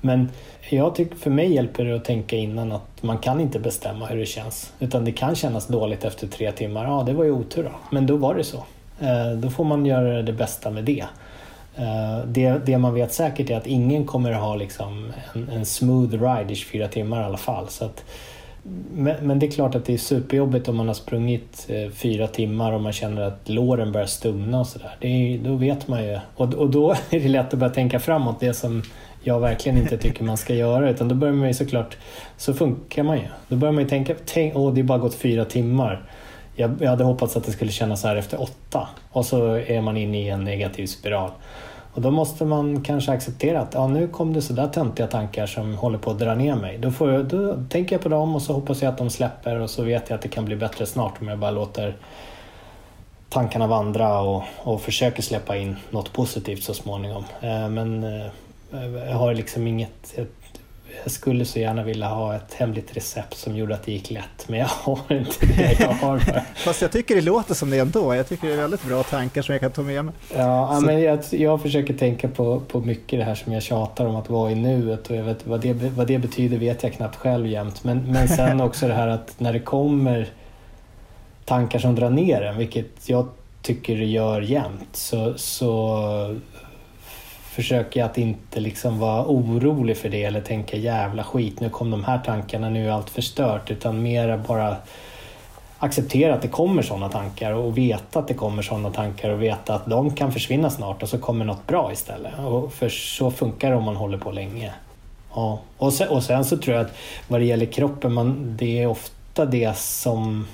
[0.00, 0.28] Men
[0.70, 4.18] jag tycker för mig hjälper det att tänka innan att man kan inte bestämma hur
[4.18, 4.72] det känns.
[4.80, 6.84] Utan det kan kännas dåligt efter tre timmar.
[6.84, 7.72] Ja, det var ju otur då.
[7.90, 8.64] Men då var det så.
[9.00, 11.04] Eh, då får man göra det bästa med det.
[11.76, 15.66] Eh, det, det man vet säkert är att ingen kommer att ha liksom en, en
[15.66, 17.68] smooth ride i 24 timmar i alla fall.
[17.68, 18.04] Så att,
[18.92, 22.26] men, men, det är klart att det är superjobbigt om man har sprungit eh, fyra
[22.26, 25.38] timmar och man känner att låren börjar stumna och sådär.
[25.44, 26.18] Då vet man ju.
[26.36, 28.82] Och, och då är det lätt att börja tänka framåt, det som
[29.22, 30.90] jag verkligen inte tycker man ska göra.
[30.90, 31.96] Utan då börjar man ju såklart,
[32.36, 33.24] så funkar man ju.
[33.48, 36.02] Då börjar man ju tänka, tänk, åh det är bara gått fyra timmar.
[36.54, 38.88] Jag, jag hade hoppats att det skulle kännas så här efter åtta.
[39.10, 41.30] Och så är man inne i en negativ spiral.
[41.94, 45.74] Och då måste man kanske acceptera att ja, nu kom det sådär töntiga tankar som
[45.74, 46.78] håller på att dra ner mig.
[46.78, 49.60] Då, får jag, då tänker jag på dem och så hoppas jag att de släpper
[49.60, 51.96] och så vet jag att det kan bli bättre snart om jag bara låter
[53.28, 57.24] tankarna vandra och, och försöker släppa in något positivt så småningom.
[57.40, 58.26] Eh, men eh,
[59.10, 60.18] jag har liksom inget
[61.02, 64.48] jag skulle så gärna vilja ha ett hemligt recept som gjorde att det gick lätt,
[64.48, 65.76] men jag har inte det.
[65.80, 66.18] Jag har.
[66.54, 68.14] Fast jag tycker det låter som det ändå.
[68.14, 70.14] Jag tycker det är väldigt bra tankar som jag kan ta med mig.
[70.36, 70.86] Ja, så...
[70.86, 74.30] men jag, jag försöker tänka på, på mycket det här som jag tjatar om att
[74.30, 77.46] vara i nuet och jag vet, vad, det, vad det betyder vet jag knappt själv
[77.46, 77.84] jämt.
[77.84, 80.28] Men, men sen också det här att när det kommer
[81.44, 83.28] tankar som drar ner en, vilket jag
[83.62, 86.36] tycker det gör jämt, så, så
[87.52, 91.90] försöker jag att inte liksom vara orolig för det eller tänka jävla skit, nu kom
[91.90, 93.70] de här tankarna, nu är allt förstört.
[93.70, 94.76] Utan mer bara
[95.78, 99.74] acceptera att det kommer sådana tankar och veta att det kommer sådana tankar och veta
[99.74, 102.38] att de kan försvinna snart och så kommer något bra istället.
[102.38, 104.72] Och för så funkar det om man håller på länge.
[105.34, 105.58] Ja.
[105.78, 106.92] Och, sen, och sen så tror jag att
[107.28, 110.46] vad det gäller kroppen, man, det är ofta det som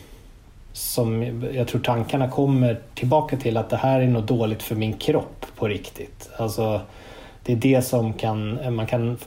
[0.79, 1.23] som
[1.55, 5.47] jag tror tankarna kommer tillbaka till att det här är något dåligt för min kropp
[5.57, 6.31] på riktigt.
[6.37, 6.81] Alltså,
[7.43, 9.19] det är det som kan, man kan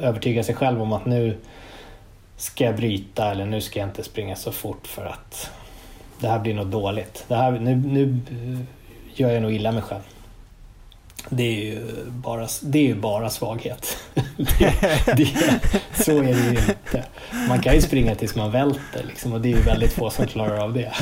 [0.00, 1.36] övertyga sig själv om att nu
[2.36, 5.50] ska jag bryta eller nu ska jag inte springa så fort för att
[6.20, 7.24] det här blir något dåligt.
[7.28, 8.60] Det här, nu, nu eh,
[9.14, 10.02] gör jag nog illa mig själv.
[11.28, 13.98] Det är ju bara, det är ju bara svaghet.
[14.36, 14.74] Det,
[15.16, 15.28] det,
[16.04, 17.04] så är det ju inte.
[17.48, 20.26] Man kan ju springa tills man välter liksom, och det är ju väldigt få som
[20.26, 20.92] klarar av det.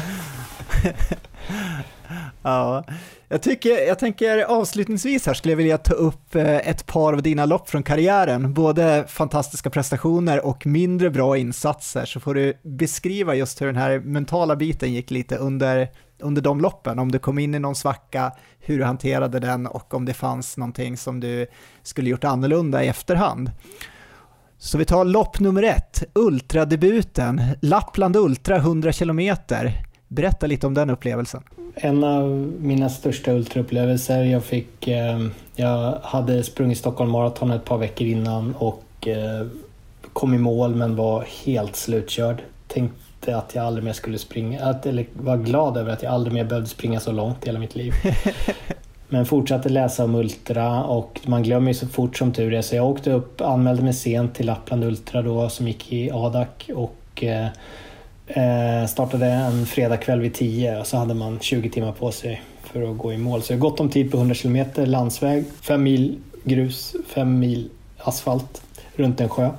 [2.43, 2.85] Ja,
[3.29, 7.23] jag, tycker, jag tänker avslutningsvis här skulle jag vilja ta upp eh, ett par av
[7.23, 13.35] dina lopp från karriären, både fantastiska prestationer och mindre bra insatser, så får du beskriva
[13.35, 15.89] just hur den här mentala biten gick lite under,
[16.21, 19.95] under de loppen, om du kom in i någon svacka, hur du hanterade den och
[19.95, 21.47] om det fanns någonting som du
[21.83, 23.51] skulle gjort annorlunda i efterhand.
[24.59, 29.37] Så vi tar lopp nummer ett, ultradebuten, Lappland Ultra 100 km.
[30.09, 31.43] Berätta lite om den upplevelsen.
[31.75, 32.29] En av
[32.61, 34.25] mina största ultraupplevelser.
[34.25, 39.47] Jag, fick, eh, jag hade sprungit Stockholm Marathon ett par veckor innan och eh,
[40.13, 42.43] kom i mål men var helt slutkörd.
[42.67, 46.35] Tänkte att jag aldrig mer skulle springa, att, eller var glad över att jag aldrig
[46.35, 47.93] mer behövde springa så långt i hela mitt liv.
[49.09, 52.77] Men fortsatte läsa om Ultra och man glömmer ju så fort som tur är så
[52.77, 57.25] jag åkte upp, anmälde mig sent till Lappland Ultra då som gick i Adak och
[57.25, 57.47] eh,
[58.29, 62.91] Eh, startade en fredagkväll vid 10 och så hade man 20 timmar på sig för
[62.91, 63.43] att gå i mål.
[63.43, 68.63] Så jag gott om tid på 100 km landsväg, 5 mil grus, 5 mil asfalt
[68.95, 69.51] runt en sjö.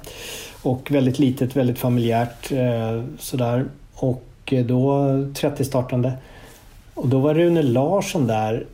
[0.61, 3.65] Och väldigt litet, väldigt familjärt eh, sådär.
[3.95, 6.14] Och eh, då 30 startande.
[6.94, 8.65] Och då var Rune Larsson där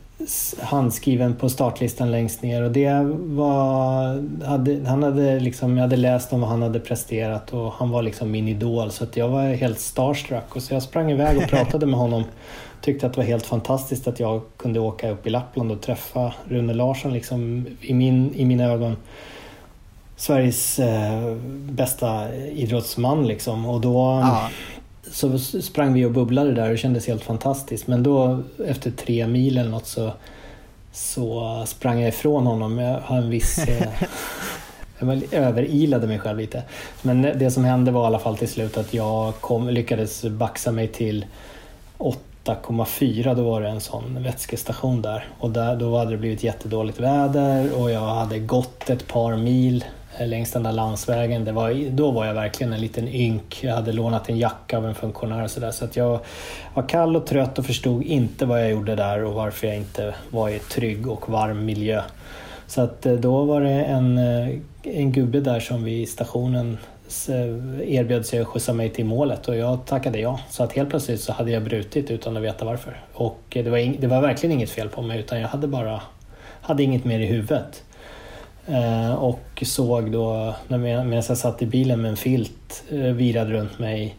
[0.60, 4.44] handskriven på startlistan längst ner och det var...
[4.46, 8.02] Hade, han hade liksom, jag hade läst om vad han hade presterat och han var
[8.02, 11.48] liksom min idol så att jag var helt starstruck och så jag sprang iväg och
[11.48, 12.24] pratade med honom.
[12.80, 16.34] Tyckte att det var helt fantastiskt att jag kunde åka upp i Lappland och träffa
[16.48, 18.96] Rune Larsson liksom i, min, i mina ögon.
[20.16, 21.34] Sveriges eh,
[21.70, 24.20] bästa idrottsman liksom och då...
[24.22, 24.50] Ja
[25.10, 27.86] så sprang vi och bubblade där och det kändes helt fantastiskt.
[27.86, 30.12] Men då efter tre mil eller något så,
[30.92, 32.78] så sprang jag ifrån honom.
[32.78, 33.58] Jag har en viss...
[33.58, 33.88] Eh,
[34.98, 36.62] jag överilade mig själv lite.
[37.02, 40.72] Men det som hände var i alla fall till slut att jag kom, lyckades baxa
[40.72, 41.26] mig till
[41.98, 45.28] 8,4 då var det en sån vätskestation där.
[45.38, 49.84] Och där, då hade det blivit jättedåligt väder och jag hade gått ett par mil
[50.20, 51.44] längs den där landsvägen.
[51.44, 53.58] Det var, då var jag verkligen en liten ynk.
[53.62, 55.70] Jag hade lånat en jacka av en funktionär och sådär.
[55.70, 56.20] Så att jag
[56.74, 60.14] var kall och trött och förstod inte vad jag gjorde där och varför jag inte
[60.30, 62.02] var i trygg och varm miljö.
[62.66, 64.48] Så att eh, då var det en, eh,
[64.82, 66.78] en gubbe där som vid stationen
[67.28, 70.40] eh, erbjöd sig att skjutsa mig till målet och jag tackade ja.
[70.50, 73.00] Så att helt plötsligt så hade jag brutit utan att veta varför.
[73.12, 76.00] Och det var, in, det var verkligen inget fel på mig utan jag hade bara
[76.60, 77.82] hade inget mer i huvudet.
[78.66, 83.78] Eh, och såg då, medan jag satt i bilen med en filt eh, virad runt
[83.78, 84.16] mig,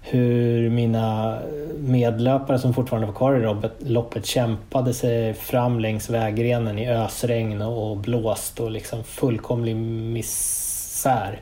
[0.00, 1.38] hur mina
[1.78, 7.96] medlöpare som fortfarande var kvar i loppet kämpade sig fram längs vägrenen i ösregn och
[7.96, 11.40] blåst och liksom fullkomlig misär.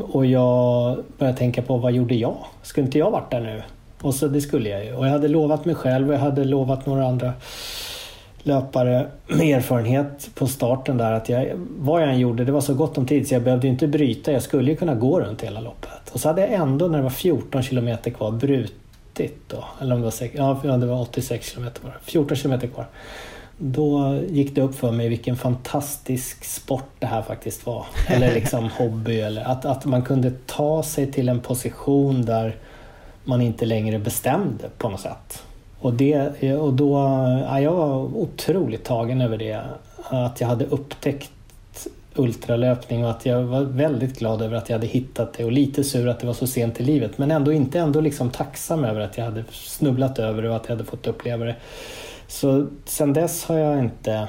[0.00, 2.36] Och jag började tänka på vad gjorde jag?
[2.62, 3.62] Skulle inte jag varit där nu?
[4.02, 4.94] Och så det skulle jag ju.
[4.94, 7.32] Och jag hade lovat mig själv och jag hade lovat några andra
[8.42, 12.74] löpare med erfarenhet på starten där att jag, vad jag än gjorde, det var så
[12.74, 14.32] gott om tid så jag behövde inte bryta.
[14.32, 16.10] Jag skulle ju kunna gå runt hela loppet.
[16.12, 19.64] Och så hade jag ändå när det var 14 kilometer kvar brutit då.
[19.80, 21.98] Eller om det var, 6, ja, det var 86 kilometer kvar.
[22.02, 22.86] 14 kilometer kvar.
[23.58, 27.86] Då gick det upp för mig vilken fantastisk sport det här faktiskt var.
[28.08, 29.20] Eller liksom hobby.
[29.20, 32.56] Eller att, att man kunde ta sig till en position där
[33.24, 35.42] man inte längre bestämde på något sätt.
[35.80, 36.94] Och, det, och då,
[37.46, 39.60] ja, jag var otroligt tagen över det.
[40.02, 41.30] Att jag hade upptäckt
[42.14, 45.84] ultralöpning och att jag var väldigt glad över att jag hade hittat det och lite
[45.84, 49.00] sur att det var så sent i livet men ändå inte ändå liksom tacksam över
[49.00, 51.56] att jag hade snubblat över det och att jag hade fått uppleva det.
[52.28, 54.28] Så sen dess har jag inte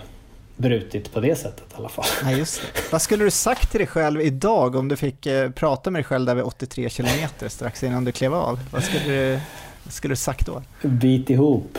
[0.57, 2.05] brutit på det sättet i alla fall.
[2.23, 2.91] Nej, just det.
[2.91, 6.05] Vad skulle du sagt till dig själv idag om du fick eh, prata med dig
[6.05, 8.59] själv där vid 83 kilometer strax innan du klev av?
[8.71, 9.39] Vad skulle du,
[9.83, 10.61] vad skulle du sagt då?
[10.81, 11.77] Bit ihop.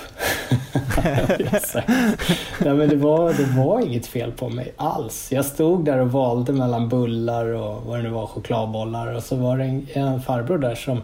[2.59, 5.33] Nej, men det, var, det var inget fel på mig alls.
[5.33, 9.37] Jag stod där och valde mellan bullar och vad det nu var, chokladbollar och så
[9.37, 11.03] var det en, en farbror där som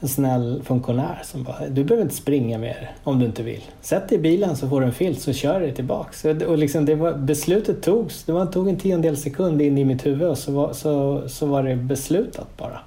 [0.00, 3.62] en snäll funktionär som bara, du behöver inte springa mer om du inte vill.
[3.80, 6.24] Sätt dig i bilen så får du en filt så kör dig tillbaks.
[6.24, 10.06] Och liksom det var, beslutet togs, det var, tog en tiondel sekund in i mitt
[10.06, 12.80] huvud och så var, så, så var det beslutat bara.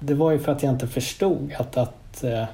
[0.00, 2.44] Det var ju för att jag inte förstod att, att uh,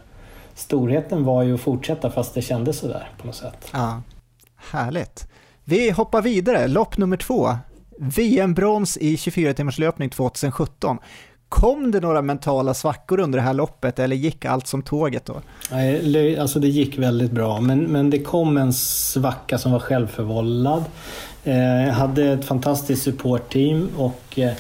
[0.55, 3.69] storheten var ju att fortsätta fast det kändes sådär på något sätt.
[3.73, 4.03] Ja,
[4.57, 5.29] härligt.
[5.65, 7.57] Vi hoppar vidare, lopp nummer två.
[7.99, 10.99] VM-brons i 24 timmars löpning 2017.
[11.49, 15.41] Kom det några mentala svackor under det här loppet eller gick allt som tåget då?
[15.71, 20.85] Nej, alltså det gick väldigt bra men, men det kom en svacka som var självförvållad.
[21.45, 24.53] Eh, jag hade ett fantastiskt supportteam och eh,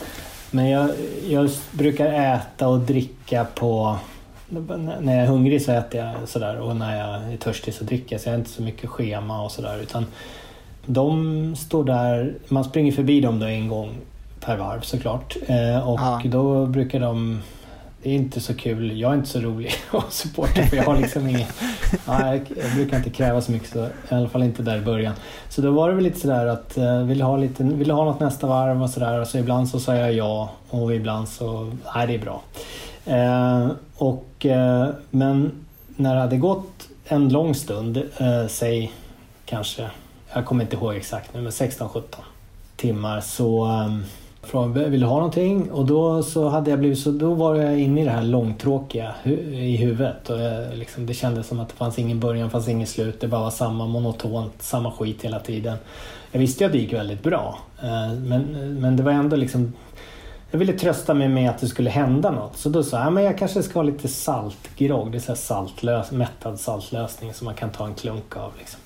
[0.50, 0.90] men jag,
[1.28, 3.98] jag brukar äta och dricka på
[4.48, 8.14] när jag är hungrig så äter jag sådär och när jag är törstig så dricker
[8.14, 10.06] jag så jag har inte så mycket schema och sådär utan
[10.86, 13.90] de står där, man springer förbi dem då en gång
[14.40, 15.36] per varv såklart.
[15.46, 16.20] Eh, och ja.
[16.24, 17.42] då brukar de...
[18.02, 19.00] Det är inte så kul.
[19.00, 21.48] Jag är inte så rolig att supporta för jag har liksom ingen...
[22.06, 25.14] Ja, jag, brukar inte kräva så mycket, så, i alla fall inte där i början.
[25.48, 28.20] Så då var det väl lite sådär att eh, vill ha, lite, vill ha något
[28.20, 29.20] nästa varv och sådär.
[29.20, 32.42] Och så ibland så sa jag ja och ibland så, nej det är bra.
[33.06, 35.52] Eh, och, eh, men
[35.96, 38.92] när det hade gått en lång stund, eh, säg
[39.44, 39.90] kanske,
[40.34, 42.02] jag kommer inte ihåg exakt nu, men 16-17
[42.76, 44.04] timmar så um,
[44.42, 45.70] frågade vill du ha någonting?
[45.70, 49.14] Och då så hade jag blivit så, då var jag inne i det här långtråkiga
[49.22, 50.30] hu i huvudet.
[50.30, 53.20] Och jag, liksom, det kändes som att det fanns ingen början, fanns ingen slut.
[53.20, 55.76] Det bara var samma monotont, samma skit hela tiden.
[56.32, 57.58] Jag visste ju att det gick väldigt bra.
[57.82, 58.42] Eh, men,
[58.80, 59.72] men det var ändå liksom
[60.54, 62.56] jag ville trösta mig med att det skulle hända något.
[62.56, 65.12] Så då sa jag, men jag kanske ska ha lite saltgrogg.
[65.12, 68.52] Det är så saltlös, mättad saltlösning som man kan ta en klunk av.
[68.58, 68.80] Liksom.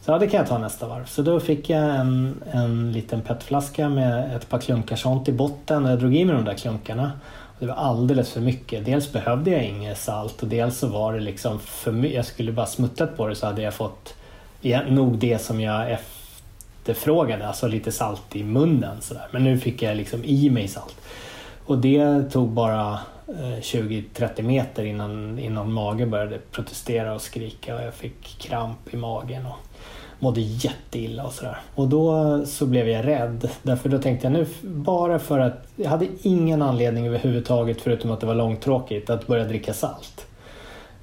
[0.00, 1.04] Så ja, det kan jag ta nästa varv.
[1.04, 5.84] Så då fick jag en, en liten petflaska med ett par klunkar sånt i botten
[5.84, 7.12] och jag drog i mig de där klunkarna.
[7.58, 8.84] Det var alldeles för mycket.
[8.84, 12.16] Dels behövde jag inget salt och dels så var det liksom för mycket.
[12.16, 14.14] Jag skulle bara smuttat på det så hade jag fått
[14.88, 15.90] nog det som jag
[16.88, 19.00] efterfrågade, alltså lite salt i munnen.
[19.00, 19.28] Så där.
[19.30, 20.96] Men nu fick jag liksom i mig salt.
[21.64, 22.98] Och det tog bara
[23.28, 28.96] eh, 20-30 meter innan, innan magen började protestera och skrika och jag fick kramp i
[28.96, 29.46] magen.
[29.46, 29.56] Och
[30.18, 31.58] mådde jätteilla och sådär.
[31.74, 33.48] Och då så blev jag rädd.
[33.62, 38.20] Därför då tänkte jag nu, bara för att jag hade ingen anledning överhuvudtaget förutom att
[38.20, 40.26] det var långtråkigt att börja dricka salt.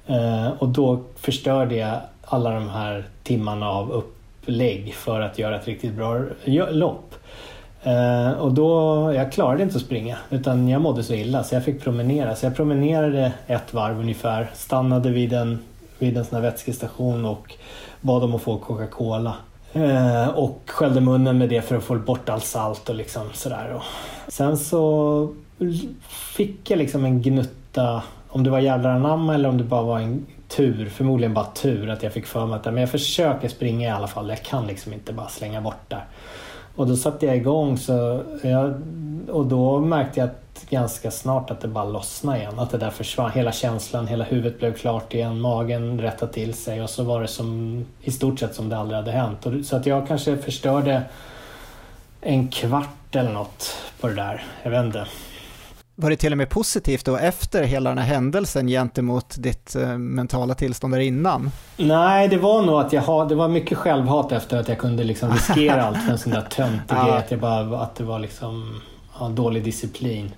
[0.06, 3.92] Eh, och då förstörde jag alla de här timmarna av
[4.46, 6.20] lägg för att göra ett riktigt bra
[6.70, 7.14] lopp.
[7.82, 11.64] Eh, och då, jag klarade inte att springa utan jag mådde så illa så jag
[11.64, 12.36] fick promenera.
[12.36, 15.58] Så jag promenerade ett varv ungefär, stannade vid en,
[15.98, 17.54] vid en sån här vätskestation och
[18.00, 19.34] bad om att få Coca-Cola.
[19.72, 23.82] Eh, och sköljde munnen med det för att få bort allt salt och liksom sådär.
[24.28, 25.34] Sen så
[26.08, 29.98] fick jag liksom en gnutta, om det var jävlar anamma eller om det bara var
[29.98, 33.88] en tur, förmodligen bara tur att jag fick för mig att men jag försöker springa
[33.88, 34.28] i alla fall.
[34.28, 36.04] Jag kan liksom inte bara slänga bort där.
[36.76, 38.82] Och då satte jag igång så jag,
[39.30, 42.58] och då märkte jag att ganska snart att det bara lossnade igen.
[42.58, 43.30] Att det där försvann.
[43.30, 47.28] Hela känslan, hela huvudet blev klart igen, magen rättade till sig och så var det
[47.28, 49.46] som i stort sett som det aldrig hade hänt.
[49.66, 51.02] Så att jag kanske förstörde
[52.20, 54.44] en kvart eller något på det där.
[54.62, 55.06] Jag vet inte.
[55.96, 59.98] Var det till och med positivt då efter hela den här händelsen gentemot ditt eh,
[59.98, 61.50] mentala tillstånd där innan?
[61.76, 65.04] Nej, det var nog att jag ha, det var mycket självhat efter att jag kunde
[65.04, 67.04] liksom riskera allt för en sån där töntig ja.
[67.04, 67.16] grej.
[67.16, 68.80] Att, jag bara, att det var liksom
[69.20, 70.30] ja, dålig disciplin.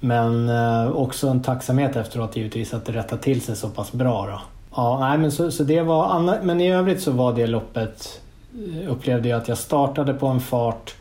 [0.00, 4.26] Men eh, också en tacksamhet efteråt givetvis att det rättade till sig så pass bra.
[4.26, 4.40] Då.
[4.76, 8.20] Ja, nej, men, så, så det var anna, men i övrigt så var det loppet
[8.54, 10.94] eh, upplevde jag att jag startade på en fart.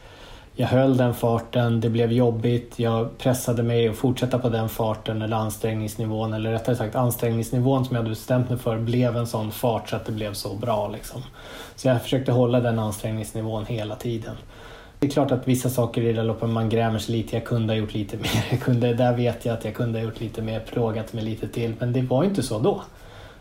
[0.55, 2.79] Jag höll den farten, det blev jobbigt.
[2.79, 7.95] Jag pressade mig att fortsätta på den farten eller ansträngningsnivån eller rättare sagt ansträngningsnivån som
[7.95, 10.87] jag hade bestämt mig för blev en sån fart så att det blev så bra.
[10.87, 11.21] Liksom.
[11.75, 14.35] Så jag försökte hålla den ansträngningsnivån hela tiden.
[14.99, 17.35] Det är klart att vissa saker i det loppet man grämer sig lite.
[17.35, 18.45] Jag kunde ha gjort lite mer.
[18.49, 21.47] Jag kunde, där vet jag att jag kunde ha gjort lite mer, plågat mig lite
[21.47, 21.73] till.
[21.79, 22.81] Men det var inte så då.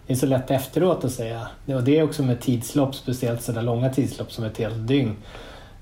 [0.06, 1.48] Det är så lätt efteråt att säga.
[1.66, 5.16] Och det är också med tidslopp, speciellt sådär långa tidslopp som ett helt dygn.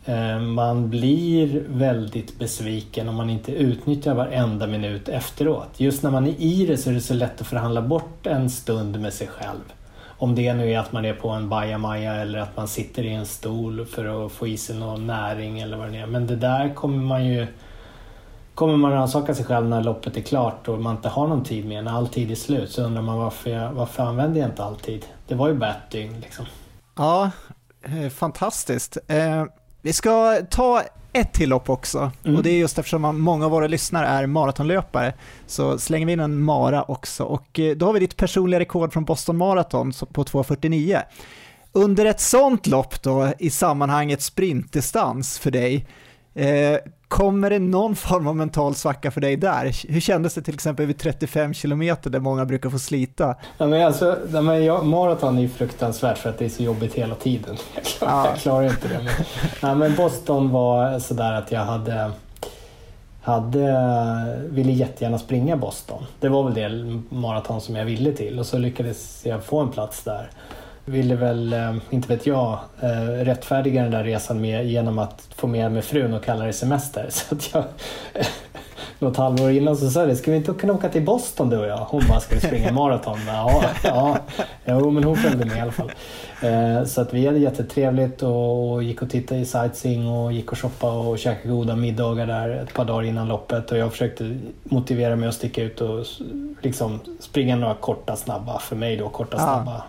[0.05, 5.69] Eh, man blir väldigt besviken om man inte utnyttjar varenda minut efteråt.
[5.77, 8.51] Just när man är i det så är det så lätt att förhandla bort en
[8.51, 9.73] stund med sig själv.
[10.21, 13.15] Om det nu är att man är på en bajamaja eller att man sitter i
[13.15, 16.07] en stol för att få i sig någon näring eller vad det är.
[16.07, 17.47] Men det där kommer man ju
[18.59, 21.67] Kommer man rannsaka sig själv när loppet är klart och man inte har någon tid
[21.67, 24.65] mer, när all tid är slut, så undrar man varför, jag, varför använder jag inte
[24.65, 25.07] all tid?
[25.27, 26.47] Det var ju bara ett dygn liksom.
[26.97, 27.31] Ja,
[27.83, 28.99] eh, fantastiskt.
[29.07, 29.45] Eh,
[29.83, 30.83] vi ska ta
[31.13, 32.37] ett till lopp också mm.
[32.37, 35.13] och det är just eftersom många av våra lyssnare är maratonlöpare
[35.47, 38.93] så slänger vi in en mara också och eh, då har vi ditt personliga rekord
[38.93, 41.03] från Boston Marathon på 2.49.
[41.73, 45.87] Under ett sånt lopp då i sammanhanget sprintdistans för dig,
[46.35, 46.77] eh,
[47.09, 49.93] Kommer det någon form av mental svacka för dig där?
[49.93, 53.35] Hur kändes det till exempel vid 35 kilometer där många brukar få slita?
[53.59, 56.95] Ja, men alltså, men jag, maraton är ju fruktansvärt för att det är så jobbigt
[56.95, 57.57] hela tiden.
[57.75, 58.27] Jag klarar, ja.
[58.31, 59.01] jag klarar inte det.
[59.05, 59.15] Men,
[59.63, 62.11] nej, men Boston var sådär att jag hade
[63.23, 66.05] hade, ville jättegärna springa Boston.
[66.21, 69.69] Det var väl det maraton som jag ville till och så lyckades jag få en
[69.69, 70.31] plats där
[70.89, 75.47] ville väl, eh, inte vet jag, eh, rättfärdiga den där resan med genom att få
[75.47, 77.07] med mig frun och kalla det semester.
[77.11, 77.65] Så att jag,
[78.99, 81.67] något halvår innan så sa jag ska vi inte kunna åka till Boston du och
[81.67, 81.77] jag?
[81.77, 83.19] Hon bara, ska vi springa maraton?
[83.27, 84.19] Ja, ja,
[84.65, 85.93] jo, men hon följde med i alla fall.
[86.43, 90.59] Eh, så att vi hade jättetrevligt och gick och tittade i sightseeing och gick och
[90.59, 95.17] shoppade och käkade goda middagar där ett par dagar innan loppet och jag försökte motivera
[95.17, 96.07] mig att sticka ut och
[96.63, 99.85] liksom springa några korta snabba, för mig då korta snabba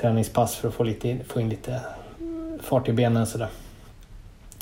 [0.00, 1.80] träningspass för att få, lite, få in lite
[2.62, 3.48] fart i benen sådär.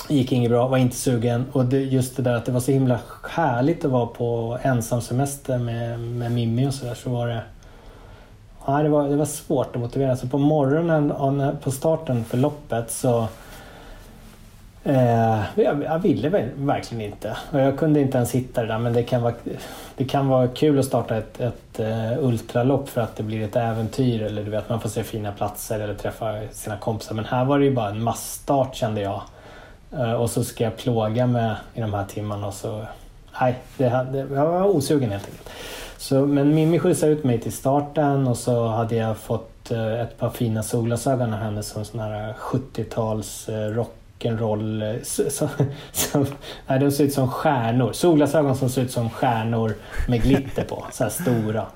[0.09, 2.73] Gick inget bra, var inte sugen och det, just det där att det var så
[2.73, 7.43] himla härligt att vara på ensamsemester med, med Mimmi och sådär så var det
[8.69, 10.17] Nej, det, var, det var svårt att motivera.
[10.17, 11.13] Så på morgonen
[11.63, 13.29] på starten för loppet så
[14.87, 17.37] Eh, jag, jag, ville verkligen inte.
[17.53, 19.35] Och jag kunde inte ens hitta det där men det kan vara,
[19.97, 23.57] det kan vara kul att starta ett, ett uh, ultralopp för att det blir ett
[23.57, 27.15] äventyr eller du vet man får se fina platser eller träffa sina kompisar.
[27.15, 29.23] Men här var det ju bara en massstart kände jag.
[29.93, 32.85] Uh, och så ska jag plåga med i de här timmarna och så...
[33.41, 35.51] Nej, det, det, jag var osugen helt enkelt.
[35.97, 40.19] Så, men Mimmi skjutsade ut mig till starten och så hade jag fått uh, ett
[40.19, 44.83] par fina solglasögon av henne som sån här 70-tals rock rock'n'roll.
[46.15, 46.27] Eh,
[46.67, 47.93] nej, de ser ut som stjärnor.
[47.93, 49.75] Solglasögon som ser ut som stjärnor
[50.09, 50.85] med glitter på.
[50.93, 51.67] Så här stora.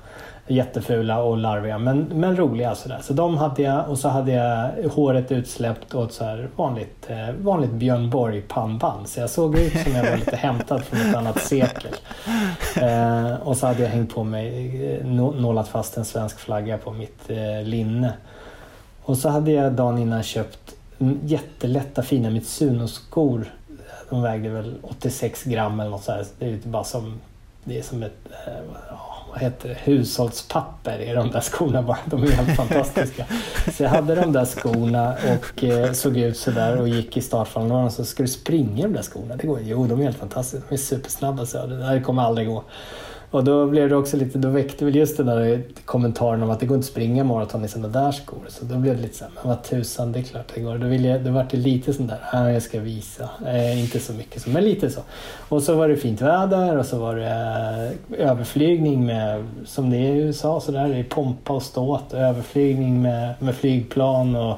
[0.51, 2.99] Jättefula och larviga men, men roliga sådär.
[3.01, 7.07] Så de hade jag och så hade jag håret utsläppt och ett så här vanligt,
[7.07, 9.07] eh, vanligt Björn Borg pannband.
[9.07, 11.95] Så jag såg ut som jag var lite hämtad från ett annat sekel.
[12.81, 16.91] Eh, och så hade jag hängt på mig, eh, nålat fast en svensk flagga på
[16.91, 18.13] mitt eh, linne.
[19.03, 20.75] Och så hade jag dagen innan köpt
[21.23, 23.53] jättelätta fina Mitsuno-skor.
[24.09, 26.33] De vägde väl 86 gram eller något sånt.
[26.39, 27.19] Det är bara som,
[27.63, 28.63] det är som ett eh,
[29.31, 31.97] vad heter det, hushållspapper i de där skorna bara.
[32.05, 33.25] De är helt fantastiska.
[33.73, 37.71] Så jag hade de där skorna och eh, såg ut sådär och gick i startfallen
[37.71, 39.35] och så ska du springa i de där skorna?
[39.35, 40.65] Det går Jo, de är helt fantastiska.
[40.69, 42.63] De är supersnabba så det där kommer aldrig gå.
[43.31, 46.59] Och då blev det också lite, då väckte väl just den där kommentaren om att
[46.59, 48.45] det går inte att springa maraton i sådana där skor.
[48.47, 50.77] Så då blev det lite såhär, men vad tusan, det är klart det går.
[50.77, 53.29] Då, vill jag, då vart det lite sån där, ah, jag ska visa.
[53.47, 55.01] Eh, inte så mycket så, men lite så.
[55.49, 57.25] Och så var det fint väder och så var det
[58.17, 62.13] eh, överflygning med, som det är i USA, så där, det är pompa och ståt.
[62.13, 64.57] Överflygning med, med flygplan och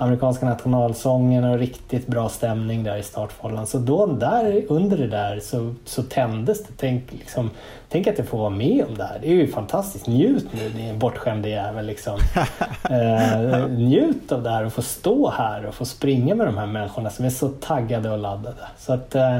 [0.00, 3.66] amerikanska nationalsången och riktigt bra stämning där i startfållan.
[3.66, 6.72] Så då där, under det där så, så tändes det.
[6.76, 7.50] Tänk, liksom,
[7.88, 9.18] tänk att jag får vara med om det här.
[9.22, 10.06] Det är ju fantastiskt.
[10.06, 11.86] Njut nu din bortskämde jävel.
[11.86, 12.18] Liksom.
[12.90, 16.66] eh, njut av det här och få stå här och få springa med de här
[16.66, 18.68] människorna som är så taggade och laddade.
[18.78, 19.38] Så att, eh,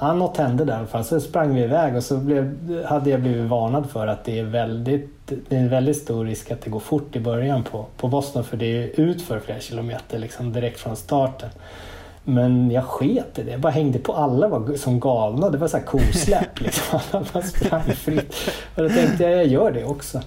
[0.00, 1.04] ja, något hände där i alla fall.
[1.04, 4.44] Så sprang vi iväg och så blev, hade jag blivit varnad för att det är,
[4.44, 8.08] väldigt, det är en väldigt stor risk att det går fort i början på, på
[8.08, 11.48] Boston för det är utför flera kilometer liksom direkt från starten.
[12.24, 13.50] Men jag sket i det.
[13.50, 14.12] Jag bara hängde på.
[14.12, 15.50] Alla var som galna.
[15.50, 17.00] Det var så här kosläpp liksom.
[17.10, 18.34] Alla bara sprang fritt.
[18.74, 20.20] Och då tänkte jag, jag gör det också.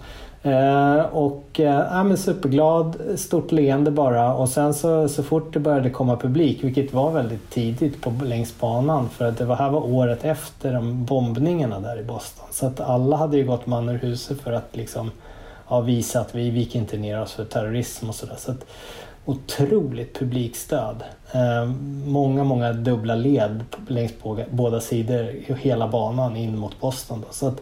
[0.46, 5.90] Eh, och eh, men superglad, stort leende bara och sen så, så fort det började
[5.90, 9.86] komma publik, vilket var väldigt tidigt på, längs banan för att det var, här var
[9.86, 12.46] året efter de bombningarna där i Boston.
[12.52, 15.12] Så att alla hade ju gått man ur huset för att liksom,
[15.70, 18.36] ja, visa att vi gick inte ner oss för terrorism och sådär.
[18.38, 18.66] Så att,
[19.26, 21.04] otroligt publikstöd.
[21.32, 21.66] Eh,
[22.06, 27.22] många, många dubbla led längs på båda sidor, hela banan in mot Boston.
[27.28, 27.34] Då.
[27.34, 27.62] Så att,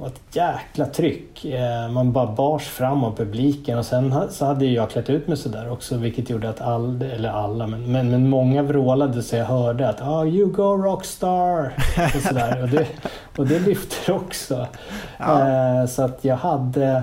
[0.00, 1.44] var ett jäkla tryck.
[1.44, 5.36] Eh, man bara bars fram av publiken och sen så hade jag klätt ut mig
[5.36, 9.44] sådär också vilket gjorde att all, eller alla, men, men, men många vrålade så jag
[9.44, 11.72] hörde att oh, you go rockstar!
[12.16, 12.62] och, sådär.
[12.62, 12.86] och, det,
[13.36, 14.66] och det lyfter också.
[15.18, 15.48] Ja.
[15.48, 17.02] Eh, så att jag hade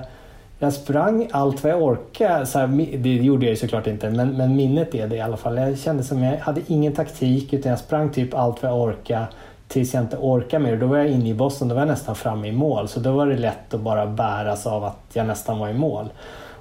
[0.59, 2.45] jag sprang allt vad jag orkade.
[2.45, 5.37] Så här, det gjorde jag ju såklart inte, men, men minnet är det i alla
[5.37, 5.57] fall.
[5.57, 9.27] Jag kände som jag hade ingen taktik utan jag sprang typ allt vad jag orkade
[9.67, 10.77] tills jag inte orkade mer.
[10.77, 12.87] Då var jag inne i bossen, då var jag nästan framme i mål.
[12.87, 16.09] Så då var det lätt att bara bäras av att jag nästan var i mål.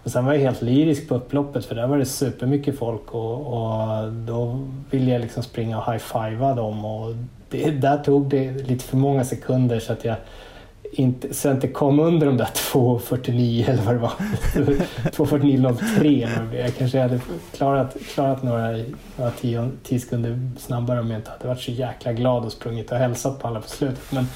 [0.07, 3.47] Och sen var jag helt lyrisk på upploppet för där var det supermycket folk och,
[3.47, 6.85] och då ville jag liksom springa och high-fivea dem.
[6.85, 7.15] Och
[7.51, 10.17] det, där tog det lite för många sekunder så att jag
[10.99, 14.11] inte, så inte kom under de där 2.49 eller vad det var.
[15.11, 17.21] 2.49.03 Jag kanske hade
[17.57, 18.71] klarat, klarat några,
[19.17, 22.93] några tio, tio sekunder snabbare om jag inte hade varit så jäkla glad och sprungit
[22.93, 24.13] och hälsat på alla på slutet.
[24.13, 24.27] Men,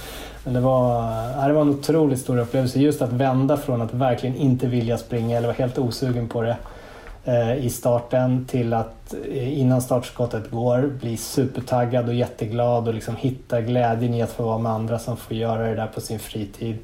[0.44, 4.36] men det, var, det var en otroligt stor upplevelse just att vända från att verkligen
[4.36, 6.56] inte vilja springa eller vara helt osugen på det
[7.24, 13.16] Eh, i starten till att eh, innan startskottet går bli supertaggad och jätteglad och liksom
[13.16, 16.18] hitta glädjen i att få vara med andra som får göra det där på sin
[16.18, 16.78] fritid.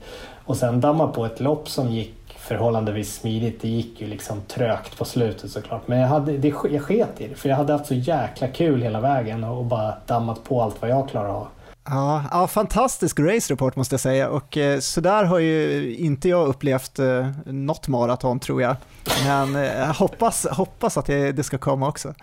[0.45, 3.63] Och sen damma på ett lopp som gick förhållandevis smidigt.
[3.63, 5.89] Det gick ju liksom trögt på slutet såklart.
[5.89, 8.83] Men jag, hade, det, jag sket i det för jag hade haft så jäkla kul
[8.83, 11.49] hela vägen och bara dammat på allt vad jag klarar av.
[11.89, 16.99] Ja, ja, fantastisk race-report måste jag säga och eh, sådär har ju inte jag upplevt
[16.99, 18.77] eh, något maraton tror jag.
[19.25, 22.15] Men eh, hoppas, hoppas att det, det ska komma också.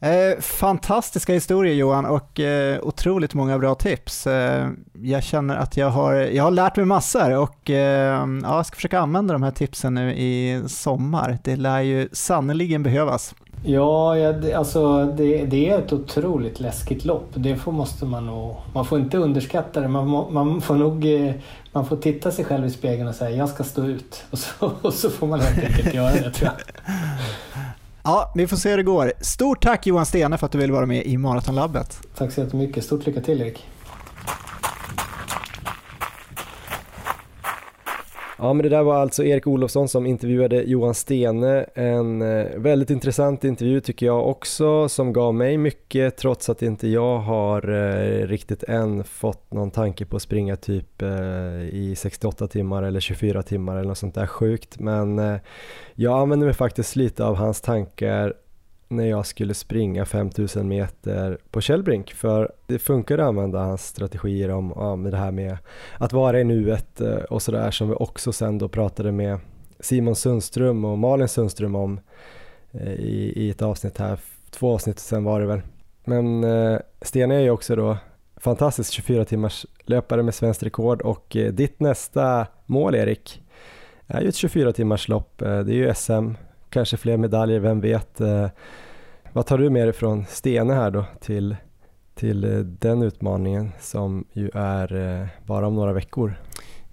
[0.00, 4.26] Eh, fantastiska historier Johan och eh, otroligt många bra tips.
[4.26, 4.68] Eh,
[5.02, 8.74] jag känner att jag har, jag har lärt mig massor och eh, ja, jag ska
[8.74, 11.38] försöka använda de här tipsen nu i sommar.
[11.44, 13.34] Det lär ju sannoliken behövas.
[13.64, 17.28] Ja, ja det, alltså det, det, är ett otroligt läskigt lopp.
[17.34, 18.56] Det får, måste man nog...
[18.72, 19.88] Man får inte underskatta det.
[19.88, 21.26] Man, man får nog...
[21.26, 21.34] Eh,
[21.72, 24.24] man får titta sig själv i spegeln och säga jag ska stå ut.
[24.30, 26.94] Och så, och så får man helt enkelt göra det tror jag.
[28.06, 29.12] Ja, vi får se hur det går.
[29.20, 31.98] Stort tack Johan Stene för att du ville vara med i Maratonlabbet.
[32.16, 32.84] Tack så jättemycket.
[32.84, 33.66] Stort lycka till Erik.
[38.38, 41.66] Ja men det där var alltså Erik Olofsson som intervjuade Johan Stene.
[41.74, 46.88] En eh, väldigt intressant intervju tycker jag också som gav mig mycket trots att inte
[46.88, 51.08] jag har eh, riktigt än fått någon tanke på att springa typ eh,
[51.62, 54.78] i 68 timmar eller 24 timmar eller något sånt där sjukt.
[54.78, 55.38] Men
[55.94, 58.34] jag använder mig faktiskt lite av hans tankar
[58.88, 64.50] när jag skulle springa 5000 meter på Källbrink för det funkar att använda hans strategier
[64.50, 65.58] om, om det här med
[65.98, 69.38] att vara i nuet eh, och sådär som vi också sen då pratade med
[69.80, 72.00] Simon Sundström och Malin Sundström om
[72.72, 75.60] eh, i, i ett avsnitt här, två avsnitt sen var det väl.
[76.04, 77.96] Men eh, Stene är ju också då
[78.36, 83.42] fantastisk 24 timmars löpare med svenskt rekord och eh, ditt nästa mål Erik
[84.06, 86.30] är ju ett 24 timmars lopp, eh, det är ju SM
[86.76, 88.20] kanske fler medaljer, vem vet.
[88.20, 88.48] Eh,
[89.32, 91.56] vad tar du med dig från Stene här då till,
[92.14, 96.38] till eh, den utmaningen som ju är eh, bara om några veckor?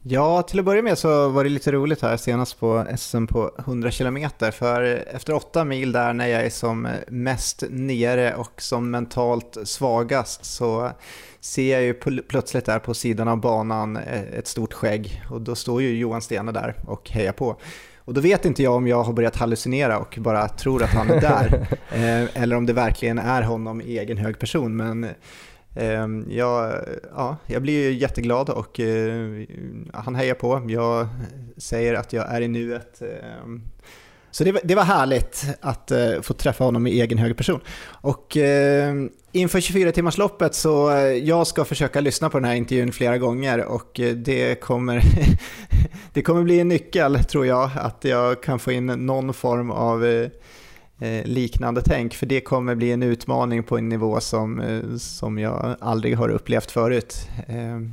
[0.01, 3.51] Ja, till att börja med så var det lite roligt här senast på SM på
[3.57, 4.19] 100 km
[4.51, 4.81] för
[5.15, 10.45] efter åtta mil där när jag är som eh, mest nere och som mentalt svagast
[10.45, 10.91] så
[11.39, 11.93] ser jag ju
[12.27, 16.21] plötsligt där på sidan av banan eh, ett stort skägg och då står ju Johan
[16.21, 17.57] Stene där och hejar på.
[18.05, 21.09] Och då vet inte jag om jag har börjat hallucinera och bara tror att han
[21.09, 21.67] är där.
[21.91, 24.75] eh, eller om det verkligen är honom i egen hög person.
[24.75, 25.03] Men
[25.75, 26.73] eh, jag,
[27.15, 29.43] ja, jag blir ju jätteglad och eh,
[29.93, 30.65] han hejar på.
[30.67, 31.07] Jag
[31.57, 33.01] säger att jag är i nuet.
[34.33, 37.59] Så det var, det var härligt att uh, få träffa honom i egen hög person.
[37.85, 38.43] Och uh,
[39.31, 43.99] inför 24-timmarsloppet så uh, jag ska försöka lyssna på den här intervjun flera gånger och
[44.15, 45.01] det kommer,
[46.13, 50.29] det kommer bli en nyckel tror jag, att jag kan få in någon form av
[51.23, 54.61] liknande tänk, för det kommer bli en utmaning på en nivå som,
[54.99, 57.27] som jag aldrig har upplevt förut.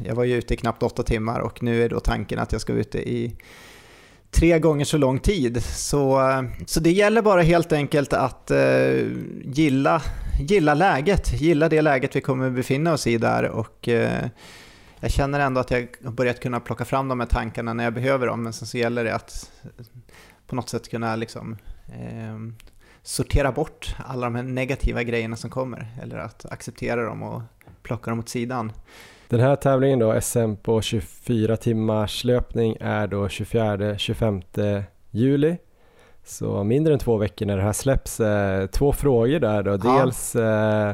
[0.05, 2.61] Jag var ju ute i knappt åtta timmar och nu är då tanken att jag
[2.61, 3.37] ska vara ute i
[4.31, 5.62] tre gånger så lång tid.
[5.62, 6.20] Så,
[6.66, 9.07] så det gäller bara helt enkelt att eh,
[9.44, 10.02] gilla,
[10.40, 14.28] gilla läget, gilla det läget vi kommer befinna oss i där och eh,
[15.01, 17.94] jag känner ändå att jag har börjat kunna plocka fram de här tankarna när jag
[17.94, 19.51] behöver dem, men sen så gäller det att
[20.47, 21.57] på något sätt kunna liksom,
[21.89, 22.39] eh,
[23.02, 27.43] sortera bort alla de här negativa grejerna som kommer, eller att acceptera dem och
[27.82, 28.73] plocka dem åt sidan.
[29.31, 35.57] Den här tävlingen då, SM på 24 timmars löpning är då 24-25 juli.
[36.24, 38.20] Så mindre än två veckor när det här släpps.
[38.20, 39.77] Eh, två frågor där då.
[39.77, 40.93] Dels eh,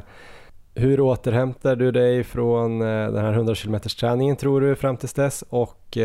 [0.74, 5.08] Hur återhämtar du dig från eh, den här 100 km träningen tror du fram till
[5.08, 5.98] dess och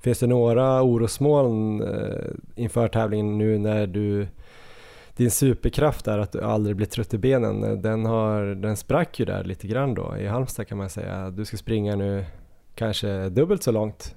[0.00, 1.82] finns det några orosmoln
[2.54, 4.26] inför tävlingen nu när du
[5.16, 9.24] din superkraft är att du aldrig blir trött i benen, den, har, den sprack ju
[9.24, 11.30] där lite grann då i Halmstad kan man säga.
[11.30, 12.24] Du ska springa nu
[12.74, 14.14] kanske dubbelt så långt,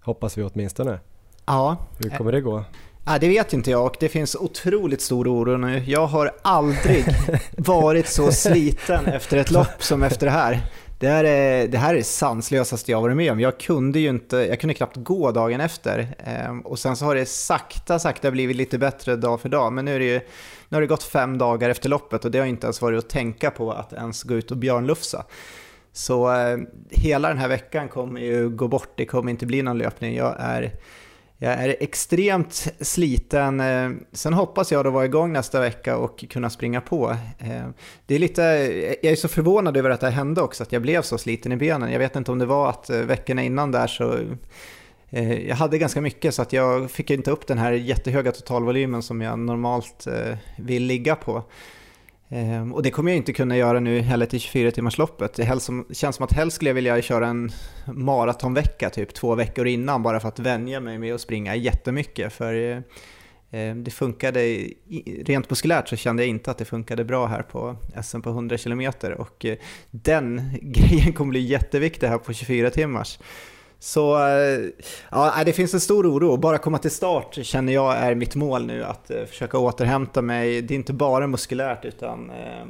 [0.00, 1.00] hoppas vi åtminstone.
[1.46, 1.76] Ja.
[1.98, 2.64] Hur kommer det gå?
[3.06, 5.78] Ja, det vet inte jag och det finns otroligt stor oro nu.
[5.86, 7.04] Jag har aldrig
[7.56, 10.60] varit så sliten efter ett lopp som efter det här.
[11.04, 13.40] Det här är det här är sanslösaste jag varit med om.
[13.40, 16.14] Jag kunde ju inte, jag kunde knappt gå dagen efter.
[16.18, 19.72] Ehm, och sen så har det sakta, sakta blivit lite bättre dag för dag.
[19.72, 20.20] Men nu, är det ju,
[20.68, 23.08] nu har det gått fem dagar efter loppet och det har inte ens varit att
[23.08, 25.24] tänka på att ens gå ut och björnlufsa.
[25.92, 29.78] Så ehm, hela den här veckan kommer ju gå bort, det kommer inte bli någon
[29.78, 30.16] löpning.
[30.16, 30.72] Jag är
[31.38, 33.60] jag är extremt sliten.
[33.60, 37.16] Eh, sen hoppas jag då vara igång nästa vecka och kunna springa på.
[37.38, 37.68] Eh,
[38.06, 38.42] det är lite,
[39.02, 41.56] jag är så förvånad över att det hände också, att jag blev så sliten i
[41.56, 41.92] benen.
[41.92, 44.18] Jag vet inte om det var att eh, veckorna innan där så
[45.46, 49.20] jag hade ganska mycket så att jag fick inte upp den här jättehöga totalvolymen som
[49.20, 50.06] jag normalt
[50.56, 51.42] vill ligga på.
[52.28, 55.36] Ehm, och det kommer jag inte kunna göra nu heller till 24-timmarsloppet.
[55.36, 57.50] Det känns som att helst skulle jag vilja köra en
[57.86, 62.32] maratonvecka, typ två veckor innan, bara för att vänja mig med att springa jättemycket.
[62.32, 62.84] För
[63.50, 64.68] ehm, det funkade,
[65.24, 68.58] rent muskulärt så kände jag inte att det funkade bra här på SM på 100
[68.58, 69.56] km och eh,
[69.90, 73.18] den grejen kommer bli jätteviktig här på 24 timmars.
[73.84, 74.70] Så eh,
[75.10, 76.36] ja, det finns en stor oro.
[76.36, 78.84] Bara komma till start känner jag är mitt mål nu.
[78.84, 80.62] Att eh, försöka återhämta mig.
[80.62, 82.66] Det är inte bara muskulärt utan eh,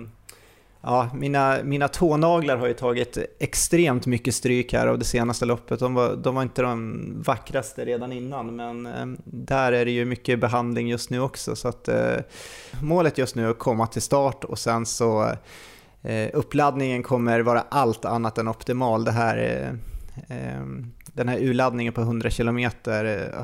[0.81, 5.81] ja, mina, mina tånaglar har ju tagit extremt mycket stryk här av det senaste loppet.
[5.81, 10.41] De var, de var inte de vackraste redan innan men där är det ju mycket
[10.41, 11.57] behandling just nu också.
[11.57, 11.89] Så att,
[12.83, 15.33] målet just nu är att komma till start och sen så
[16.33, 19.05] uppladdningen kommer vara allt annat än optimal.
[19.05, 19.77] Det här
[20.29, 22.69] Ehm, den här urladdningen på 100 km eh,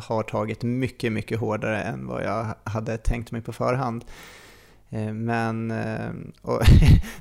[0.01, 4.05] har tagit mycket, mycket hårdare än vad jag hade tänkt mig på förhand.
[4.90, 6.10] Ehm, men eh,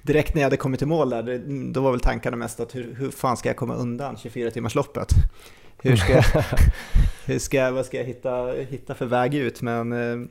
[0.02, 1.42] direkt när jag hade kommit i mål där,
[1.74, 5.10] då var väl tankarna mest att hur, hur fan ska jag komma undan 24 timmarsloppet?
[5.82, 6.24] Hur ska jag,
[7.26, 9.62] hur ska jag, vad ska jag hitta, hitta för väg ut?
[9.62, 10.28] Men, eh,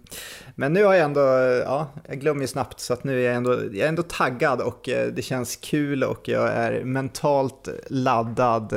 [0.54, 1.20] men nu har jag ändå,
[1.64, 4.60] ja, jag glömmer ju snabbt så att nu är jag ändå, jag är ändå taggad
[4.60, 4.80] och
[5.12, 8.72] det känns kul och jag är mentalt laddad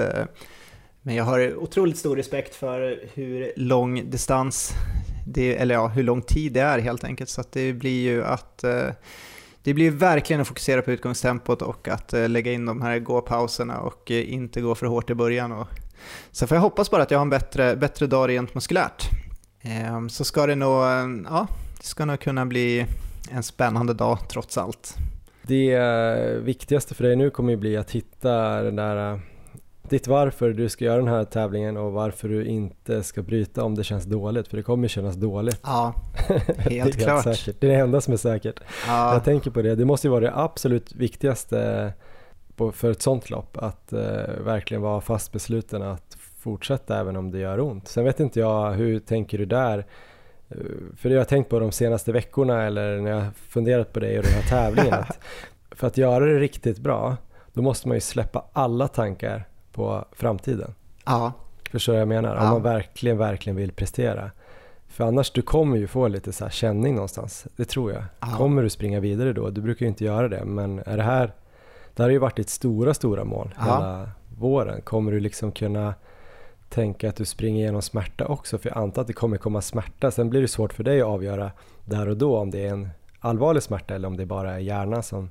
[1.02, 4.72] men jag har otroligt stor respekt för hur lång distans,
[5.28, 7.30] det, eller ja, hur lång tid det är helt enkelt.
[7.30, 8.88] Så att det blir ju att eh,
[9.64, 13.80] det blir verkligen att fokusera på utgångstempot och att eh, lägga in de här gåpauserna
[13.80, 15.52] och eh, inte gå för hårt i början.
[15.52, 15.68] Och,
[16.32, 19.10] så får jag hoppas bara att jag har en bättre, bättre dag rent muskulärt.
[19.61, 20.84] Ehm, så ska det nog,
[21.26, 21.48] ja,
[21.78, 22.86] det ska nog kunna bli
[23.32, 24.95] en spännande dag trots allt.
[25.41, 25.80] Det
[26.41, 29.19] viktigaste för dig nu kommer ju bli att hitta den där
[29.91, 33.76] ditt varför du ska göra den här tävlingen och varför du inte ska bryta om
[33.76, 35.59] det känns dåligt, för det kommer kännas dåligt.
[35.63, 35.93] Ja,
[36.57, 37.23] helt det klart.
[37.23, 37.55] Säkert.
[37.59, 38.59] Det är det enda som är säkert.
[38.88, 39.13] Ja.
[39.13, 41.93] Jag tänker på det, det måste ju vara det absolut viktigaste
[42.73, 43.99] för ett sånt lopp, att uh,
[44.43, 47.88] verkligen vara fast besluten att fortsätta även om det gör ont.
[47.88, 49.77] Sen vet inte jag, hur tänker du där?
[50.55, 50.65] Uh,
[50.97, 54.18] för det har jag tänkt på de senaste veckorna eller när jag funderat på det
[54.18, 54.93] och den här tävlingen.
[54.93, 55.19] att
[55.72, 57.18] för att göra det riktigt bra,
[57.53, 60.73] då måste man ju släppa alla tankar på framtiden.
[61.06, 61.34] Ja.
[61.72, 62.35] Förstår du vad jag menar?
[62.35, 62.41] Ja.
[62.41, 64.31] Om man verkligen, verkligen vill prestera.
[64.88, 67.48] För annars, du kommer ju få lite så känning någonstans.
[67.56, 68.03] Det tror jag.
[68.19, 68.27] Ja.
[68.38, 69.49] Kommer du springa vidare då?
[69.49, 71.34] Du brukar ju inte göra det, men är det här...
[71.95, 73.64] Det här har ju varit ditt stora, stora mål ja.
[73.64, 74.81] hela våren.
[74.81, 75.93] Kommer du liksom kunna
[76.69, 78.57] tänka att du springer igenom smärta också?
[78.57, 80.11] För jag antar att det kommer komma smärta.
[80.11, 81.52] Sen blir det svårt för dig att avgöra
[81.85, 82.89] där och då om det är en
[83.19, 85.30] allvarlig smärta eller om det bara är hjärnan som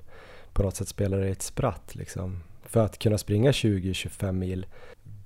[0.53, 1.95] på något sätt spelar dig ett spratt.
[1.95, 4.67] Liksom för att kunna springa 20-25 mil,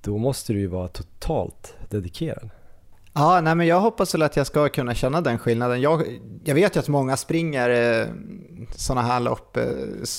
[0.01, 2.49] då måste du ju vara totalt dedikerad.
[3.17, 5.81] Ja, nej, men jag hoppas väl att jag ska kunna känna den skillnaden.
[5.81, 6.03] Jag,
[6.43, 8.07] jag vet ju att många springer eh,
[8.75, 9.63] sådana här lopp eh,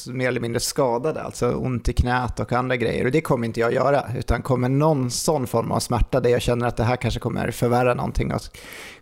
[0.06, 3.04] mer eller mindre skadade, alltså ont i knät och andra grejer.
[3.04, 6.42] Och det kommer inte jag göra, utan kommer någon sån form av smärta där jag
[6.42, 8.40] känner att det här kanske kommer förvärra någonting och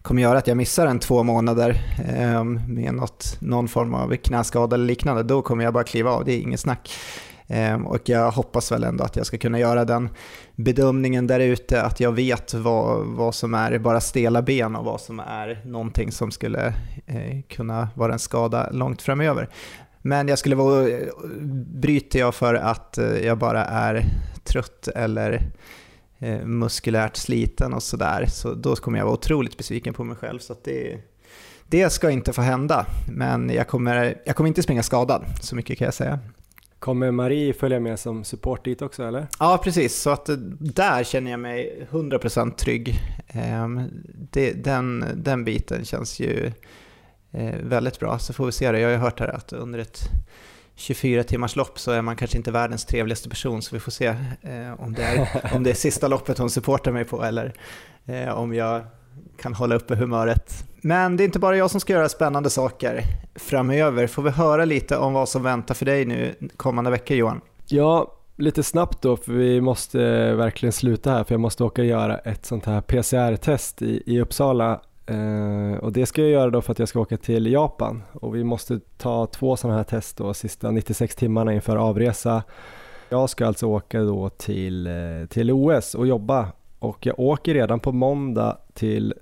[0.02, 4.76] kommer göra att jag missar en två månader eh, med något, någon form av knäskada
[4.76, 6.90] eller liknande, då kommer jag bara kliva av, det är inget snack.
[7.48, 10.08] Ehm, och jag hoppas väl ändå att jag ska kunna göra den
[10.56, 15.00] bedömningen där ute, att jag vet vad, vad som är bara stela ben och vad
[15.00, 16.66] som är någonting som skulle
[17.06, 19.48] eh, kunna vara en skada långt framöver.
[20.02, 21.08] Men jag skulle vara, eh,
[21.66, 24.04] bryter jag för att eh, jag bara är
[24.44, 25.42] trött eller
[26.44, 30.38] muskulärt sliten och sådär, så då kommer jag vara otroligt besviken på mig själv.
[30.38, 31.00] Så det,
[31.68, 35.78] det ska inte få hända, men jag kommer, jag kommer inte springa skadad, så mycket
[35.78, 36.18] kan jag säga.
[36.84, 39.26] Kommer Marie följa med som support dit också eller?
[39.38, 39.96] Ja, precis.
[39.96, 43.00] Så att eh, där känner jag mig 100% trygg.
[43.28, 43.90] Ehm,
[44.54, 46.52] den, den biten känns ju
[47.32, 48.18] eh, väldigt bra.
[48.18, 48.80] Så får vi se det.
[48.80, 50.00] Jag har ju hört här att under ett
[50.74, 54.06] 24 timmars lopp så är man kanske inte världens trevligaste person så vi får se
[54.42, 57.54] eh, om, det är, om det är sista loppet hon supportar mig på eller
[58.34, 58.84] om jag
[59.38, 60.64] kan hålla uppe humöret.
[60.86, 63.02] Men det är inte bara jag som ska göra spännande saker
[63.34, 64.06] framöver.
[64.06, 67.40] Får vi höra lite om vad som väntar för dig nu kommande veckor Johan?
[67.66, 69.98] Ja, lite snabbt då för vi måste
[70.34, 74.20] verkligen sluta här för jag måste åka och göra ett sånt här PCR-test i, i
[74.20, 74.80] Uppsala
[75.10, 78.34] Uh, och det ska jag göra då för att jag ska åka till Japan och
[78.34, 82.42] vi måste ta två sådana här test då sista 96 timmarna inför avresa.
[83.08, 84.92] Jag ska alltså åka då till, eh,
[85.28, 86.48] till OS och jobba
[86.78, 89.14] och jag åker redan på måndag till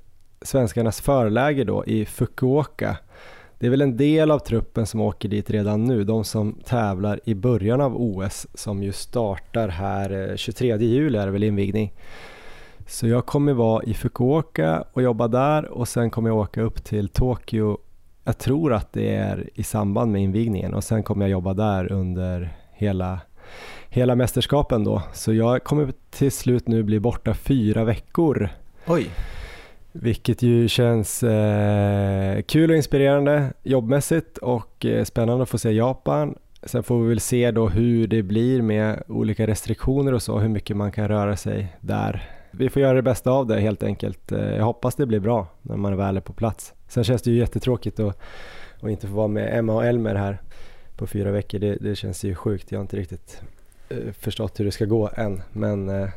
[0.45, 2.97] svenskarnas förläger då i Fukuoka.
[3.59, 7.21] Det är väl en del av truppen som åker dit redan nu, de som tävlar
[7.25, 11.93] i början av OS som ju startar här eh, 23 juli är det väl invigning.
[12.87, 16.85] Så jag kommer vara i Fukuoka och jobba där och sen kommer jag åka upp
[16.85, 17.79] till Tokyo.
[18.25, 21.93] Jag tror att det är i samband med invigningen och sen kommer jag jobba där
[21.93, 23.21] under hela,
[23.89, 25.03] hela mästerskapen då.
[25.13, 28.49] Så jag kommer till slut nu bli borta fyra veckor.
[28.87, 29.11] Oj!
[29.93, 36.35] Vilket ju känns eh, kul och inspirerande jobbmässigt och eh, spännande att få se Japan.
[36.63, 40.49] Sen får vi väl se då hur det blir med olika restriktioner och så, hur
[40.49, 44.33] mycket man kan röra sig där vi får göra det bästa av det helt enkelt.
[44.33, 46.75] Eh, jag hoppas det blir bra när man väl är på plats.
[46.89, 48.19] Sen känns det ju jättetråkigt att,
[48.81, 50.41] att inte få vara med Emma och Elmer här
[50.97, 51.59] på fyra veckor.
[51.59, 52.73] Det, det känns ju sjukt.
[52.73, 53.43] Jag har inte riktigt
[53.89, 55.43] eh, förstått hur det ska gå än.
[55.53, 56.09] Men eh,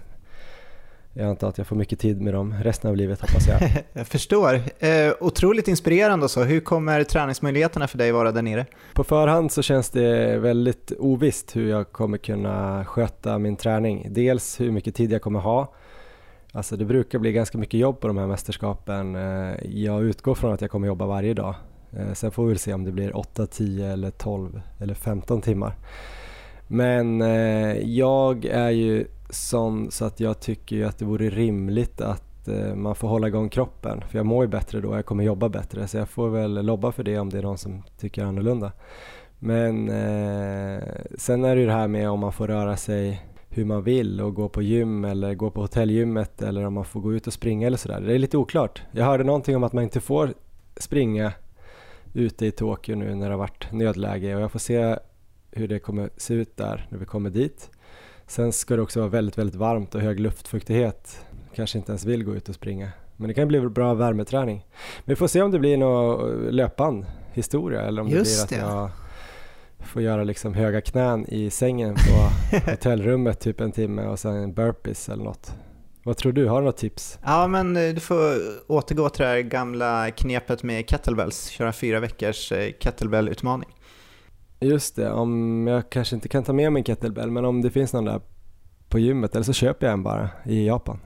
[1.18, 3.84] jag antar att jag får mycket tid med dem resten av livet hoppas jag.
[3.94, 4.54] jag förstår.
[4.80, 6.44] Eh, otroligt inspirerande och så.
[6.44, 8.66] Hur kommer träningsmöjligheterna för dig vara där nere?
[8.94, 14.08] På förhand så känns det väldigt ovisst hur jag kommer kunna sköta min träning.
[14.10, 15.74] Dels hur mycket tid jag kommer ha
[16.56, 19.16] Alltså det brukar bli ganska mycket jobb på de här mästerskapen.
[19.16, 21.56] Eh, jag utgår från att jag kommer jobba varje dag.
[21.98, 25.42] Eh, sen får vi väl se om det blir 8, 10 eller 12 eller 15
[25.42, 25.76] timmar.
[26.68, 32.02] Men eh, jag är ju sån så att jag tycker ju att det vore rimligt
[32.02, 34.04] att eh, man får hålla igång kroppen.
[34.10, 35.88] För jag mår ju bättre då, jag kommer jobba bättre.
[35.88, 38.72] Så jag får väl lobba för det om det är någon som tycker annorlunda.
[39.40, 40.84] Men eh,
[41.18, 44.22] sen är det ju det här med om man får röra sig hur man vill
[44.22, 47.34] och gå på gym eller gå på hotellgymmet eller om man får gå ut och
[47.34, 48.02] springa eller sådär.
[48.02, 48.84] Det är lite oklart.
[48.92, 50.34] Jag hörde någonting om att man inte får
[50.78, 51.32] springa
[52.14, 54.98] ute i Tokyo nu när det har varit nödläge och jag får se
[55.52, 57.70] hur det kommer se ut där när vi kommer dit.
[58.28, 61.26] Sen ska det också vara väldigt, väldigt varmt och hög luftfuktighet.
[61.56, 62.92] Kanske inte ens vill gå ut och springa.
[63.18, 64.66] Men det kan bli bra värmeträning.
[65.06, 68.66] Men vi får se om det blir någon löpband historia eller om Just det blir
[68.66, 68.90] att jag
[69.88, 72.30] får göra liksom höga knän i sängen på
[72.72, 75.54] hotellrummet typ en timme och sen burpees eller något.
[76.04, 76.48] Vad tror du?
[76.48, 77.20] Har du något tips?
[77.24, 78.34] Ja, men eh, du får
[78.68, 81.48] återgå till det här gamla knepet med kettlebells.
[81.48, 83.70] Köra fyra veckors eh, kettlebell-utmaning.
[84.60, 87.72] Just det, om jag kanske inte kan ta med mig en kettlebell, men om det
[87.72, 88.22] finns någon där
[88.90, 91.00] på gymmet, eller så köper jag en bara i Japan.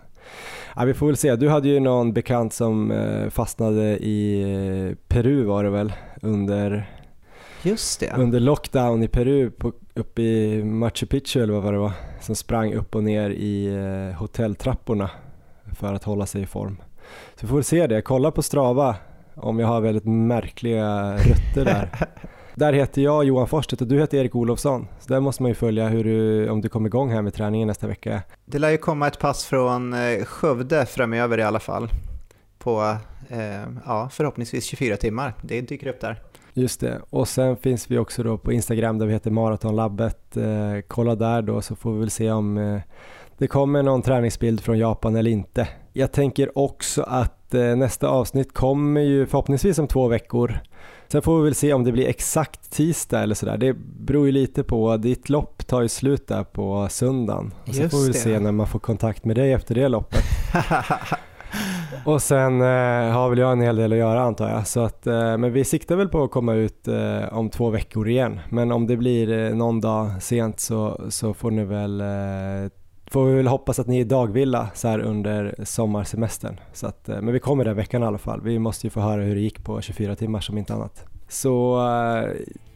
[0.75, 1.35] Ja, vi får väl se.
[1.35, 6.89] Du hade ju någon bekant som eh, fastnade i Peru var det väl under
[7.63, 8.13] Just det.
[8.17, 12.73] under lockdown i Peru på, uppe i Machu Picchu eller vad det var som sprang
[12.73, 15.09] upp och ner i eh, hotelltrapporna
[15.75, 16.81] för att hålla sig i form.
[17.35, 18.95] Så vi får se det, kolla på Strava
[19.35, 21.89] om jag har väldigt märkliga rötter där.
[22.59, 24.87] där heter jag Johan Forsstedt och du heter Erik Olofsson.
[24.99, 27.67] Så där måste man ju följa hur du, om du kommer igång här med träningen
[27.67, 28.21] nästa vecka.
[28.45, 31.89] Det lär ju komma ett pass från eh, Skövde framöver i alla fall.
[32.57, 32.97] På
[33.29, 33.39] eh,
[33.85, 35.33] ja, förhoppningsvis 24 timmar.
[35.41, 36.21] Det dyker upp där.
[36.53, 40.37] Just det, och sen finns vi också då på Instagram där vi heter Maratonlabbet.
[40.37, 42.81] Eh, kolla där då så får vi väl se om eh,
[43.37, 45.67] det kommer någon träningsbild från Japan eller inte.
[45.93, 50.59] Jag tänker också att eh, nästa avsnitt kommer ju förhoppningsvis om två veckor.
[51.11, 53.57] Sen får vi väl se om det blir exakt tisdag eller sådär.
[53.57, 57.53] Det beror ju lite på, ditt lopp tar ju slut där på söndagen.
[57.67, 58.13] Och så får vi det.
[58.13, 60.23] se när man får kontakt med dig efter det loppet.
[62.05, 64.67] Och sen eh, har väl jag en hel del att göra antar jag.
[64.67, 68.09] Så att, eh, men vi siktar väl på att komma ut eh, om två veckor
[68.09, 68.39] igen.
[68.49, 72.07] Men om det blir eh, någon dag sent så, så får ni väl eh,
[73.09, 76.59] får vi väl hoppas att ni är dagvilla så här under sommarsemestern.
[76.73, 78.41] Så att, eh, men vi kommer den veckan i alla fall.
[78.41, 81.05] Vi måste ju få höra hur det gick på 24 timmar som inte annat.
[81.27, 81.79] Så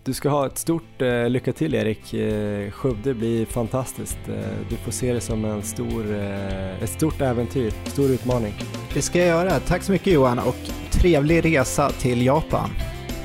[0.06, 2.14] du ska ha ett stort eh, lycka till Erik.
[2.14, 4.20] Eh, Skövde blir fantastiskt.
[4.28, 4.36] Eh,
[4.70, 8.54] du får se det som en stor, eh, ett stort äventyr, stor utmaning.
[8.94, 9.60] Det ska jag göra.
[9.60, 10.56] Tack så mycket Johan och
[10.92, 12.70] trevlig resa till Japan.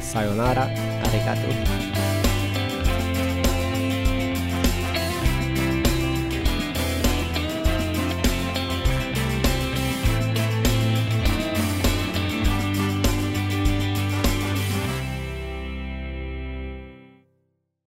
[0.01, 1.98] Sayonara, arigato.